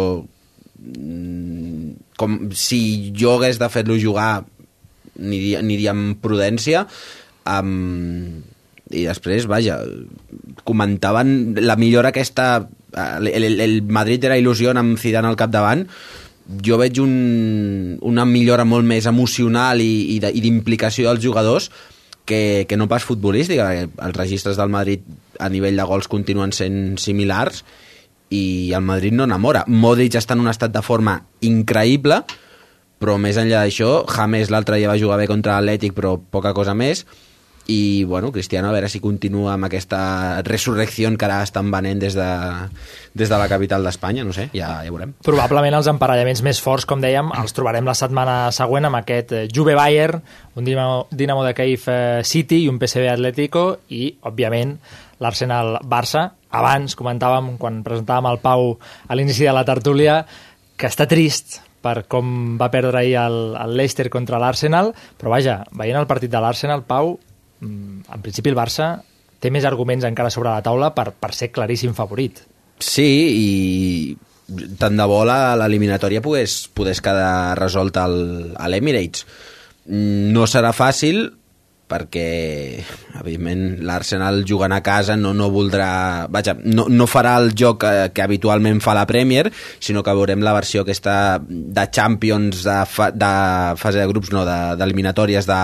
mm, 0.79 2.14
com 2.16 2.39
si 2.55 3.12
jo 3.16 3.37
hagués 3.37 3.59
de 3.59 3.68
fer-lo 3.72 3.99
jugar 4.01 4.45
aniria, 5.18 5.61
aniria 5.64 5.93
amb 5.97 6.20
prudència 6.22 6.85
um, 7.43 8.45
i 8.95 9.07
després, 9.09 9.49
vaja 9.51 9.80
comentaven 10.66 11.57
la 11.59 11.76
millora 11.78 12.12
aquesta 12.12 12.68
el, 12.97 13.26
el, 13.28 13.61
el 13.61 13.82
Madrid 13.82 14.24
era 14.24 14.39
il·lusió 14.39 14.72
amb 14.74 14.99
Zidane 14.99 15.28
al 15.28 15.39
capdavant. 15.39 15.84
Jo 16.62 16.78
veig 16.78 17.01
un, 17.03 17.99
una 18.07 18.24
millora 18.28 18.64
molt 18.64 18.87
més 18.87 19.09
emocional 19.11 19.82
i, 19.82 20.16
i 20.16 20.41
d'implicació 20.41 21.11
dels 21.11 21.24
jugadors 21.24 21.70
que, 22.26 22.66
que 22.68 22.78
no 22.78 22.89
pas 22.89 23.05
futbolística. 23.05 23.68
Els 23.82 24.16
registres 24.16 24.57
del 24.57 24.70
Madrid 24.70 25.03
a 25.43 25.51
nivell 25.51 25.76
de 25.76 25.87
gols 25.89 26.09
continuen 26.09 26.55
sent 26.55 26.97
similars 27.03 27.64
i 28.30 28.72
el 28.74 28.87
Madrid 28.87 29.14
no 29.14 29.26
enamora. 29.26 29.64
Modric 29.66 30.16
està 30.18 30.34
en 30.34 30.47
un 30.47 30.51
estat 30.51 30.74
de 30.74 30.82
forma 30.82 31.20
increïble 31.47 32.22
però 32.97 33.18
més 33.20 33.37
enllà 33.37 33.61
d'això 33.61 34.07
James 34.09 34.49
l'altre 34.49 34.78
dia 34.80 34.89
va 34.89 34.97
jugar 34.97 35.18
bé 35.20 35.26
contra 35.28 35.59
l'Atlètic 35.59 35.93
però 35.97 36.14
poca 36.16 36.55
cosa 36.57 36.72
més 36.74 37.05
i 37.67 38.05
bueno, 38.05 38.31
Cristiano 38.33 38.69
a 38.69 38.75
veure 38.75 38.89
si 38.89 39.01
continua 39.03 39.55
amb 39.55 39.67
aquesta 39.67 40.43
resurrecció 40.47 41.11
que 41.19 41.27
ara 41.27 41.41
estan 41.43 41.71
venent 41.71 41.99
des 42.03 42.14
de, 42.14 42.29
des 43.14 43.31
de 43.31 43.39
la 43.39 43.49
capital 43.51 43.85
d'Espanya, 43.85 44.25
no 44.25 44.35
sé, 44.37 44.49
ja, 44.55 44.85
ja 44.85 44.93
veurem 44.93 45.17
Probablement 45.27 45.75
els 45.79 45.91
emparellaments 45.91 46.43
més 46.47 46.61
forts, 46.62 46.87
com 46.87 47.03
dèiem, 47.03 47.33
els 47.41 47.57
trobarem 47.57 47.87
la 47.87 47.97
setmana 47.99 48.37
següent 48.55 48.87
amb 48.89 49.01
aquest 49.01 49.35
eh, 49.35 49.45
Juve-Bayern, 49.53 50.23
un 50.57 50.69
Dinamo, 50.69 51.07
Dinamo 51.11 51.45
de 51.47 51.55
Kiev 51.59 51.91
eh, 51.91 52.23
City 52.25 52.62
i 52.64 52.71
un 52.71 52.79
PSV 52.83 53.11
Atlético 53.12 53.67
i, 53.91 54.09
òbviament, 54.31 54.77
l'Arsenal-Barça. 55.23 56.27
Abans 56.57 56.97
comentàvem, 56.97 57.55
quan 57.61 57.83
presentàvem 57.85 58.31
el 58.31 58.43
Pau 58.45 58.75
a 58.77 59.17
l'inici 59.17 59.47
de 59.47 59.55
la 59.55 59.67
tertúlia, 59.67 60.21
que 60.77 60.91
està 60.91 61.09
trist 61.09 61.61
per 61.87 62.03
com 62.11 62.57
va 62.59 62.71
perdre 62.73 62.99
ahir 62.99 63.14
el, 63.21 63.39
el 63.61 63.77
Leicester 63.79 64.09
contra 64.11 64.41
l'Arsenal, 64.43 64.93
però 65.19 65.33
vaja, 65.37 65.61
veient 65.77 65.99
el 66.01 66.09
partit 66.11 66.33
de 66.33 66.41
l'Arsenal, 66.43 66.83
Pau, 66.87 67.14
en 67.63 68.23
principi 68.23 68.53
el 68.53 68.59
Barça 68.59 68.97
té 69.41 69.51
més 69.53 69.67
arguments 69.69 70.05
encara 70.09 70.33
sobre 70.33 70.51
la 70.51 70.63
taula 70.65 70.93
per, 70.97 71.11
per 71.13 71.33
ser 71.37 71.51
claríssim 71.55 71.95
favorit. 71.97 72.43
Sí, 72.81 73.09
i 73.37 74.67
tant 74.79 74.97
de 74.99 75.07
bo 75.09 75.23
l'eliminatòria 75.27 76.23
pogués, 76.23 76.67
pogués 76.75 77.01
quedar 77.03 77.57
resolta 77.59 78.05
al, 78.07 78.55
a 78.57 78.69
l'Emirates. 78.71 79.27
Mm, 79.87 80.33
No 80.37 80.47
serà 80.51 80.73
fàcil 80.77 81.27
perquè, 81.87 82.82
evidentment, 83.20 83.61
l'Arsenal 83.87 84.41
jugant 84.49 84.72
a 84.74 84.80
casa 84.82 85.14
no, 85.16 85.30
no 85.39 85.47
voldrà... 85.55 86.26
Vaja, 86.32 86.57
no, 86.64 86.89
no 86.91 87.07
farà 87.07 87.37
el 87.39 87.53
joc 87.59 87.78
que, 87.84 87.93
que 88.16 88.24
habitualment 88.24 88.80
fa 88.82 88.95
la 88.99 89.05
Premier, 89.07 89.53
sinó 89.78 90.03
que 90.03 90.14
veurem 90.18 90.43
la 90.43 90.55
versió 90.57 90.82
aquesta 90.82 91.39
de 91.47 91.84
Champions 91.95 92.64
de, 92.66 92.78
fa, 92.91 93.12
de 93.14 93.30
fase 93.78 94.03
de 94.03 94.09
grups, 94.11 94.32
no, 94.34 94.43
de- 94.49 94.74
d'eliminatòries 94.80 95.47
de, 95.47 95.61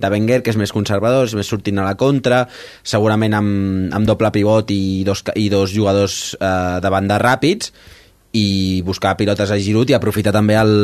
de 0.00 0.12
Wenger, 0.16 0.40
que 0.42 0.54
és 0.54 0.60
més 0.60 0.72
conservador, 0.72 1.28
és 1.28 1.36
més 1.36 1.52
sortint 1.52 1.82
a 1.82 1.88
la 1.90 1.96
contra, 2.00 2.46
segurament 2.82 3.36
amb, 3.36 3.92
amb 3.96 4.08
doble 4.08 4.32
pivot 4.32 4.72
i 4.72 5.04
dos, 5.04 5.24
i 5.36 5.50
dos 5.52 5.76
jugadors 5.76 6.32
eh, 6.40 6.80
de 6.80 6.94
banda 6.96 7.20
ràpids, 7.20 7.74
i 8.36 8.82
buscar 8.84 9.14
pilotes 9.16 9.50
a 9.52 9.56
Giroud 9.60 9.90
i 9.90 9.96
aprofitar 9.96 10.34
també 10.34 10.58
el, 10.60 10.74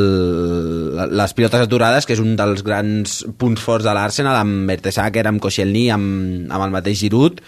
les 1.13 1.35
pilotes 1.37 1.67
aturades, 1.67 2.07
que 2.09 2.17
és 2.17 2.23
un 2.23 2.35
dels 2.39 2.65
grans 2.65 3.21
punts 3.39 3.61
forts 3.61 3.85
de 3.85 3.93
l'Arsenal, 3.93 4.39
amb 4.41 4.65
Mertesacker, 4.71 5.27
amb 5.29 5.43
Koscielny, 5.43 5.87
amb, 5.93 6.49
amb 6.49 6.65
el 6.65 6.73
mateix 6.75 7.03
Giroud, 7.03 7.43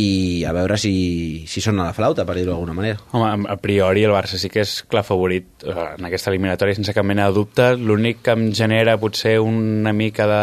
i 0.00 0.44
a 0.48 0.54
veure 0.56 0.78
si, 0.80 1.44
si 1.50 1.62
sona 1.62 1.90
la 1.90 1.94
flauta, 1.94 2.24
per 2.26 2.34
dir-ho 2.38 2.54
d'alguna 2.54 2.74
manera. 2.74 2.98
Home, 3.12 3.46
a 3.52 3.56
priori 3.60 4.06
el 4.06 4.14
Barça 4.14 4.40
sí 4.40 4.50
que 4.50 4.64
és 4.64 4.80
clar 4.88 5.04
favorit 5.06 5.66
eh, 5.66 5.76
en 5.98 6.08
aquesta 6.08 6.32
eliminatòria 6.32 6.78
sense 6.78 6.94
cap 6.96 7.06
mena 7.06 7.28
de 7.28 7.36
dubte. 7.36 7.70
L'únic 7.76 8.24
que 8.24 8.34
em 8.36 8.48
genera 8.56 8.96
potser 9.02 9.36
una 9.44 9.92
mica 9.92 10.26
de, 10.30 10.42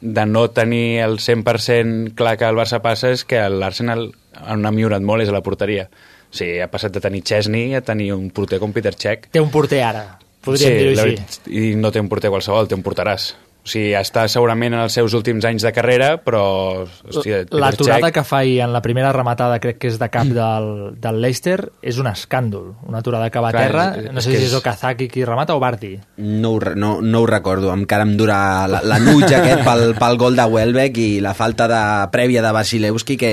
de 0.00 0.26
no 0.30 0.46
tenir 0.56 1.02
el 1.04 1.18
100% 1.20 2.14
clar 2.18 2.36
que 2.40 2.48
el 2.48 2.58
Barça 2.58 2.80
passa 2.82 3.12
és 3.14 3.26
que 3.28 3.44
l'Arsenal 3.52 4.08
on 4.46 4.66
ha 4.66 4.74
millorat 4.74 5.04
molt 5.04 5.26
és 5.26 5.32
a 5.32 5.36
la 5.36 5.44
porteria. 5.44 5.88
Sigui, 6.30 6.60
ha 6.60 6.68
passat 6.72 6.94
de 6.94 7.02
tenir 7.02 7.22
Chesney 7.26 7.74
a 7.78 7.82
tenir 7.86 8.12
un 8.16 8.30
porter 8.34 8.60
com 8.62 8.74
Peter 8.74 8.94
Cech. 8.94 9.30
Té 9.32 9.42
un 9.42 9.50
porter 9.54 9.82
ara, 9.86 10.04
podríem 10.44 10.72
sí, 10.72 10.78
dir-ho 10.82 11.04
així. 11.06 11.42
I 11.52 11.74
no 11.80 11.92
té 11.94 12.02
un 12.02 12.10
porter 12.12 12.32
qualsevol, 12.34 12.68
té 12.68 12.78
un 12.78 12.84
porteràs. 12.86 13.32
O 13.66 13.68
sigui, 13.68 13.96
està 13.98 14.28
segurament 14.30 14.76
en 14.76 14.84
els 14.84 14.94
seus 14.94 15.10
últims 15.18 15.42
anys 15.48 15.64
de 15.66 15.72
carrera, 15.74 16.12
però... 16.22 16.84
Hòstia, 17.10 17.40
L'aturada 17.50 18.12
que 18.14 18.22
fa 18.22 18.44
ahir 18.44 18.60
en 18.62 18.70
la 18.72 18.78
primera 18.84 19.10
rematada, 19.12 19.56
crec 19.58 19.80
que 19.82 19.88
és 19.90 19.96
de 19.98 20.06
cap 20.12 20.28
del, 20.30 20.68
del 21.02 21.18
Leicester, 21.24 21.56
és 21.82 21.98
un 21.98 22.06
escàndol. 22.06 22.68
Una 22.86 23.00
aturada 23.02 23.26
que 23.34 23.42
va 23.42 23.50
a 23.50 23.56
terra, 23.56 23.86
és- 23.98 24.12
no 24.14 24.22
sé 24.22 24.30
si 24.30 24.36
és 24.38 24.44
és- 24.52 24.54
Okazaki 24.54 25.08
qui 25.10 25.24
remata 25.26 25.56
o 25.56 25.58
Bardi. 25.58 25.96
No 26.22 26.52
no, 26.76 27.00
no 27.02 27.20
ho 27.24 27.26
recordo, 27.26 27.72
encara 27.74 28.06
em 28.06 28.14
dura 28.16 28.38
la- 28.70 28.82
l'anuig 28.86 29.24
aquest 29.26 29.64
pel, 29.66 29.94
pel 29.98 30.16
gol 30.22 30.36
de 30.38 30.44
Welbeck 30.46 30.96
i 31.02 31.08
la 31.20 31.34
falta 31.34 31.66
de 31.66 31.82
prèvia 32.14 32.42
de 32.46 32.52
Vasilewski 32.54 33.16
que 33.18 33.32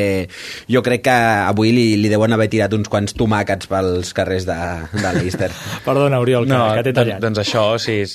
jo 0.67 0.81
crec 0.81 1.03
que 1.05 1.13
avui 1.13 1.71
li, 1.77 1.85
li 2.01 2.09
deuen 2.09 2.33
haver 2.33 2.49
tirat 2.49 2.73
uns 2.73 2.89
quants 2.89 3.13
tomàquets 3.13 3.69
pels 3.69 4.13
carrers 4.17 4.49
de, 4.49 4.57
de 4.97 5.13
Leicester. 5.19 5.51
Perdona, 5.85 6.19
Oriol, 6.25 6.47
que, 6.49 6.53
no, 6.57 6.73
que 6.73 6.83
t'he 6.89 6.91
doncs, 6.97 7.05
tallat. 7.05 7.21
doncs 7.21 7.43
això, 7.45 7.67
o 7.75 7.79
sigui, 7.79 8.09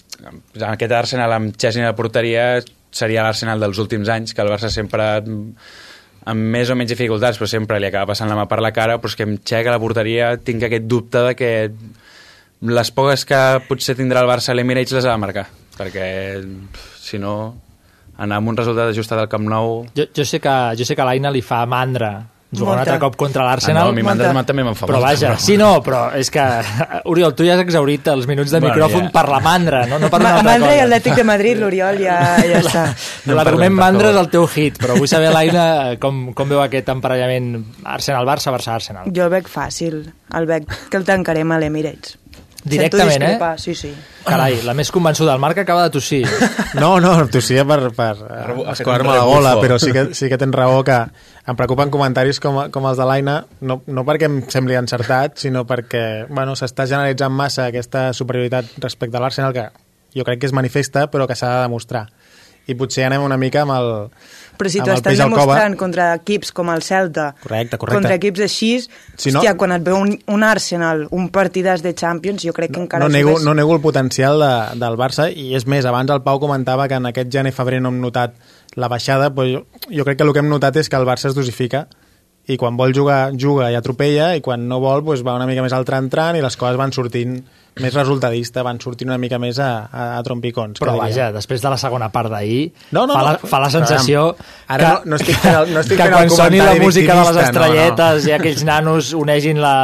aquest 0.67 0.93
Arsenal 0.99 1.33
amb 1.39 1.55
Chesney 1.57 1.85
a 1.87 1.93
la 1.93 1.97
porteria 2.09 2.49
seria 2.91 3.23
l'Arsenal 3.23 3.61
dels 3.61 3.79
últims 3.79 4.09
anys, 4.09 4.35
que 4.35 4.43
el 4.43 4.51
Barça 4.51 4.73
sempre 4.73 5.07
amb 6.29 6.51
més 6.53 6.71
o 6.71 6.77
menys 6.77 6.93
dificultats, 6.93 7.39
però 7.39 7.49
sempre 7.49 7.79
li 7.81 7.89
acaba 7.89 8.13
passant 8.13 8.29
la 8.29 8.37
mà 8.37 8.49
per 8.49 8.61
la 8.65 8.73
cara, 8.75 8.99
però 8.99 9.13
és 9.13 9.17
que 9.17 9.27
amb 9.29 9.41
Txec 9.45 9.69
a 9.69 9.77
la 9.77 9.81
porteria 9.83 10.33
tinc 10.45 10.67
aquest 10.67 10.89
dubte 10.89 11.23
de 11.29 11.37
que 11.39 11.53
les 12.69 12.91
poques 12.91 13.25
que 13.29 13.41
potser 13.69 13.97
tindrà 13.99 14.25
el 14.25 14.31
Barça 14.31 14.53
a 14.53 14.59
l'Emirates 14.59 14.97
les 14.97 15.07
ha 15.07 15.15
de 15.15 15.23
marcar, 15.23 15.47
perquè 15.79 16.09
si 16.99 17.21
no 17.23 17.35
anar 18.19 18.41
amb 18.41 18.51
un 18.51 18.59
resultat 18.59 18.91
ajustat 18.91 19.23
al 19.23 19.31
Camp 19.31 19.47
Nou 19.47 19.85
Jo, 19.95 20.09
jo 20.11 20.25
sé 20.27 20.41
que, 20.43 20.57
jo 20.75 20.85
sé 20.85 20.97
que 20.99 21.05
a 21.05 21.07
l'Aina 21.07 21.31
li 21.31 21.45
fa 21.45 21.63
mandra 21.71 22.11
jugar 22.51 22.75
un 22.75 22.81
altre 22.81 22.99
cop 22.99 23.17
contra 23.21 23.45
l'Arsenal. 23.45 23.83
Ah, 23.83 23.93
no, 23.93 24.11
a 24.11 24.33
mi 24.33 24.45
també 24.49 24.65
me'n 24.65 24.77
fa 24.79 24.89
Però 24.89 25.01
vaja, 25.03 25.35
sí, 25.43 25.59
no, 25.61 25.83
però 25.85 26.09
és 26.17 26.31
que, 26.33 26.45
Oriol, 27.13 27.35
tu 27.37 27.45
ja 27.45 27.57
has 27.59 27.63
exaurit 27.65 28.09
els 28.09 28.29
minuts 28.31 28.55
de 28.55 28.61
Bueno, 28.63 28.75
micròfon 28.75 29.09
ja. 29.09 29.13
per 29.15 29.25
la 29.29 29.41
mandra, 29.45 29.83
no, 29.91 29.99
no 30.01 30.11
per 30.13 30.23
altra 30.23 30.45
Mandra 30.47 30.73
i. 30.77 30.83
Atlètic 30.87 31.19
de 31.19 31.27
Madrid, 31.29 31.61
l'Oriol, 31.61 32.01
ja, 32.01 32.19
ja 32.49 32.63
està. 32.63 32.85
L'argument 33.39 33.75
mandra 33.77 34.13
és 34.15 34.21
el 34.21 34.31
teu 34.33 34.47
hit, 34.49 34.79
però 34.81 34.97
vull 34.97 35.11
saber, 35.11 35.33
l'Aina, 35.35 35.67
com, 36.01 36.29
com 36.37 36.49
veu 36.49 36.63
aquest 36.65 36.89
emparellament 36.95 37.53
Arsenal-Barça, 37.85 38.55
Barça-Arsenal. 38.55 39.13
Jo 39.15 39.29
el 39.29 39.35
veig 39.37 39.53
fàcil, 39.53 40.01
el 40.39 40.49
veig 40.49 40.69
que 40.89 41.01
el 41.01 41.07
tancarem 41.09 41.53
a 41.53 41.61
l'Emirates. 41.61 42.17
Directament, 42.71 43.25
eh? 43.25 43.39
Sí, 43.61 43.75
sí. 43.75 43.91
Carai, 44.27 44.59
la 44.67 44.75
més 44.77 44.91
convençuda, 44.93 45.35
el 45.35 45.43
Marc 45.43 45.63
acaba 45.63 45.87
de 45.87 45.95
tossir. 45.97 46.23
No, 46.79 46.99
no, 47.01 47.15
tossia 47.33 47.65
per, 47.67 47.79
per 47.97 48.13
escolar-me 48.75 49.15
la 49.15 49.25
gola, 49.25 49.55
però 49.63 49.79
sí 49.81 49.91
que, 49.95 50.09
sí 50.19 50.29
que 50.29 50.37
tens 50.39 50.55
raó 50.55 50.83
que 50.85 50.99
em 51.49 51.57
preocupen 51.57 51.91
comentaris 51.91 52.41
com, 52.45 52.61
com 52.75 52.89
els 52.91 53.01
de 53.01 53.07
l'Aina, 53.09 53.39
no, 53.65 53.81
no 53.89 54.05
perquè 54.07 54.29
em 54.29 54.43
sembli 54.53 54.77
encertat, 54.77 55.39
sinó 55.41 55.65
perquè 55.69 56.29
bueno, 56.29 56.55
s'està 56.59 56.87
generalitzant 56.91 57.33
massa 57.33 57.71
aquesta 57.71 58.11
superioritat 58.13 58.77
respecte 58.85 59.17
a 59.17 59.25
l'Arsenal, 59.25 59.57
que 59.57 59.71
jo 60.15 60.29
crec 60.29 60.43
que 60.43 60.51
és 60.51 60.57
manifesta, 60.57 61.09
però 61.11 61.27
que 61.27 61.37
s'ha 61.39 61.55
de 61.57 61.65
demostrar. 61.67 62.07
I 62.69 62.77
potser 62.77 63.07
anem 63.09 63.25
una 63.25 63.39
mica 63.41 63.65
amb 63.65 63.73
el, 63.79 63.91
Però 64.59 64.69
si 64.69 64.81
t'ho 64.81 64.87
peix 65.01 65.21
al 65.21 65.31
cova. 65.31 65.45
demostrant 65.45 65.77
contra 65.79 66.15
equips 66.19 66.51
com 66.53 66.69
el 66.75 66.83
Celta, 66.83 67.35
Correcte, 67.41 67.79
correcte. 67.79 67.95
contra 68.01 68.15
equips 68.17 68.41
així, 68.41 68.71
Si 69.17 69.31
no- 69.31 69.39
hòstia, 69.41 69.57
quan 69.57 69.73
et 69.73 69.83
veu 69.87 69.97
un, 69.97 70.19
un 70.27 70.43
Arsenal, 70.43 71.07
un 71.11 71.29
partidàs 71.31 71.81
de 71.83 71.95
Champions, 71.95 72.43
jo 72.43 72.53
crec 72.53 72.73
que 72.75 72.81
encara 72.81 73.05
no 73.05 73.07
ho 73.07 73.09
nego, 73.17 73.31
subes. 73.37 73.45
no 73.45 73.55
nego 73.55 73.75
el 73.77 73.81
potencial 73.81 74.39
de, 74.41 74.79
del 74.81 74.97
Barça 74.99 75.31
i 75.33 75.55
és 75.55 75.67
més, 75.67 75.85
abans 75.87 76.11
el 76.11 76.23
Pau 76.23 76.41
comentava 76.41 76.89
que 76.89 76.95
en 76.99 77.07
aquest 77.07 77.31
gener-febrer 77.33 77.81
no 77.81 77.89
hem 77.91 78.01
notat 78.01 78.35
la 78.75 78.89
baixada, 78.89 79.31
però 79.35 79.47
jo, 79.51 79.67
jo 79.91 80.05
crec 80.05 80.19
que 80.19 80.25
el 80.25 80.33
que 80.33 80.41
hem 80.41 80.49
notat 80.51 80.77
és 80.77 80.89
que 80.89 80.97
el 80.97 81.07
Barça 81.07 81.27
es 81.31 81.35
dosifica 81.35 81.87
i 82.49 82.57
quan 82.57 82.77
vol 82.81 82.95
jugar, 82.97 83.31
juga 83.37 83.71
i 83.71 83.77
atropella 83.77 84.33
i 84.39 84.41
quan 84.45 84.63
no 84.69 84.79
vol 84.81 85.03
doncs 85.05 85.21
va 85.27 85.35
una 85.37 85.47
mica 85.47 85.61
més 85.65 85.75
al 85.77 85.85
tran-tran 85.85 86.39
i 86.39 86.43
les 86.45 86.57
coses 86.57 86.79
van 86.81 86.93
sortint 86.97 87.39
més 87.79 87.95
resultadista, 87.95 88.65
van 88.67 88.81
sortint 88.83 89.07
una 89.13 89.21
mica 89.23 89.39
més 89.39 89.59
a, 89.63 89.85
a, 89.87 90.07
a 90.19 90.23
trompicons. 90.27 90.81
Però 90.83 90.97
que 90.97 91.03
vaja, 91.05 91.29
després 91.31 91.63
de 91.63 91.71
la 91.71 91.77
segona 91.79 92.09
part 92.11 92.27
d'ahir, 92.33 92.73
No, 92.91 93.05
no, 93.07 93.15
fa, 93.15 93.23
la, 93.23 93.35
fa 93.39 93.61
la 93.63 93.69
sensació 93.71 94.25
Ara 94.67 94.89
no- 95.05 95.13
no 95.13 95.21
estic 95.21 95.37
fent 95.39 95.55
el- 95.61 95.71
no 95.77 95.85
estic 95.85 95.97
que 96.01 96.09
fent 96.09 96.17
quan 96.17 96.33
soni 96.33 96.59
la 96.59 96.75
música 96.81 97.15
de 97.15 97.21
les 97.21 97.37
victimista, 97.37 97.37
no, 97.37 97.39
no. 97.39 97.47
estrelletes 97.47 98.27
i 98.27 98.35
aquells 98.35 98.65
nanos 98.67 99.13
unegin 99.15 99.61
la, 99.63 99.77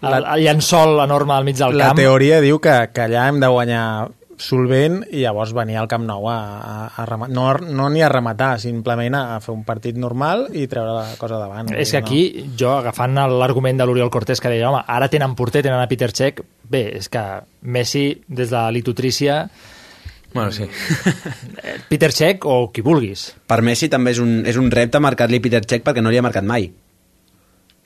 el, 0.00 0.16
el 0.38 0.46
llençol 0.46 1.02
enorme 1.04 1.34
al 1.36 1.44
mig 1.44 1.58
del 1.60 1.76
La 1.76 1.90
camp... 1.92 2.00
teoria 2.00 2.40
diu 2.40 2.62
que, 2.64 2.78
que 2.94 3.04
allà 3.10 3.26
hem 3.28 3.42
de 3.44 3.52
guanyar 3.58 3.84
solvent 4.40 5.02
i 5.10 5.22
llavors 5.22 5.52
venir 5.56 5.78
al 5.80 5.88
Camp 5.90 6.04
Nou 6.08 6.28
a, 6.30 6.36
a, 6.58 6.74
a 7.00 7.06
rematar, 7.08 7.34
no, 7.34 7.46
no 7.74 7.88
ni 7.92 8.02
a 8.04 8.08
rematar, 8.12 8.54
simplement 8.62 9.16
a, 9.18 9.22
a 9.36 9.40
fer 9.44 9.54
un 9.54 9.62
partit 9.66 9.98
normal 10.00 10.48
i 10.52 10.66
treure 10.70 10.96
la 10.96 11.18
cosa 11.20 11.38
davant. 11.42 11.72
És 11.76 11.94
que 11.94 12.00
aquí, 12.02 12.22
jo 12.58 12.74
agafant 12.78 13.16
l'argument 13.34 13.78
de 13.78 13.86
l'Oriol 13.86 14.12
Cortés 14.14 14.42
que 14.42 14.52
deia, 14.52 14.70
home, 14.70 14.82
ara 14.86 15.10
tenen 15.12 15.36
porter, 15.38 15.64
tenen 15.66 15.80
a 15.82 15.88
Peter 15.90 16.10
Cech, 16.14 16.42
bé, 16.70 16.86
és 17.00 17.08
que 17.12 17.24
Messi, 17.62 18.10
des 18.28 18.52
de 18.52 18.66
l'itutrícia, 18.74 19.44
Bueno, 20.34 20.50
sí. 20.50 20.64
Peter 21.88 22.10
Cech 22.10 22.42
o 22.50 22.72
qui 22.74 22.82
vulguis. 22.82 23.28
Per 23.46 23.60
Messi 23.62 23.86
també 23.86 24.10
és 24.10 24.18
un, 24.18 24.40
és 24.50 24.56
un 24.58 24.66
repte 24.74 24.98
marcar-li 24.98 25.38
Peter 25.38 25.62
Cech 25.62 25.84
perquè 25.86 26.02
no 26.02 26.10
li 26.10 26.18
ha 26.18 26.24
marcat 26.26 26.42
mai. 26.42 26.72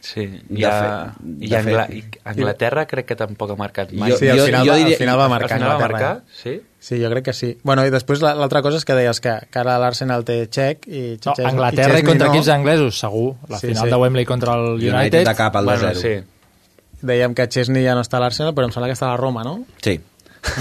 Sí, 0.01 0.20
i, 0.51 0.62
a, 0.64 0.70
fet- 1.16 1.42
i 1.42 1.55
Angla, 1.59 1.86
fet- 1.88 1.96
i 1.96 2.18
Anglaterra 2.30 2.84
crec 2.86 3.07
que 3.09 3.16
tampoc 3.18 3.51
ha 3.51 3.57
marcat 3.59 3.90
mai. 3.92 4.12
Sí, 4.12 4.28
al 4.28 4.40
final, 4.40 4.62
jo 4.66 4.70
va, 4.72 4.76
diria- 4.78 4.94
al 4.94 5.01
final 5.03 5.18
va 5.18 5.28
marcar. 5.28 5.53
Al 5.53 5.59
final 5.59 5.68
va 5.68 5.74
Anglaterra. 5.74 6.09
marcar, 6.14 6.34
sí? 6.42 6.61
Sí, 6.78 7.03
jo 7.03 7.11
crec 7.11 7.24
que 7.24 7.32
sí. 7.32 7.59
Bueno, 7.64 7.84
i 7.84 7.90
després 7.90 8.22
la- 8.22 8.34
l'altra 8.38 8.62
cosa 8.62 8.76
és 8.78 8.84
que 8.84 8.94
deies 8.94 9.20
que, 9.20 9.32
que 9.51 9.59
ara 9.59 9.78
l'Arsenal 9.82 10.24
té 10.24 10.46
Czech 10.49 10.86
i 10.86 11.18
No, 11.24 11.32
Chesney- 11.34 11.51
Anglaterra 11.51 11.88
i, 11.88 11.92
Chesney 11.96 12.05
contra 12.12 12.26
no. 12.28 12.32
equips 12.34 12.49
anglesos, 12.49 12.99
segur. 13.01 13.34
La 13.49 13.59
Sí, 13.59 13.66
final 13.68 13.84
sí. 13.84 13.90
de 13.90 13.96
Wembley 13.96 14.24
contra 14.24 14.55
el 14.55 14.74
United. 14.74 14.94
United 15.01 15.26
de 15.28 15.34
cap 15.34 15.57
al 15.57 15.64
Bueno, 15.64 15.82
2-0. 15.90 16.01
sí. 16.01 16.24
Dèiem 17.03 17.34
que 17.34 17.49
Chesney 17.49 17.84
ja 17.84 17.94
no 17.94 18.01
està 18.03 18.16
a 18.18 18.20
l'Arsenal, 18.20 18.55
però 18.55 18.66
em 18.66 18.72
sembla 18.74 18.88
que 18.88 18.94
està 18.99 19.07
a 19.07 19.11
la 19.12 19.16
Roma, 19.16 19.44
no? 19.44 19.64
Sí. 19.82 20.01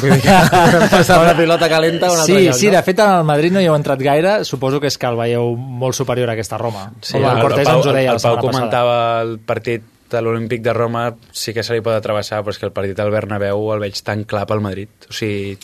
Vull 0.01 0.13
dir 0.13 0.21
que 0.21 1.17
una 1.17 1.35
pilota 1.37 1.69
calenta 1.69 2.07
a 2.07 2.11
un 2.11 2.19
altre 2.19 2.35
Sí, 2.35 2.45
lloc, 2.47 2.55
sí, 2.55 2.67
no? 2.67 2.73
de 2.77 2.83
fet 2.83 2.99
en 3.03 3.11
el 3.17 3.27
Madrid 3.27 3.53
no 3.53 3.61
hi 3.61 3.67
heu 3.69 3.75
entrat 3.77 4.01
gaire, 4.01 4.33
suposo 4.45 4.79
que 4.83 4.89
és 4.91 4.97
que 4.97 5.07
el 5.09 5.17
veieu 5.19 5.53
molt 5.57 5.97
superior 5.97 6.29
a 6.29 6.35
aquesta 6.37 6.57
Roma. 6.61 6.89
Sí, 7.01 7.17
el, 7.17 7.27
Cortés 7.41 7.67
Pau, 7.67 7.77
ens 7.81 7.87
ho 7.87 7.93
deia 7.93 8.15
el, 8.15 8.17
el 8.17 8.21
Pau 8.21 8.35
setmana 8.35 8.41
passada. 8.41 8.47
comentava 8.47 8.97
el 9.21 9.37
partit 9.39 9.85
de 10.11 10.21
l'Olímpic 10.23 10.61
de 10.63 10.73
Roma 10.73 11.09
sí 11.35 11.53
que 11.53 11.63
se 11.63 11.75
li 11.75 11.83
pot 11.83 11.95
atravessar, 11.97 12.41
però 12.43 12.55
és 12.55 12.59
que 12.61 12.67
el 12.69 12.75
partit 12.75 12.97
del 12.97 13.11
Bernabéu 13.11 13.73
el 13.75 13.83
veig 13.83 13.99
tan 14.07 14.23
clar 14.23 14.45
pel 14.47 14.63
Madrid. 14.63 14.89
O 15.09 15.13
sigui, 15.13 15.57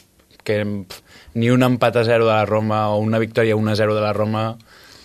que 0.43 0.59
ni 1.34 1.49
un 1.49 1.64
empat 1.64 1.97
a 1.97 2.03
0 2.03 2.28
de 2.28 2.34
la 2.34 2.45
Roma 2.45 2.89
o 2.91 2.99
una 2.99 3.20
victòria 3.20 3.55
1 3.55 3.72
a 3.72 3.76
0 3.80 3.95
de 3.95 4.01
la 4.03 4.14
Roma 4.14 4.45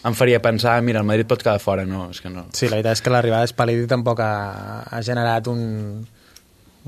em 0.09 0.15
faria 0.15 0.41
pensar, 0.43 0.81
mira, 0.83 1.01
el 1.01 1.07
Madrid 1.07 1.27
pot 1.27 1.43
quedar 1.43 1.61
fora. 1.63 1.85
No, 1.87 2.09
és 2.11 2.21
que 2.23 2.31
no. 2.31 2.47
Sí, 2.55 2.69
la 2.69 2.79
veritat 2.79 2.99
és 2.99 3.03
que 3.03 3.13
l'arribada 3.13 3.47
d'Espalidi 3.47 3.87
tampoc 3.91 4.21
ha, 4.23 4.85
ha 4.87 5.01
generat 5.03 5.49
un, 5.51 5.63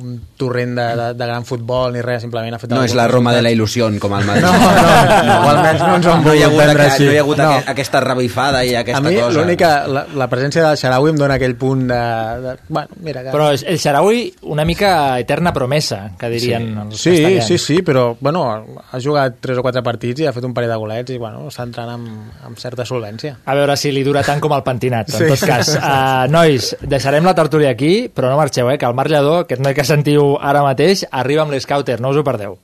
un 0.01 0.17
torrent 0.37 0.75
de, 0.79 0.87
de, 0.97 1.07
de 1.15 1.27
gran 1.27 1.45
futbol 1.45 1.93
ni 1.93 2.01
res, 2.03 2.23
simplement 2.25 2.55
ha 2.55 2.59
fet... 2.59 2.71
No 2.73 2.83
és 2.85 2.95
la 2.97 3.07
Roma 3.09 3.33
de 3.35 3.43
la 3.43 3.51
il·lusió, 3.53 3.89
com 4.01 4.15
el 4.19 4.25
Madrid. 4.29 4.45
No, 4.45 4.53
no, 4.53 5.23
no, 5.29 5.37
o 5.47 5.51
almenys 5.53 5.83
no 5.85 5.95
ens 5.97 6.07
ho 6.07 6.13
han 6.15 6.25
no 6.25 6.35
hi 6.35 6.43
ha 6.43 6.47
hagut, 6.49 6.63
aqu- 6.65 6.87
així. 6.87 7.05
no 7.07 7.13
hi 7.13 7.19
ha 7.19 7.25
hagut 7.27 7.39
No. 7.41 7.51
aqu 7.61 7.71
aquesta 7.75 8.01
revifada 8.05 8.65
i 8.65 8.75
aquesta 8.75 8.99
a 8.99 9.11
mi 9.11 9.17
cosa. 9.17 9.39
l'única, 9.39 9.71
la, 9.89 10.07
la 10.15 10.29
presència 10.33 10.65
del 10.67 10.77
Xaraui 10.81 11.11
em 11.15 11.17
dona 11.21 11.37
aquell 11.41 11.57
punt 11.61 11.87
de... 11.89 12.01
de 12.45 12.57
bueno, 12.69 12.89
mira 13.01 13.23
que... 13.25 13.31
Però 13.35 13.51
el 13.53 13.79
Xaraui, 13.79 14.25
una 14.53 14.65
mica 14.65 15.19
eterna 15.21 15.53
promesa, 15.53 16.11
que 16.19 16.29
dirien 16.33 16.71
els 16.87 16.97
Sí, 17.01 17.11
castellans. 17.17 17.47
sí, 17.47 17.59
sí, 17.59 17.79
però 17.83 18.17
bueno, 18.21 18.45
ha 18.91 19.01
jugat 19.03 19.37
3 19.41 19.59
o 19.59 19.63
4 19.67 19.83
partits 19.87 20.21
i 20.21 20.27
ha 20.29 20.33
fet 20.37 20.45
un 20.45 20.55
parell 20.55 20.71
de 20.73 20.77
golets 20.81 21.11
i 21.15 21.19
bueno, 21.19 21.47
està 21.49 21.65
entrant 21.69 21.91
amb, 21.95 22.09
amb 22.47 22.59
certa 22.61 22.85
solvència. 22.89 23.37
A 23.45 23.55
veure 23.59 23.77
si 23.81 23.93
li 23.93 24.03
dura 24.07 24.23
tant 24.27 24.41
com 24.41 24.53
el 24.57 24.63
pentinat. 24.67 25.09
En 25.15 25.19
Sí. 25.21 25.29
tot 25.35 25.47
cas, 25.49 25.75
uh, 25.77 26.27
nois, 26.37 26.75
deixarem 26.83 27.25
la 27.27 27.35
tertúlia 27.35 27.71
aquí, 27.71 28.09
però 28.15 28.31
no 28.31 28.37
marxeu, 28.39 28.71
eh, 28.71 28.79
que 28.79 28.87
el 28.87 28.95
Marc 28.95 29.11
Lledó, 29.11 29.39
aquest 29.45 29.61
noi 29.63 29.75
que 29.75 29.85
sentiu 29.91 30.37
ara 30.39 30.63
mateix, 30.67 31.05
arriba 31.11 31.47
amb 31.47 31.55
l'Scouter, 31.55 31.99
no 32.01 32.15
us 32.15 32.21
ho 32.21 32.27
perdeu. 32.27 32.59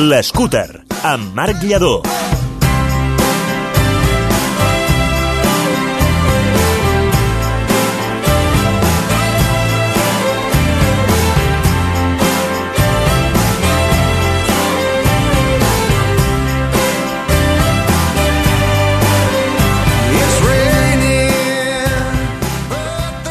L'Scooter, 0.00 0.84
amb 1.14 1.34
Marc 1.36 1.66
Lledó. 1.66 1.98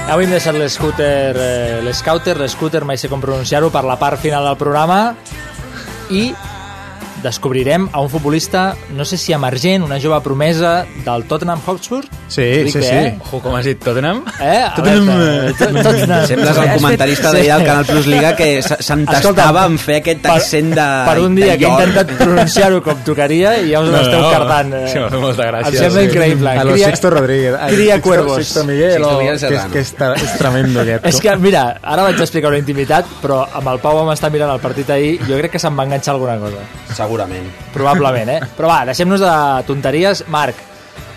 Avui 0.09 0.25
hem 0.25 0.31
deixat 0.33 0.55
l'Scooter, 0.57 1.37
eh, 1.37 1.81
l'Scouter, 1.85 2.33
l'Scooter, 2.41 2.81
mai 2.81 2.97
sé 2.97 3.11
com 3.11 3.21
pronunciar-ho, 3.21 3.69
per 3.69 3.83
la 3.85 3.99
part 4.01 4.17
final 4.17 4.47
del 4.47 4.57
programa. 4.57 5.13
I 6.09 6.33
descobrirem 7.23 7.87
a 7.91 7.99
un 8.01 8.09
futbolista, 8.09 8.75
no 8.95 9.05
sé 9.05 9.17
si 9.17 9.33
emergent, 9.33 9.83
una 9.83 9.99
jove 10.01 10.19
promesa 10.21 10.85
del 11.05 11.25
Tottenham 11.25 11.61
Hotspur. 11.65 12.03
Sí, 12.27 12.69
sí, 12.71 12.77
bé, 12.77 12.83
sí. 12.83 12.89
Eh? 12.91 13.17
Ojo, 13.25 13.39
com 13.41 13.55
has 13.55 13.65
dit, 13.65 13.79
Tottenham? 13.83 14.23
Eh? 14.39 14.63
A 14.63 14.73
Tottenham. 14.75 15.53
Tottenham. 15.57 16.25
Sembles 16.27 16.57
el 16.57 16.73
comentarista 16.75 17.31
d'ahir 17.33 17.51
del 17.53 17.65
Canal 17.65 17.85
Plus 17.85 18.07
Liga 18.07 18.35
que 18.35 18.61
s'entestava 18.61 19.65
en 19.65 19.77
fer 19.81 19.99
aquest 20.01 20.25
accent 20.29 20.73
de 20.75 20.87
per 21.09 21.17
un 21.23 21.35
dia 21.35 21.57
que 21.57 21.65
he 21.65 21.69
intentat 21.71 22.11
pronunciar-ho 22.19 22.81
com 22.85 22.99
tocaria 23.05 23.57
i 23.61 23.71
ja 23.73 23.81
us 23.81 23.89
No, 23.89 23.97
l'esteu 23.97 24.21
no. 24.21 24.31
cartant. 24.31 24.73
eh. 24.73 24.83
Sí, 24.93 24.99
m'ha 24.99 25.09
fet 25.09 25.19
molta 25.19 25.47
gràcia. 25.49 25.69
Em 25.69 25.79
sembla 25.83 26.01
Sí. 26.01 26.07
increïble. 26.09 26.49
A 26.59 26.63
lo 26.63 26.73
Cria- 26.73 26.85
Sixto 26.89 27.09
Rodríguez. 27.09 27.55
Ai, 27.59 27.73
Cria 27.73 27.95
Sixto- 27.95 28.01
cuervos. 28.09 28.37
Sixto 28.45 28.63
Miguel, 28.65 28.91
Sixto 28.93 29.09
o- 29.09 29.19
Miguel 29.19 29.39
que, 29.39 29.55
és, 29.55 29.61
que 29.73 29.79
és, 29.79 29.95
tra- 29.95 30.13
és 30.15 30.37
tremendo 30.37 30.81
aquest. 30.81 31.05
És 31.09 31.19
que, 31.21 31.35
mira, 31.37 31.79
ara 31.81 32.03
vaig 32.03 32.19
explicar 32.19 32.49
una 32.49 32.59
intimitat, 32.59 33.05
però 33.21 33.45
amb 33.51 33.67
el 33.67 33.79
Pau 33.79 33.95
vam 33.97 34.11
estar 34.13 34.31
mirant 34.31 34.51
el 34.53 34.59
partit 34.59 34.89
ahir, 34.89 35.19
jo 35.27 35.37
crec 35.37 35.51
que 35.51 35.59
se'n 35.59 35.77
va 35.77 35.83
enganxar 35.83 36.13
alguna 36.13 36.37
cosa. 36.37 36.57
Segurament. 37.09 37.47
Probablement, 37.73 38.29
eh? 38.29 38.41
Però 38.53 38.69
va, 38.69 38.83
deixem-nos 38.85 39.23
de 39.23 39.35
tonteries. 39.65 40.21
Marc, 40.29 40.59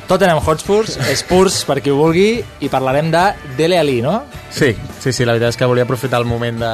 Tottenham 0.08 0.40
Hotspurs, 0.40 0.94
Spurs 1.20 1.58
per 1.68 1.82
qui 1.84 1.92
ho 1.92 1.98
vulgui, 1.98 2.40
i 2.64 2.70
parlarem 2.72 3.10
de 3.12 3.22
Dele 3.58 3.76
Alli, 3.76 3.98
no? 4.04 4.22
Sí, 4.48 4.70
sí, 5.00 5.12
sí, 5.12 5.26
la 5.28 5.36
veritat 5.36 5.52
és 5.52 5.60
que 5.60 5.68
volia 5.68 5.84
aprofitar 5.84 6.22
el 6.22 6.28
moment 6.28 6.58
de, 6.64 6.72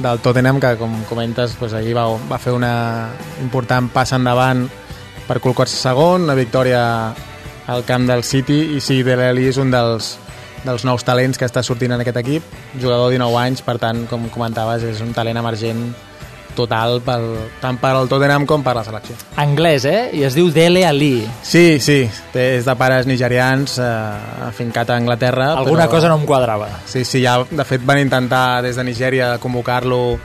del 0.00 0.22
Tottenham, 0.24 0.60
que 0.60 0.74
com 0.80 0.96
comentes, 1.08 1.58
doncs 1.60 1.76
ahir 1.76 1.92
va, 1.96 2.06
va 2.30 2.40
fer 2.40 2.56
una 2.56 2.72
important 3.44 3.92
passa 3.92 4.16
endavant 4.16 4.64
per 5.28 5.36
col·locar-se 5.36 5.76
segon, 5.76 6.24
una 6.24 6.36
victòria 6.38 6.82
al 7.68 7.84
camp 7.84 8.08
del 8.08 8.24
City, 8.24 8.62
i 8.76 8.80
sí, 8.80 9.02
Dele 9.04 9.28
Alli 9.34 9.50
és 9.52 9.60
un 9.60 9.72
dels, 9.72 10.14
dels 10.64 10.88
nous 10.88 11.04
talents 11.04 11.36
que 11.36 11.48
està 11.48 11.60
sortint 11.60 11.92
en 11.92 12.00
aquest 12.04 12.24
equip, 12.24 12.56
jugador 12.80 13.10
de 13.10 13.18
19 13.18 13.40
anys, 13.44 13.64
per 13.66 13.76
tant, 13.84 14.06
com 14.08 14.30
comentaves, 14.32 14.88
és 14.88 15.04
un 15.04 15.12
talent 15.12 15.44
emergent 15.44 15.90
total 16.56 17.00
pel, 17.04 17.26
tant 17.60 17.76
per 17.82 17.92
al 17.94 18.08
Tottenham 18.10 18.46
com 18.48 18.64
per 18.64 18.74
la 18.78 18.84
selecció. 18.86 19.14
Anglès, 19.42 19.84
eh? 19.86 20.00
I 20.16 20.24
es 20.26 20.34
diu 20.34 20.48
Dele 20.54 20.86
Alli. 20.88 21.26
Sí, 21.46 21.78
sí, 21.84 22.00
té, 22.32 22.56
és 22.58 22.64
de 22.66 22.74
pares 22.80 23.06
nigerians, 23.06 23.76
eh, 23.78 24.46
afincat 24.48 24.90
a 24.90 24.96
Anglaterra. 24.96 25.52
Alguna 25.54 25.84
però... 25.86 25.98
cosa 25.98 26.08
no 26.10 26.16
em 26.20 26.26
quadrava. 26.26 26.70
Sí, 26.88 27.04
sí, 27.04 27.20
ja, 27.22 27.38
de 27.50 27.68
fet 27.68 27.84
van 27.86 28.00
intentar 28.02 28.62
des 28.66 28.76
de 28.76 28.84
Nigèria 28.88 29.36
convocar-lo 29.42 30.16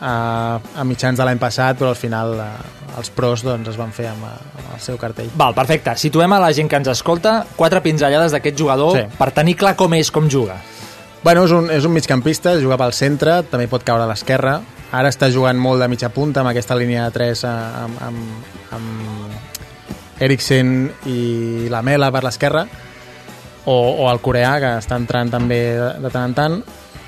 a, 0.00 0.58
a 0.58 0.84
mitjans 0.88 1.18
de 1.18 1.24
l'any 1.28 1.38
passat, 1.40 1.78
però 1.78 1.92
al 1.92 1.98
final 1.98 2.34
eh, 2.40 2.50
els 2.98 3.10
pros 3.14 3.44
doncs, 3.46 3.68
es 3.70 3.78
van 3.78 3.92
fer 3.92 4.08
amb, 4.10 4.24
eh, 4.26 4.58
amb 4.58 4.74
el 4.74 4.80
seu 4.82 4.98
cartell. 5.00 5.30
Val, 5.36 5.54
perfecte. 5.54 5.94
Situem 6.00 6.32
a 6.32 6.40
la 6.42 6.50
gent 6.56 6.68
que 6.72 6.78
ens 6.80 6.88
escolta 6.92 7.44
quatre 7.56 7.82
pinzellades 7.84 8.32
d'aquest 8.32 8.58
jugador 8.58 8.96
Sí. 8.96 9.06
per 9.18 9.30
tenir 9.36 9.56
clar 9.60 9.76
com 9.76 9.94
és, 9.94 10.10
com 10.10 10.28
juga. 10.28 10.56
Bueno, 11.22 11.44
és 11.44 11.52
un, 11.52 11.70
és 11.70 11.84
un 11.84 11.92
migcampista, 11.92 12.54
juga 12.56 12.78
pel 12.80 12.94
centre, 12.96 13.42
també 13.44 13.66
pot 13.68 13.84
caure 13.84 14.06
a 14.06 14.08
l'esquerra. 14.08 14.60
Ara 14.90 15.10
està 15.12 15.28
jugant 15.30 15.58
molt 15.58 15.78
de 15.82 15.86
mitja 15.90 16.10
punta 16.10 16.42
amb 16.42 16.50
aquesta 16.50 16.74
línia 16.74 17.04
de 17.06 17.14
3 17.14 17.44
amb, 17.46 18.00
amb, 18.02 18.54
amb 18.74 20.22
Eriksen 20.26 20.72
i 21.06 21.68
la 21.70 21.82
Mela 21.86 22.10
per 22.10 22.24
l'esquerra 22.26 22.64
o, 23.64 23.76
o 23.76 24.08
el 24.10 24.18
coreà 24.24 24.56
que 24.58 24.72
està 24.80 24.98
entrant 24.98 25.30
també 25.30 25.60
de, 25.78 25.92
de 26.02 26.10
tant 26.10 26.30
en 26.32 26.34
tant. 26.34 26.58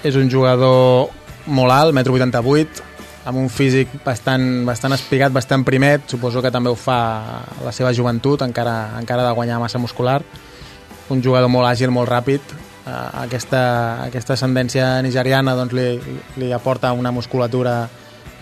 És 0.06 0.14
un 0.18 0.30
jugador 0.30 1.10
molt 1.46 1.74
alt, 1.74 1.94
1,88 1.94 2.38
m 2.38 2.90
amb 3.22 3.38
un 3.38 3.46
físic 3.50 3.90
bastant, 4.02 4.64
bastant 4.66 4.94
espigat, 4.96 5.34
bastant 5.34 5.62
primet. 5.66 6.08
Suposo 6.10 6.42
que 6.42 6.50
també 6.54 6.70
ho 6.70 6.78
fa 6.78 6.98
la 7.62 7.74
seva 7.74 7.92
joventut 7.94 8.42
encara, 8.42 8.98
encara 8.98 9.26
de 9.26 9.34
guanyar 9.34 9.60
massa 9.62 9.78
muscular. 9.82 10.20
Un 11.10 11.22
jugador 11.22 11.50
molt 11.50 11.70
àgil, 11.70 11.90
molt 11.94 12.10
ràpid 12.10 12.54
aquesta, 12.86 13.62
aquesta 14.08 14.34
ascendència 14.34 14.96
nigeriana 15.04 15.54
doncs, 15.58 15.74
li, 15.76 16.16
li 16.40 16.52
aporta 16.52 16.92
una 16.92 17.12
musculatura 17.14 17.86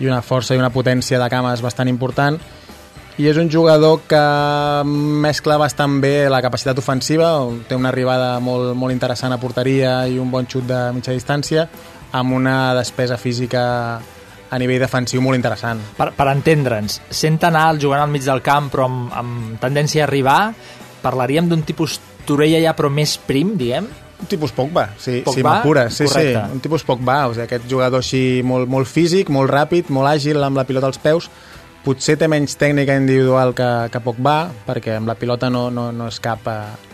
i 0.01 0.07
una 0.09 0.21
força 0.25 0.55
i 0.55 0.61
una 0.61 0.71
potència 0.73 1.19
de 1.21 1.29
cames 1.29 1.61
bastant 1.61 1.89
important 1.91 2.39
i 3.21 3.27
és 3.29 3.37
un 3.37 3.49
jugador 3.51 3.99
que 4.09 4.21
mescla 4.87 5.57
bastant 5.59 5.99
bé 6.01 6.29
la 6.31 6.39
capacitat 6.41 6.79
ofensiva, 6.79 7.33
té 7.67 7.75
una 7.77 7.91
arribada 7.91 8.39
molt, 8.41 8.71
molt 8.73 8.95
interessant 8.95 9.35
a 9.35 9.37
porteria 9.37 10.07
i 10.07 10.17
un 10.17 10.31
bon 10.31 10.47
xut 10.49 10.65
de 10.65 10.79
mitja 10.95 11.13
distància 11.13 11.67
amb 12.17 12.33
una 12.33 12.73
despesa 12.73 13.19
física 13.21 13.63
a 14.51 14.59
nivell 14.59 14.81
defensiu 14.83 15.21
molt 15.23 15.37
interessant. 15.37 15.79
Per, 15.95 16.09
per 16.15 16.27
entendre'ns, 16.31 16.97
sent 17.13 17.37
tan 17.39 17.55
alt 17.55 17.83
jugant 17.83 18.01
al 18.03 18.11
mig 18.11 18.25
del 18.25 18.41
camp 18.43 18.71
però 18.73 18.87
amb, 18.89 19.11
amb 19.13 19.59
tendència 19.61 20.05
a 20.05 20.07
arribar, 20.09 20.39
parlaríem 21.03 21.51
d'un 21.51 21.67
tipus 21.67 21.99
Torella 22.25 22.59
ja 22.63 22.73
però 22.77 22.89
més 22.93 23.17
prim, 23.27 23.55
diguem? 23.57 23.87
Un 24.21 24.27
tipus 24.29 24.51
Pogba, 24.53 24.91
sí, 25.01 25.21
Pogba? 25.25 25.35
sí 25.35 25.43
m'apures. 25.43 25.93
Sí, 25.93 26.07
sí, 26.07 26.13
Correcte. 26.13 26.53
un 26.53 26.59
tipus 26.61 26.83
Pogba, 26.85 27.27
o 27.27 27.33
sigui, 27.33 27.47
aquest 27.47 27.65
jugador 27.69 28.03
així 28.03 28.41
molt, 28.45 28.69
molt 28.69 28.87
físic, 28.87 29.31
molt 29.33 29.49
ràpid, 29.49 29.89
molt 29.89 30.11
àgil 30.13 30.43
amb 30.45 30.61
la 30.61 30.67
pilota 30.69 30.87
als 30.91 31.01
peus, 31.01 31.29
potser 31.81 32.17
té 32.21 32.29
menys 32.29 32.55
tècnica 32.61 32.95
individual 32.99 33.55
que, 33.57 33.69
que 33.91 34.01
Pogba, 34.05 34.51
perquè 34.67 34.99
amb 34.99 35.09
la 35.09 35.17
pilota 35.17 35.49
no, 35.49 35.69
no, 35.73 35.89
no 35.91 36.07
és 36.11 36.21
cap... 36.21 36.47
Eh, 36.47 36.89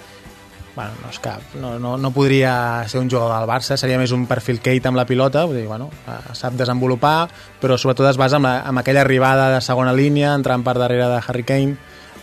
bueno, 0.78 0.94
no 1.02 1.10
és 1.10 1.18
cap, 1.18 1.42
no, 1.58 1.72
no, 1.82 1.96
no 1.98 2.12
podria 2.14 2.86
ser 2.88 3.00
un 3.02 3.10
jugador 3.10 3.34
del 3.34 3.50
Barça, 3.50 3.76
seria 3.82 3.98
més 3.98 4.12
un 4.14 4.28
perfil 4.30 4.60
Kate 4.62 4.86
amb 4.86 5.00
la 5.00 5.08
pilota, 5.10 5.48
vull 5.50 5.58
dir, 5.58 5.66
bueno, 5.66 5.90
eh, 6.06 6.36
sap 6.38 6.54
desenvolupar, 6.54 7.32
però 7.60 7.80
sobretot 7.82 8.12
es 8.12 8.20
basa 8.22 8.38
en, 8.38 8.46
la, 8.46 8.60
en 8.70 8.78
aquella 8.78 9.02
arribada 9.02 9.50
de 9.56 9.64
segona 9.66 9.96
línia, 9.98 10.36
entrant 10.38 10.62
per 10.62 10.78
darrere 10.78 11.10
de 11.10 11.18
Harry 11.18 11.44
Kane, 11.50 11.74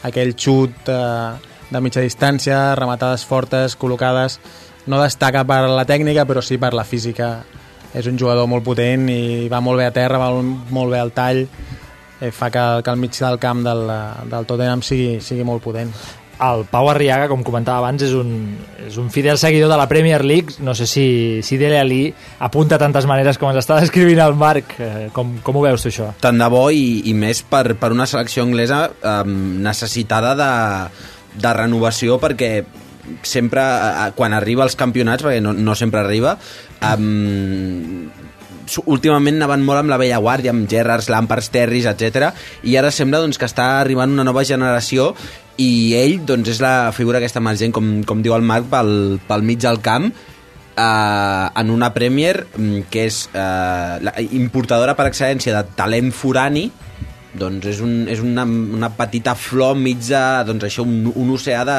aquell 0.06 0.36
xut 0.38 0.86
eh, 0.86 1.50
de 1.74 1.82
mitja 1.82 2.04
distància, 2.04 2.76
rematades 2.78 3.26
fortes, 3.26 3.74
col·locades, 3.74 4.38
no 4.86 5.00
destaca 5.02 5.44
per 5.48 5.62
la 5.70 5.86
tècnica, 5.88 6.26
però 6.28 6.42
sí 6.44 6.58
per 6.60 6.74
la 6.74 6.84
física. 6.84 7.38
És 7.94 8.08
un 8.10 8.18
jugador 8.18 8.48
molt 8.50 8.64
potent 8.66 9.06
i 9.12 9.46
va 9.50 9.62
molt 9.62 9.78
bé 9.78 9.86
a 9.86 9.94
terra, 9.94 10.18
va 10.18 10.32
molt 10.34 10.90
bé 10.90 10.98
al 10.98 11.12
tall, 11.14 11.44
eh, 12.20 12.32
fa 12.34 12.50
que, 12.50 12.64
que 12.82 12.90
el 12.90 12.98
mig 12.98 13.14
del 13.14 13.38
camp 13.38 13.62
del, 13.62 13.86
del 14.30 14.46
Tottenham 14.50 14.82
sigui, 14.82 15.20
sigui 15.22 15.46
molt 15.46 15.62
potent. 15.62 15.92
El 16.44 16.64
Pau 16.66 16.88
Arriaga, 16.90 17.28
com 17.30 17.44
comentava 17.46 17.78
abans, 17.78 18.02
és 18.02 18.12
un, 18.18 18.56
és 18.88 18.96
un 18.98 19.06
fidel 19.14 19.38
seguidor 19.38 19.70
de 19.70 19.78
la 19.78 19.86
Premier 19.88 20.18
League. 20.26 20.58
No 20.66 20.74
sé 20.74 20.88
si, 20.90 21.06
si 21.46 21.56
Dele 21.60 21.78
Alli 21.78 22.08
apunta 22.42 22.78
tantes 22.82 23.06
maneres 23.06 23.38
com 23.38 23.52
ens 23.52 23.62
està 23.62 23.78
descrivint 23.78 24.18
el 24.24 24.34
Marc. 24.34 24.74
Eh, 24.82 25.08
com, 25.14 25.36
com 25.46 25.60
ho 25.60 25.62
veus 25.62 25.86
tu, 25.86 25.92
això? 25.94 26.10
Tant 26.20 26.42
de 26.42 26.48
bo 26.50 26.66
i, 26.74 27.04
i 27.06 27.14
més 27.14 27.44
per, 27.46 27.76
per 27.78 27.92
una 27.94 28.08
selecció 28.10 28.42
anglesa 28.42 28.88
um, 28.90 29.36
necessitada 29.62 30.34
de, 30.34 30.50
de 31.38 31.54
renovació 31.54 32.18
perquè 32.22 32.56
sempre, 33.22 33.62
quan 34.16 34.34
arriba 34.36 34.64
als 34.64 34.76
campionats, 34.76 35.24
perquè 35.24 35.42
no, 35.44 35.52
no 35.52 35.74
sempre 35.78 36.00
arriba, 36.00 36.36
um, 36.94 38.10
últimament 38.88 39.38
anaven 39.38 39.64
molt 39.64 39.82
amb 39.82 39.92
la 39.92 39.98
vella 40.00 40.20
guàrdia, 40.24 40.54
amb 40.54 40.68
Gerrards, 40.70 41.10
Lampards, 41.12 41.50
Terris, 41.54 41.88
etc. 41.90 42.30
I 42.64 42.76
ara 42.80 42.92
sembla 42.94 43.20
doncs, 43.22 43.38
que 43.38 43.48
està 43.48 43.80
arribant 43.80 44.12
una 44.14 44.24
nova 44.26 44.44
generació 44.48 45.12
i 45.60 45.94
ell 45.98 46.22
doncs, 46.26 46.54
és 46.56 46.62
la 46.64 46.92
figura 46.96 47.20
aquesta 47.20 47.42
emergent, 47.42 47.74
com, 47.76 47.90
com 48.08 48.22
diu 48.24 48.34
el 48.36 48.46
Marc, 48.46 48.70
pel, 48.72 49.20
pel 49.28 49.44
mig 49.46 49.60
del 49.62 49.80
camp, 49.84 50.08
eh, 50.76 51.48
en 51.60 51.70
una 51.70 51.92
Premier 51.94 52.46
mm, 52.46 52.88
que 52.90 53.06
és 53.10 53.24
eh, 53.32 54.00
la, 54.00 54.16
importadora 54.32 54.96
per 54.98 55.08
excel·lència 55.10 55.54
de 55.54 55.76
talent 55.78 56.10
forani 56.14 56.68
doncs 57.38 57.70
és, 57.72 57.80
un, 57.84 58.04
és 58.10 58.20
una, 58.22 58.44
una 58.44 58.90
petita 58.94 59.34
flor 59.38 59.74
enmig 59.76 60.02
de 60.06 60.24
doncs 60.48 60.68
això, 60.68 60.84
un, 60.86 61.08
un 61.14 61.32
oceà 61.34 61.64
de, 61.68 61.78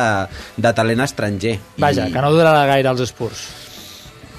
de 0.62 0.74
talent 0.76 1.06
estranger 1.06 1.58
Vaja, 1.78 2.10
I... 2.10 2.14
que 2.14 2.26
no 2.26 2.34
durarà 2.36 2.66
gaire 2.70 2.92
els 2.92 3.06
Spurs. 3.10 3.46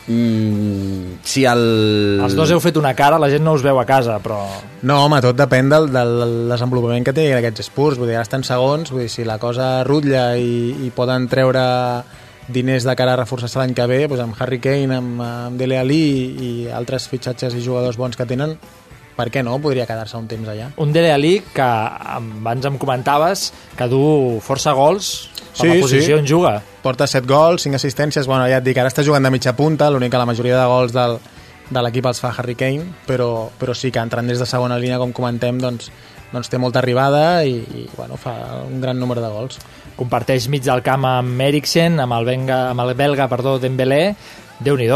Mm, 0.07 1.19
si 1.27 1.43
el... 1.45 2.21
Els 2.23 2.37
dos 2.39 2.53
heu 2.55 2.61
fet 2.62 2.77
una 2.79 2.93
cara, 2.95 3.19
la 3.19 3.31
gent 3.33 3.43
no 3.43 3.57
us 3.57 3.64
veu 3.64 3.81
a 3.81 3.87
casa, 3.89 4.21
però... 4.23 4.39
No, 4.87 5.01
home, 5.03 5.19
tot 5.25 5.39
depèn 5.39 5.73
del, 5.73 5.89
del 5.91 6.47
desenvolupament 6.53 7.07
que 7.07 7.14
té 7.17 7.27
aquests 7.35 7.67
Spurs. 7.67 7.99
Vull 7.99 8.12
dir, 8.12 8.19
ara 8.19 8.27
estan 8.27 8.47
segons, 8.47 8.93
vull 8.95 9.03
dir, 9.03 9.11
si 9.11 9.27
la 9.27 9.41
cosa 9.43 9.81
rutlla 9.89 10.29
i, 10.39 10.87
i 10.87 10.93
poden 10.95 11.27
treure 11.33 11.64
diners 12.47 12.87
de 12.87 12.95
cara 12.95 13.17
a 13.17 13.19
reforçar-se 13.19 13.59
l'any 13.59 13.75
que 13.75 13.89
ve, 13.91 14.05
doncs 14.07 14.23
amb 14.23 14.39
Harry 14.39 14.61
Kane, 14.62 14.95
amb, 14.95 15.23
amb 15.27 15.59
Dele 15.59 15.81
Alli 15.81 16.03
i, 16.07 16.27
i 16.47 16.51
altres 16.71 17.09
fitxatges 17.11 17.57
i 17.59 17.64
jugadors 17.64 17.99
bons 17.99 18.14
que 18.14 18.29
tenen, 18.29 18.55
per 19.17 19.31
què 19.33 19.43
no? 19.45 19.57
Podria 19.62 19.87
quedar-se 19.89 20.19
un 20.19 20.29
temps 20.31 20.49
allà. 20.53 20.71
Un 20.83 20.93
Dele 20.93 21.12
Alli 21.14 21.39
que 21.55 21.67
abans 21.67 22.69
em 22.69 22.77
comentaves 22.81 23.49
que 23.77 23.89
du 23.91 24.03
força 24.45 24.75
gols 24.77 25.14
per 25.57 25.71
la 25.71 25.79
posició 25.81 26.19
on 26.21 26.29
juga. 26.29 26.59
Porta 26.85 27.07
7 27.09 27.27
gols, 27.27 27.64
5 27.64 27.81
assistències, 27.81 28.29
bueno, 28.29 28.45
ja 28.51 28.61
et 28.61 28.67
dic, 28.67 28.77
ara 28.79 28.93
està 28.93 29.05
jugant 29.07 29.25
de 29.25 29.33
mitja 29.33 29.57
punta, 29.57 29.89
l'únic 29.91 30.12
que 30.12 30.21
la 30.21 30.29
majoria 30.29 30.59
de 30.61 30.67
gols 30.71 30.93
del, 30.95 31.17
de 31.71 31.83
l'equip 31.83 32.07
els 32.07 32.21
fa 32.23 32.35
Harry 32.37 32.55
Kane, 32.59 32.85
però, 33.09 33.49
però 33.59 33.75
sí 33.75 33.91
que 33.91 34.03
entrant 34.03 34.29
des 34.29 34.43
de 34.43 34.47
segona 34.47 34.79
línia, 34.79 35.01
com 35.03 35.14
comentem, 35.17 35.59
doncs, 35.62 35.91
doncs 36.33 36.53
té 36.53 36.61
molta 36.61 36.83
arribada 36.83 37.45
i, 37.45 37.57
i 37.57 37.87
bueno, 37.97 38.19
fa 38.21 38.37
un 38.67 38.81
gran 38.85 39.01
número 39.01 39.25
de 39.25 39.31
gols. 39.33 39.62
Comparteix 39.97 40.51
mig 40.53 40.67
del 40.67 40.85
camp 40.87 41.09
amb 41.09 41.41
Eriksen, 41.41 42.01
amb 42.05 42.19
el, 42.19 42.29
Benga, 42.29 42.67
amb 42.75 42.85
el 42.85 42.93
belga 42.99 43.31
perdó, 43.33 43.57
Dembélé, 43.62 44.03
déu 44.61 44.77
nhi 44.77 44.93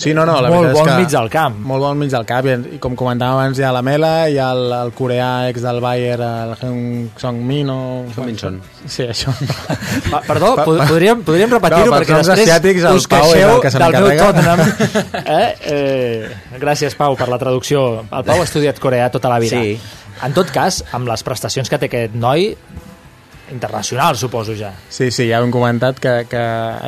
Sí, 0.00 0.14
no, 0.16 0.24
no, 0.24 0.38
la 0.40 0.48
molt 0.48 0.64
veritat 0.64 0.78
bon 0.78 0.86
és 0.88 0.94
que... 0.94 1.00
mig 1.02 1.10
del 1.12 1.28
camp. 1.32 1.56
Molt 1.70 1.84
bon 1.84 1.98
mig 2.00 2.10
del 2.12 2.24
camp, 2.28 2.46
i, 2.48 2.54
i 2.76 2.78
com 2.80 2.94
comentàvem 2.96 3.36
abans 3.36 3.58
hi 3.60 3.64
ha 3.68 3.72
la 3.76 3.82
Mela, 3.84 4.12
hi 4.32 4.38
ha 4.40 4.46
el, 4.56 4.62
el 4.78 4.92
coreà 4.96 5.28
ex 5.50 5.60
del 5.60 5.80
Bayern, 5.84 6.24
el 6.24 6.54
Heung 6.56 7.10
Song 7.20 7.42
Min 7.44 7.68
o... 7.74 7.78
Min-son. 8.24 8.56
Sí, 8.86 9.04
això. 9.04 9.34
Pa, 10.08 10.22
perdó, 10.24 10.54
Pa- 10.58 10.64
pod 10.64 10.80
pa- 10.80 10.88
podríem, 10.88 11.20
podríem 11.26 11.52
repetir-ho 11.52 11.90
No, 11.90 11.98
perquè 11.98 12.16
després 12.16 12.48
asiàtics, 12.48 12.88
el 12.88 13.00
us 13.02 13.08
queixeu 13.12 13.54
el 13.58 13.62
que 13.66 13.74
del 13.76 14.08
meu. 14.08 14.24
Tottenham. 14.24 14.64
Eh? 15.30 15.48
Eh, 15.70 16.58
gràcies, 16.62 16.96
Pau, 16.98 17.14
per 17.20 17.28
la 17.30 17.38
traducció. 17.38 17.84
El 18.08 18.24
Pau 18.24 18.40
ha 18.40 18.46
estudiat 18.48 18.80
coreà 18.80 19.10
tota 19.12 19.28
la 19.32 19.38
vida. 19.42 19.60
Sí. 19.60 19.76
En 20.24 20.32
tot 20.36 20.48
cas, 20.52 20.80
amb 20.96 21.08
les 21.08 21.22
prestacions 21.24 21.68
que 21.70 21.78
té 21.80 21.88
aquest 21.92 22.16
noi, 22.16 22.50
internacional, 23.50 24.16
suposo 24.16 24.54
ja. 24.54 24.72
Sí, 24.88 25.10
sí, 25.10 25.28
ja 25.28 25.40
ho 25.40 25.46
hem 25.46 25.52
comentat 25.54 25.98
que, 26.02 26.14
que 26.30 26.42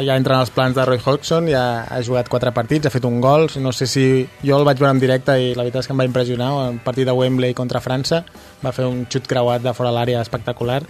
ja 0.07 0.17
entren 0.17 0.41
els 0.41 0.53
plans 0.55 0.77
de 0.77 0.85
Roy 0.87 1.01
Hodgson, 1.05 1.49
ja 1.51 1.85
ha 1.85 2.01
jugat 2.05 2.31
quatre 2.33 2.53
partits, 2.55 2.87
ha 2.87 2.95
fet 2.95 3.07
un 3.09 3.21
gol, 3.21 3.49
no 3.63 3.73
sé 3.73 3.89
si 3.91 4.05
jo 4.43 4.59
el 4.59 4.67
vaig 4.69 4.81
veure 4.81 4.95
en 4.97 5.03
directe 5.03 5.37
i 5.39 5.53
la 5.55 5.65
veritat 5.65 5.85
és 5.85 5.91
que 5.91 5.97
em 5.97 6.03
va 6.03 6.09
impressionar, 6.09 6.53
el 6.69 6.79
partit 6.85 7.09
de 7.09 7.17
Wembley 7.17 7.57
contra 7.59 7.83
França, 7.85 8.23
va 8.63 8.73
fer 8.73 8.87
un 8.89 9.05
xut 9.11 9.27
creuat 9.31 9.65
de 9.65 9.75
fora 9.77 9.93
l'àrea 9.95 10.23
espectacular. 10.23 10.83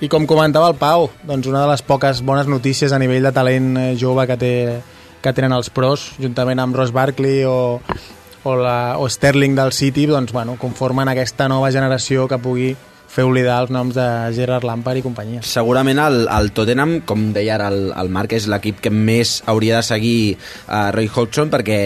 I 0.00 0.10
com 0.12 0.26
comentava 0.28 0.68
el 0.68 0.76
Pau, 0.76 1.08
doncs 1.24 1.46
una 1.48 1.62
de 1.64 1.70
les 1.70 1.82
poques 1.82 2.20
bones 2.20 2.50
notícies 2.52 2.92
a 2.92 3.00
nivell 3.00 3.24
de 3.24 3.32
talent 3.32 3.70
eh, 3.80 3.86
jove 3.96 4.26
que, 4.28 4.36
té, 4.36 4.52
que 5.24 5.32
tenen 5.32 5.54
els 5.56 5.70
pros, 5.72 6.10
juntament 6.20 6.60
amb 6.60 6.76
Ross 6.76 6.92
Barkley 6.92 7.46
o, 7.48 7.80
o, 8.44 8.56
la, 8.60 8.98
o 9.00 9.08
Sterling 9.08 9.56
del 9.56 9.72
City, 9.72 10.04
doncs, 10.10 10.34
bueno, 10.36 10.58
conformen 10.60 11.08
aquesta 11.08 11.48
nova 11.48 11.72
generació 11.72 12.28
que 12.28 12.38
pugui 12.38 12.74
fer 13.16 13.24
oblidar 13.24 13.62
els 13.64 13.72
noms 13.72 13.96
de 13.96 14.06
Gerard 14.36 14.66
Lampard 14.68 15.00
i 15.00 15.04
companyia. 15.04 15.40
Segurament 15.46 16.00
el, 16.02 16.26
el 16.28 16.50
Tottenham, 16.56 16.98
com 17.08 17.30
deia 17.32 17.54
ara 17.56 17.70
el, 17.72 17.88
el 17.96 18.12
Marc, 18.12 18.34
és 18.36 18.48
l'equip 18.52 18.82
que 18.84 18.92
més 18.92 19.38
hauria 19.48 19.78
de 19.78 19.86
seguir 19.86 20.18
uh, 20.36 20.90
Roy 20.92 21.08
Hodgson 21.08 21.52
perquè 21.52 21.80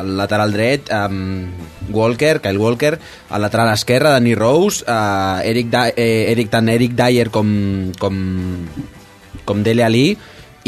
el 0.00 0.12
lateral 0.16 0.54
dret, 0.54 0.90
um, 0.96 1.46
Walker, 1.94 2.38
Kyle 2.42 2.58
Walker, 2.58 2.96
el 2.96 3.44
lateral 3.44 3.70
esquerre, 3.76 4.10
Danny 4.10 4.34
Rose, 4.34 4.82
uh, 4.88 5.38
Eric, 5.46 5.70
eh, 5.94 6.32
Eric, 6.32 6.50
tant 6.50 6.72
Eric 6.72 6.96
Dyer 6.98 7.28
com, 7.30 7.48
com, 8.00 8.20
com 9.44 9.62
Dele 9.62 9.84
Alli 9.86 10.06
i, 10.10 10.16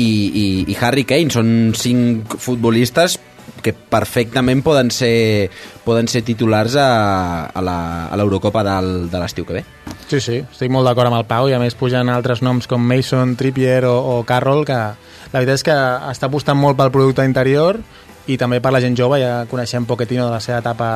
i, 0.05 0.47
i 0.69 0.77
Harry 0.81 1.07
Kane. 1.09 1.33
Són 1.35 1.49
cinc 1.79 2.37
futbolistes 2.39 3.19
que 3.65 3.73
perfectament 3.73 4.61
poden 4.62 4.91
ser, 4.93 5.49
poden 5.87 6.07
ser 6.12 6.21
titulars 6.23 6.77
a, 6.77 7.47
a 7.49 7.62
la- 7.65 8.07
a 8.12 8.17
l'Eurocopa 8.21 8.62
del- 8.62 9.09
de 9.11 9.19
l'estiu 9.23 9.47
que 9.49 9.55
ve. 9.59 9.65
Sí, 10.07 10.21
sí, 10.21 10.37
estic 10.45 10.71
molt 10.71 10.85
d'acord 10.87 11.09
amb 11.09 11.17
el 11.17 11.25
Pau 11.25 11.49
i 11.49 11.55
a 11.57 11.59
més 11.59 11.75
pugen 11.75 12.11
altres 12.12 12.43
noms 12.45 12.69
com 12.69 12.85
Mason, 12.85 13.35
Trippier 13.41 13.87
o, 13.89 13.97
o 13.97 14.25
Carroll 14.29 14.67
que 14.69 14.77
la 14.77 15.41
veritat 15.41 15.57
és 15.57 15.65
que 15.67 15.75
està 16.12 16.29
apostant 16.29 16.61
molt 16.61 16.77
pel 16.77 16.93
producte 16.93 17.25
interior 17.25 17.81
i 18.29 18.37
també 18.41 18.61
per 18.61 18.71
la 18.73 18.81
gent 18.85 18.95
jove, 18.97 19.19
ja 19.21 19.47
coneixem 19.51 19.85
Pochettino 19.89 20.27
de 20.29 20.33
la 20.37 20.41
seva 20.45 20.61
etapa 20.61 20.91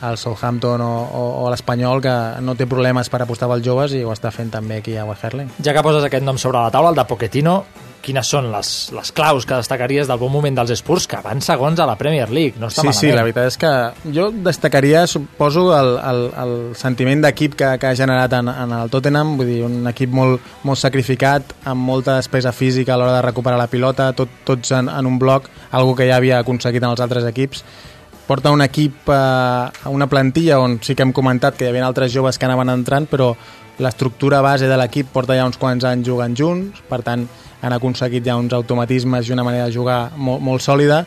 al 0.00 0.14
Southampton 0.16 0.80
o, 0.80 0.92
o, 1.10 1.22
o 1.42 1.46
a 1.48 1.50
l'Espanyol 1.50 2.00
que 2.00 2.14
no 2.46 2.54
té 2.54 2.68
problemes 2.70 3.10
per 3.10 3.20
apostar 3.24 3.48
pels 3.50 3.64
joves 3.66 3.92
i 3.98 4.04
ho 4.06 4.12
està 4.14 4.30
fent 4.30 4.50
també 4.54 4.78
aquí 4.78 4.94
a 4.96 5.04
West 5.04 5.24
Herling. 5.26 5.50
Ja 5.62 5.74
que 5.74 5.82
poses 5.82 6.04
aquest 6.06 6.22
nom 6.22 6.38
sobre 6.38 6.62
la 6.62 6.70
taula, 6.70 6.90
el 6.94 6.98
de 6.98 7.04
Pochettino, 7.10 7.64
quines 8.02 8.26
són 8.30 8.46
les, 8.52 8.68
les 8.94 9.10
claus 9.12 9.44
que 9.44 9.56
destacaries 9.58 10.08
del 10.08 10.18
bon 10.20 10.30
moment 10.32 10.54
dels 10.56 10.70
Spurs, 10.80 11.06
que 11.10 11.18
van 11.24 11.40
segons 11.44 11.80
a 11.80 11.86
la 11.86 11.96
Premier 12.00 12.28
League? 12.30 12.54
No 12.60 12.68
està 12.70 12.82
Sí, 12.82 12.86
malament. 12.88 13.00
sí, 13.00 13.12
la 13.16 13.24
veritat 13.26 13.46
és 13.50 13.58
que 13.58 13.72
jo 14.14 14.28
destacaria, 14.32 15.06
suposo, 15.06 15.66
el, 15.76 15.90
el, 16.10 16.22
el 16.44 16.54
sentiment 16.78 17.20
d'equip 17.26 17.56
que, 17.58 17.72
que 17.82 17.90
ha 17.90 17.94
generat 17.98 18.32
en, 18.38 18.48
en 18.48 18.72
el 18.78 18.90
Tottenham, 18.90 19.36
vull 19.40 19.46
dir, 19.50 19.60
un 19.66 19.86
equip 19.90 20.10
molt, 20.14 20.40
molt 20.64 20.78
sacrificat, 20.80 21.54
amb 21.68 21.84
molta 21.90 22.16
despesa 22.20 22.52
física 22.52 22.94
a 22.94 22.98
l'hora 23.00 23.16
de 23.18 23.22
recuperar 23.28 23.58
la 23.58 23.68
pilota, 23.68 24.12
tot, 24.12 24.28
tots 24.44 24.72
en, 24.72 24.88
en 24.88 25.06
un 25.06 25.18
bloc, 25.18 25.50
algo 25.72 25.94
que 25.98 26.06
ja 26.08 26.16
havia 26.16 26.38
aconseguit 26.40 26.82
en 26.82 26.90
els 26.94 27.00
altres 27.04 27.24
equips. 27.28 27.64
Porta 28.28 28.50
un 28.52 28.60
equip, 28.60 29.08
eh, 29.08 29.88
una 29.88 30.06
plantilla 30.06 30.58
on 30.60 30.78
sí 30.84 30.94
que 30.94 31.02
hem 31.06 31.12
comentat 31.16 31.56
que 31.56 31.64
hi 31.64 31.70
havia 31.72 31.86
altres 31.86 32.12
joves 32.12 32.36
que 32.38 32.44
anaven 32.44 32.68
entrant, 32.74 33.06
però 33.08 33.30
l'estructura 33.78 34.40
base 34.42 34.66
de 34.68 34.76
l'equip 34.76 35.06
porta 35.14 35.36
ja 35.38 35.46
uns 35.46 35.56
quants 35.56 35.84
anys 35.86 36.06
jugant 36.08 36.34
junts, 36.36 36.80
per 36.90 36.98
tant 37.06 37.22
han 37.62 37.74
aconseguit 37.74 38.26
ja 38.26 38.36
uns 38.38 38.54
automatismes 38.54 39.28
i 39.28 39.34
una 39.34 39.44
manera 39.46 39.66
de 39.66 39.74
jugar 39.74 40.12
molt, 40.16 40.42
molt 40.44 40.64
sòlida 40.64 41.04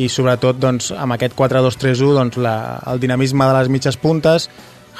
i 0.00 0.08
sobretot 0.08 0.56
doncs, 0.60 0.90
amb 0.96 1.16
aquest 1.16 1.36
4-2-3-1 1.36 2.14
doncs, 2.16 2.38
la, 2.40 2.54
el 2.88 3.00
dinamisme 3.00 3.48
de 3.48 3.56
les 3.58 3.68
mitges 3.72 3.98
puntes 4.00 4.48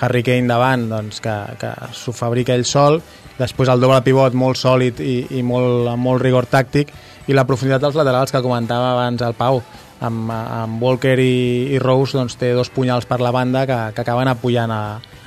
Harry 0.01 0.22
Kane 0.24 0.49
davant 0.49 0.88
doncs, 0.90 1.20
que, 1.24 1.36
que 1.61 1.72
s'ho 1.97 2.12
fabrica 2.16 2.57
ell 2.57 2.66
sol 2.68 3.01
després 3.38 3.70
el 3.72 3.80
doble 3.80 4.03
pivot 4.05 4.36
molt 4.36 4.61
sòlid 4.61 5.01
i, 5.01 5.16
i 5.38 5.47
molt, 5.47 5.88
amb 5.93 6.05
molt 6.05 6.22
rigor 6.22 6.49
tàctic 6.51 6.93
i 7.28 7.36
la 7.36 7.47
profunditat 7.49 7.84
dels 7.84 7.97
laterals 7.97 8.34
que 8.34 8.43
comentava 8.45 8.93
abans 8.93 9.24
el 9.24 9.36
Pau 9.38 9.62
amb, 10.03 10.30
amb 10.32 10.82
Walker 10.82 11.16
i, 11.22 11.72
i 11.72 11.80
Rose 11.80 12.18
doncs, 12.18 12.36
té 12.40 12.53
dos 12.57 12.72
punyals 12.74 13.07
per 13.09 13.20
la 13.22 13.32
banda 13.34 13.64
que, 13.68 13.78
que 13.95 14.05
acaben 14.05 14.28
apujant 14.28 14.72
a, 14.74 14.82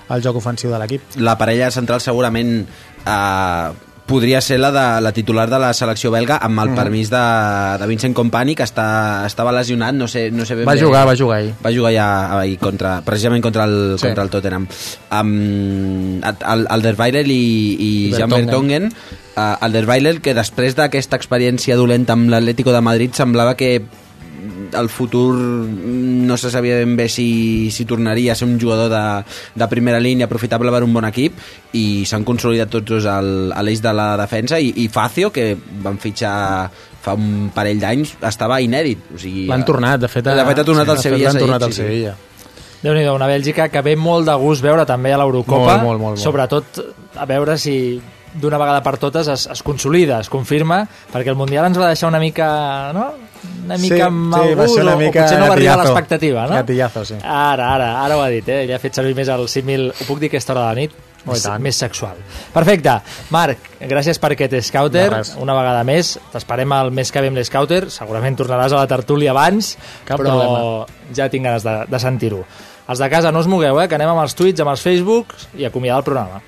al 0.10 0.22
joc 0.22 0.42
ofensiu 0.42 0.74
de 0.74 0.82
l'equip. 0.82 1.16
La 1.24 1.38
parella 1.40 1.72
central 1.74 2.04
segurament 2.04 2.58
eh, 2.62 3.70
podria 4.06 4.40
ser 4.42 4.60
la 4.60 4.70
de 4.72 5.02
la 5.02 5.12
titular 5.12 5.50
de 5.50 5.58
la 5.58 5.74
selecció 5.74 6.12
belga 6.12 6.38
amb 6.38 6.60
el 6.62 6.70
Mhm. 6.70 6.76
permís 6.76 7.10
de, 7.10 7.22
de 7.80 7.88
Vincent 7.88 8.14
Kompany 8.14 8.54
que 8.56 8.64
està, 8.64 9.26
estava 9.26 9.52
lesionat 9.52 9.96
no 9.96 10.08
sé, 10.08 10.30
no 10.32 10.46
sé 10.46 10.56
ben 10.56 10.68
va 10.68 10.74
bé. 10.76 10.82
jugar, 10.82 11.08
va 11.08 11.16
jugar 11.18 11.40
ahir 11.40 11.54
va 11.66 11.72
jugar 11.74 11.92
ja 11.94 12.40
ahir 12.40 12.58
contra, 12.60 13.02
precisament 13.02 13.42
contra 13.42 13.64
el, 13.66 13.96
Sí. 13.98 14.06
contra 14.06 14.24
el 14.24 14.30
Tottenham 14.30 14.68
um, 15.12 16.22
el, 16.24 16.68
Alderweireld 16.70 17.30
i, 17.32 17.78
i 17.80 18.12
Jan 18.14 18.30
Vertonghen. 18.30 18.90
Vertonghen 18.90 18.94
uh, 19.38 19.66
Alderweireld 19.66 20.22
que 20.22 20.34
després 20.38 20.76
d'aquesta 20.78 21.18
experiència 21.18 21.76
dolenta 21.76 22.14
amb 22.14 22.30
l'Atlético 22.30 22.72
de 22.72 22.82
Madrid 22.82 23.14
semblava 23.18 23.56
que 23.58 23.82
el 24.78 24.90
futur 24.90 25.34
no 25.36 26.38
se 26.38 26.52
sabia 26.52 26.78
ben 26.82 26.96
bé 26.98 27.08
si, 27.10 27.72
si 27.72 27.86
tornaria 27.86 28.34
a 28.34 28.36
ser 28.36 28.48
un 28.48 28.60
jugador 28.60 28.90
de, 28.92 29.06
de 29.56 29.68
primera 29.72 30.00
línia 30.00 30.28
aprofitable 30.30 30.72
per 30.74 30.84
un 30.86 30.94
bon 30.94 31.08
equip 31.08 31.40
i 31.74 32.04
s'han 32.06 32.26
consolidat 32.28 32.72
tots 32.74 32.88
dos 32.90 33.08
al, 33.10 33.52
a 33.56 33.64
l'eix 33.66 33.82
de 33.84 33.94
la 33.96 34.12
defensa 34.20 34.60
i, 34.60 34.74
i 34.84 34.88
Facio 34.92 35.32
que 35.34 35.54
van 35.84 35.98
fitxar 36.02 36.36
fa 37.06 37.14
un 37.14 37.50
parell 37.54 37.82
d'anys 37.82 38.16
estava 38.26 38.62
inèdit 38.64 39.12
o 39.14 39.20
sigui, 39.22 39.46
l'han 39.50 39.66
tornat, 39.68 40.00
de 40.02 40.10
fet, 40.10 40.26
de 40.26 40.48
fet 40.48 40.64
ha 40.64 40.68
tornat 40.68 40.90
al 40.90 40.96
de 40.98 41.02
fet, 41.02 41.12
Sevilla 41.12 41.32
l'han 41.32 41.44
tornat 41.46 41.62
sí, 41.62 41.70
al 41.70 41.76
sí. 41.76 41.82
Sevilla 41.84 42.16
déu 42.86 42.94
nhi 42.94 43.06
una 43.10 43.30
Bèlgica 43.30 43.70
que 43.74 43.82
ve 43.82 43.96
molt 43.98 44.28
de 44.30 44.36
gust 44.38 44.62
veure 44.62 44.86
també 44.86 45.14
a 45.14 45.18
l'Eurocopa, 45.22 45.80
Molt, 45.80 45.88
molt, 45.88 46.02
molt, 46.02 46.04
molt. 46.16 46.22
sobretot 46.22 46.84
a 47.18 47.26
veure 47.26 47.58
si 47.58 47.76
d'una 48.36 48.60
vegada 48.60 48.82
per 48.84 48.98
totes 49.00 49.30
es, 49.32 49.46
es 49.52 49.62
consolida, 49.64 50.20
es 50.20 50.30
confirma, 50.30 50.84
perquè 51.14 51.32
el 51.32 51.40
Mundial 51.40 51.70
ens 51.70 51.80
va 51.80 51.88
deixar 51.92 52.10
una 52.12 52.20
mica, 52.20 52.48
no? 52.94 53.08
Una 53.66 53.78
mica 53.82 53.96
Sí, 53.96 54.02
amb 54.06 54.36
sí, 54.36 54.54
va 54.60 54.68
ser 54.70 54.84
una 54.84 54.96
mica 55.00 55.20
o 55.20 55.24
potser 55.24 55.40
no 55.40 55.48
va 55.48 55.54
arribar 55.56 55.74
a 55.74 55.84
l'expectativa, 55.84 56.44
no? 56.48 56.54
Gatillazo, 56.60 57.06
sí. 57.06 57.16
Ara, 57.24 57.72
ara, 57.74 57.88
ara 58.04 58.18
ho 58.18 58.22
ha 58.22 58.30
dit, 58.30 58.48
eh? 58.50 58.64
Ell 58.68 58.74
ha 58.76 58.80
fet 58.80 58.94
servir 59.00 59.16
més 59.18 59.32
el 59.34 59.48
símil, 59.50 59.88
ho 59.90 60.06
puc 60.08 60.20
dir 60.22 60.30
aquesta 60.30 60.54
hora 60.54 60.68
de 60.68 60.68
la 60.68 60.80
nit? 60.84 60.94
Oh, 61.26 61.32
Més, 61.34 61.48
més 61.58 61.76
sexual. 61.82 62.20
Perfecte. 62.54 63.00
Marc, 63.34 63.58
gràcies 63.82 64.20
per 64.22 64.30
aquest 64.36 64.54
Scouter. 64.68 65.08
Una 65.42 65.56
vegada 65.58 65.82
més. 65.84 66.20
T'esperem 66.32 66.70
el 66.78 66.92
mes 66.94 67.10
que 67.12 67.24
ve 67.24 67.32
amb 67.32 67.40
l'Scouter. 67.42 67.88
Segurament 67.90 68.38
tornaràs 68.38 68.76
a 68.78 68.84
la 68.84 68.86
tertúlia 68.92 69.32
abans, 69.34 69.72
Cap 70.06 70.20
però 70.22 70.36
problema. 70.36 70.86
ja 71.18 71.26
tinc 71.34 71.48
ganes 71.50 71.66
de, 71.66 71.74
de 71.90 72.00
sentir-ho. 72.04 72.44
Els 72.86 73.02
de 73.02 73.10
casa 73.10 73.32
no 73.34 73.42
us 73.42 73.48
mogueu, 73.50 73.80
eh? 73.82 73.88
que 73.90 73.98
anem 73.98 74.12
amb 74.14 74.22
els 74.22 74.38
tuits, 74.38 74.62
amb 74.62 74.70
els 74.76 74.86
Facebooks 74.86 75.48
i 75.58 75.66
acomiadar 75.66 76.04
el 76.04 76.06
programa. 76.06 76.44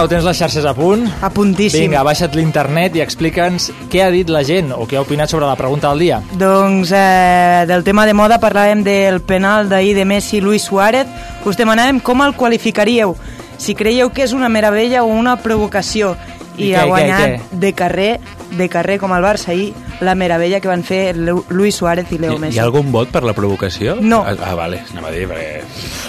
Grau, 0.00 0.08
tens 0.08 0.24
les 0.24 0.38
xarxes 0.38 0.64
a 0.64 0.70
punt? 0.72 1.02
A 1.20 1.28
puntíssim. 1.28 1.82
Vinga, 1.90 2.00
baixa't 2.06 2.32
l'internet 2.32 2.94
i 2.96 3.02
explica'ns 3.04 3.66
què 3.92 4.00
ha 4.00 4.06
dit 4.08 4.30
la 4.32 4.40
gent 4.48 4.70
o 4.72 4.86
què 4.88 4.96
ha 4.96 5.02
opinat 5.04 5.28
sobre 5.28 5.44
la 5.44 5.58
pregunta 5.60 5.90
del 5.90 6.00
dia. 6.06 6.22
Doncs 6.40 6.88
eh, 6.96 7.66
del 7.68 7.84
tema 7.84 8.06
de 8.08 8.14
moda 8.16 8.38
parlàvem 8.40 8.80
del 8.86 9.20
penal 9.20 9.68
d'ahir 9.68 9.92
de 9.98 10.06
Messi 10.08 10.38
i 10.38 10.40
Luis 10.40 10.64
Suárez. 10.64 11.04
Us 11.44 11.60
demanàvem 11.60 12.00
com 12.00 12.24
el 12.24 12.32
qualificaríeu, 12.32 13.12
si 13.60 13.74
creieu 13.76 14.08
que 14.08 14.24
és 14.24 14.32
una 14.32 14.48
meravella 14.48 15.02
o 15.04 15.12
una 15.12 15.36
provocació. 15.44 16.14
I, 16.56 16.70
I 16.70 16.74
ha 16.80 16.86
què, 16.86 16.88
guanyat 16.94 17.28
què, 17.28 17.60
de 17.60 17.74
carrer, 17.76 18.10
de 18.56 18.70
carrer 18.72 18.96
com 19.04 19.12
el 19.12 19.20
Barça 19.20 19.52
ahir, 19.52 19.74
la 20.00 20.14
meravella 20.16 20.62
que 20.64 20.68
van 20.72 20.80
fer 20.82 21.12
Lu- 21.14 21.44
Luis 21.52 21.76
Suárez 21.76 22.08
i 22.08 22.16
Leo 22.16 22.38
Hi, 22.38 22.46
Messi. 22.46 22.56
hi 22.56 22.64
ha 22.64 22.64
algun 22.64 22.88
vot 22.92 23.12
per 23.12 23.20
la 23.28 23.36
provocació? 23.36 23.98
No. 24.00 24.24
Ah, 24.24 24.32
ah 24.48 24.56
vale, 24.56 24.80
anem 24.94 25.04
a 25.04 25.12
dir, 25.12 25.28
perquè... 25.28 25.62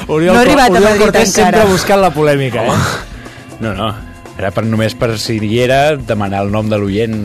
Oriol, 0.07 0.31
No 0.33 0.39
ha 0.39 0.47
arribat 0.47 0.69
a 0.69 0.79
Oriol 0.79 0.83
Madrid 0.93 1.03
Cortés 1.09 1.35
encara. 1.35 1.57
sempre 1.59 1.71
buscant 1.75 1.99
la 2.07 2.15
polèmica, 2.15 2.63
eh? 2.71 3.09
No, 3.61 3.73
no, 3.77 3.93
era 4.37 4.51
per, 4.51 4.65
només 4.65 4.95
per 4.97 5.15
si 5.21 5.37
hi 5.41 5.59
era 5.63 5.95
demanar 5.95 6.45
el 6.45 6.53
nom 6.53 6.69
de 6.69 6.79
l'oient 6.81 7.23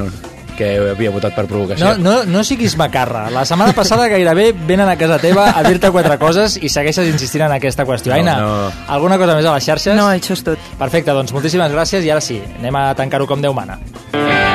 que 0.57 0.70
havia 0.95 1.11
votat 1.12 1.34
per 1.37 1.45
provocació. 1.45 1.84
No, 1.84 1.93
no, 2.01 2.24
no 2.24 2.43
siguis 2.45 2.78
macarra. 2.80 3.26
La 3.30 3.45
setmana 3.45 3.74
passada 3.76 4.09
gairebé 4.09 4.51
venen 4.57 4.89
a 4.89 4.97
casa 4.97 5.18
teva 5.20 5.51
a 5.53 5.62
dir-te 5.66 5.91
quatre 5.93 6.16
coses 6.18 6.57
i 6.57 6.70
segueixes 6.72 7.12
insistint 7.12 7.45
en 7.47 7.57
aquesta 7.59 7.84
qüestió. 7.84 8.14
No, 8.14 8.18
Aina, 8.18 8.39
no. 8.41 8.72
alguna 8.97 9.20
cosa 9.20 9.37
més 9.37 9.45
a 9.45 9.55
les 9.59 9.68
xarxes? 9.68 9.97
No, 9.99 10.09
això 10.09 10.32
és 10.37 10.45
tot. 10.47 10.72
Perfecte, 10.80 11.12
doncs 11.12 11.37
moltíssimes 11.37 11.76
gràcies 11.76 12.09
i 12.09 12.12
ara 12.14 12.24
sí, 12.24 12.41
anem 12.59 12.80
a 12.80 12.89
tancar-ho 12.99 13.28
com 13.28 13.45
Déu 13.45 13.53
mana. 13.57 13.76
Ens 14.16 14.45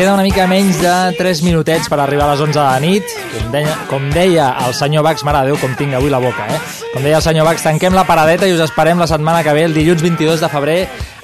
queda 0.00 0.14
una 0.14 0.22
mica 0.22 0.46
menys 0.48 0.78
de 0.80 0.92
3 1.18 1.42
minutets 1.44 1.90
per 1.92 1.98
arribar 2.00 2.24
a 2.24 2.30
les 2.30 2.40
11 2.40 2.56
de 2.56 2.62
la 2.62 2.78
nit. 2.80 3.10
Com 3.34 3.50
deia, 3.52 3.72
com 3.90 4.06
deia 4.14 4.46
el 4.64 4.72
senyor 4.72 5.04
Bax, 5.04 5.26
mare 5.28 5.42
Déu, 5.44 5.58
com 5.60 5.74
tinc 5.76 5.92
avui 5.92 6.08
la 6.08 6.22
boca, 6.22 6.46
eh? 6.48 6.56
Com 6.94 7.04
deia 7.04 7.18
el 7.18 7.24
senyor 7.26 7.44
Bax, 7.44 7.66
tanquem 7.66 7.92
la 7.92 8.06
paradeta 8.08 8.48
i 8.48 8.54
us 8.56 8.62
esperem 8.64 8.96
la 8.96 9.10
setmana 9.10 9.42
que 9.44 9.52
ve, 9.52 9.66
el 9.68 9.76
dilluns 9.76 10.00
22 10.00 10.40
de 10.40 10.48
febrer, 10.48 10.78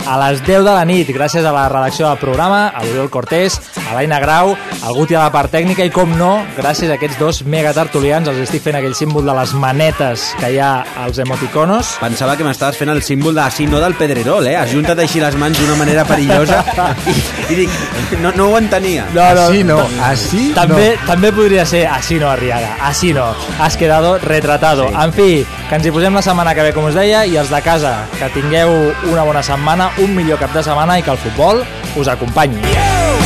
a 0.06 0.16
les 0.20 0.42
10 0.46 0.62
de 0.64 0.72
la 0.72 0.84
nit, 0.86 1.08
gràcies 1.10 1.44
a 1.44 1.52
la 1.54 1.66
redacció 1.68 2.06
del 2.06 2.18
programa, 2.20 2.68
a 2.70 2.84
l'Oriol 2.84 3.10
Cortés, 3.10 3.58
a 3.82 3.96
l'Aina 3.96 4.20
Grau, 4.22 4.54
al 4.54 4.94
Guti 4.94 5.16
a 5.16 5.24
la 5.24 5.32
part 5.34 5.50
tècnica 5.50 5.84
i, 5.84 5.90
com 5.90 6.12
no, 6.18 6.44
gràcies 6.56 6.90
a 6.90 6.96
aquests 6.96 7.18
dos 7.18 7.42
megatartulians, 7.48 8.28
els 8.30 8.38
estic 8.44 8.62
fent 8.62 8.78
aquell 8.78 8.94
símbol 8.94 9.26
de 9.26 9.34
les 9.36 9.54
manetes 9.58 10.28
que 10.38 10.52
hi 10.54 10.60
ha 10.62 10.70
als 11.02 11.18
emoticonos. 11.22 11.96
Pensava 12.00 12.36
que 12.38 12.46
m'estaves 12.46 12.78
fent 12.78 12.92
el 12.94 13.02
símbol 13.02 13.34
de 13.34 13.48
sí, 13.50 13.66
no 13.66 13.80
del 13.82 13.96
Pedrerol, 13.98 14.46
eh? 14.46 14.56
Has 14.60 14.70
juntat 14.74 15.02
així 15.02 15.22
les 15.22 15.34
mans 15.40 15.58
d'una 15.58 15.76
manera 15.80 16.06
perillosa 16.06 16.62
i, 17.10 17.16
i 17.52 17.58
dic, 17.64 17.76
no, 18.22 18.30
no 18.38 18.50
ho 18.52 18.60
entenia. 18.60 19.08
No, 19.14 19.26
no, 19.34 19.46
Así 19.46 19.64
no, 19.64 19.78
así 20.06 20.44
També, 20.54 20.86
també 21.06 21.30
podria 21.34 21.66
ser 21.66 21.86
así 21.90 22.20
no, 22.22 22.30
Arriaga, 22.30 22.76
así 22.82 23.12
no. 23.12 23.26
Has 23.60 23.76
quedado 23.76 24.18
retratado. 24.18 24.88
Sí. 24.88 24.94
En 25.02 25.12
fi, 25.12 25.28
que 25.68 25.78
ens 25.78 25.86
hi 25.86 25.92
posem 25.94 26.14
la 26.14 26.22
setmana 26.22 26.54
que 26.54 26.62
ve, 26.66 26.72
com 26.76 26.86
us 26.86 26.94
deia, 26.94 27.24
i 27.26 27.36
els 27.40 27.50
de 27.50 27.60
casa, 27.64 27.94
que 28.18 28.30
tingueu 28.34 28.72
una 29.10 29.24
bona 29.26 29.42
setmana, 29.46 29.90
un 30.02 30.14
millor 30.16 30.38
cap 30.42 30.52
de 30.56 30.62
setmana 30.66 30.98
i 31.00 31.04
que 31.06 31.14
el 31.14 31.22
futbol 31.22 31.64
us 31.96 32.08
acompanyi. 32.12 32.62
Swing 32.64 33.25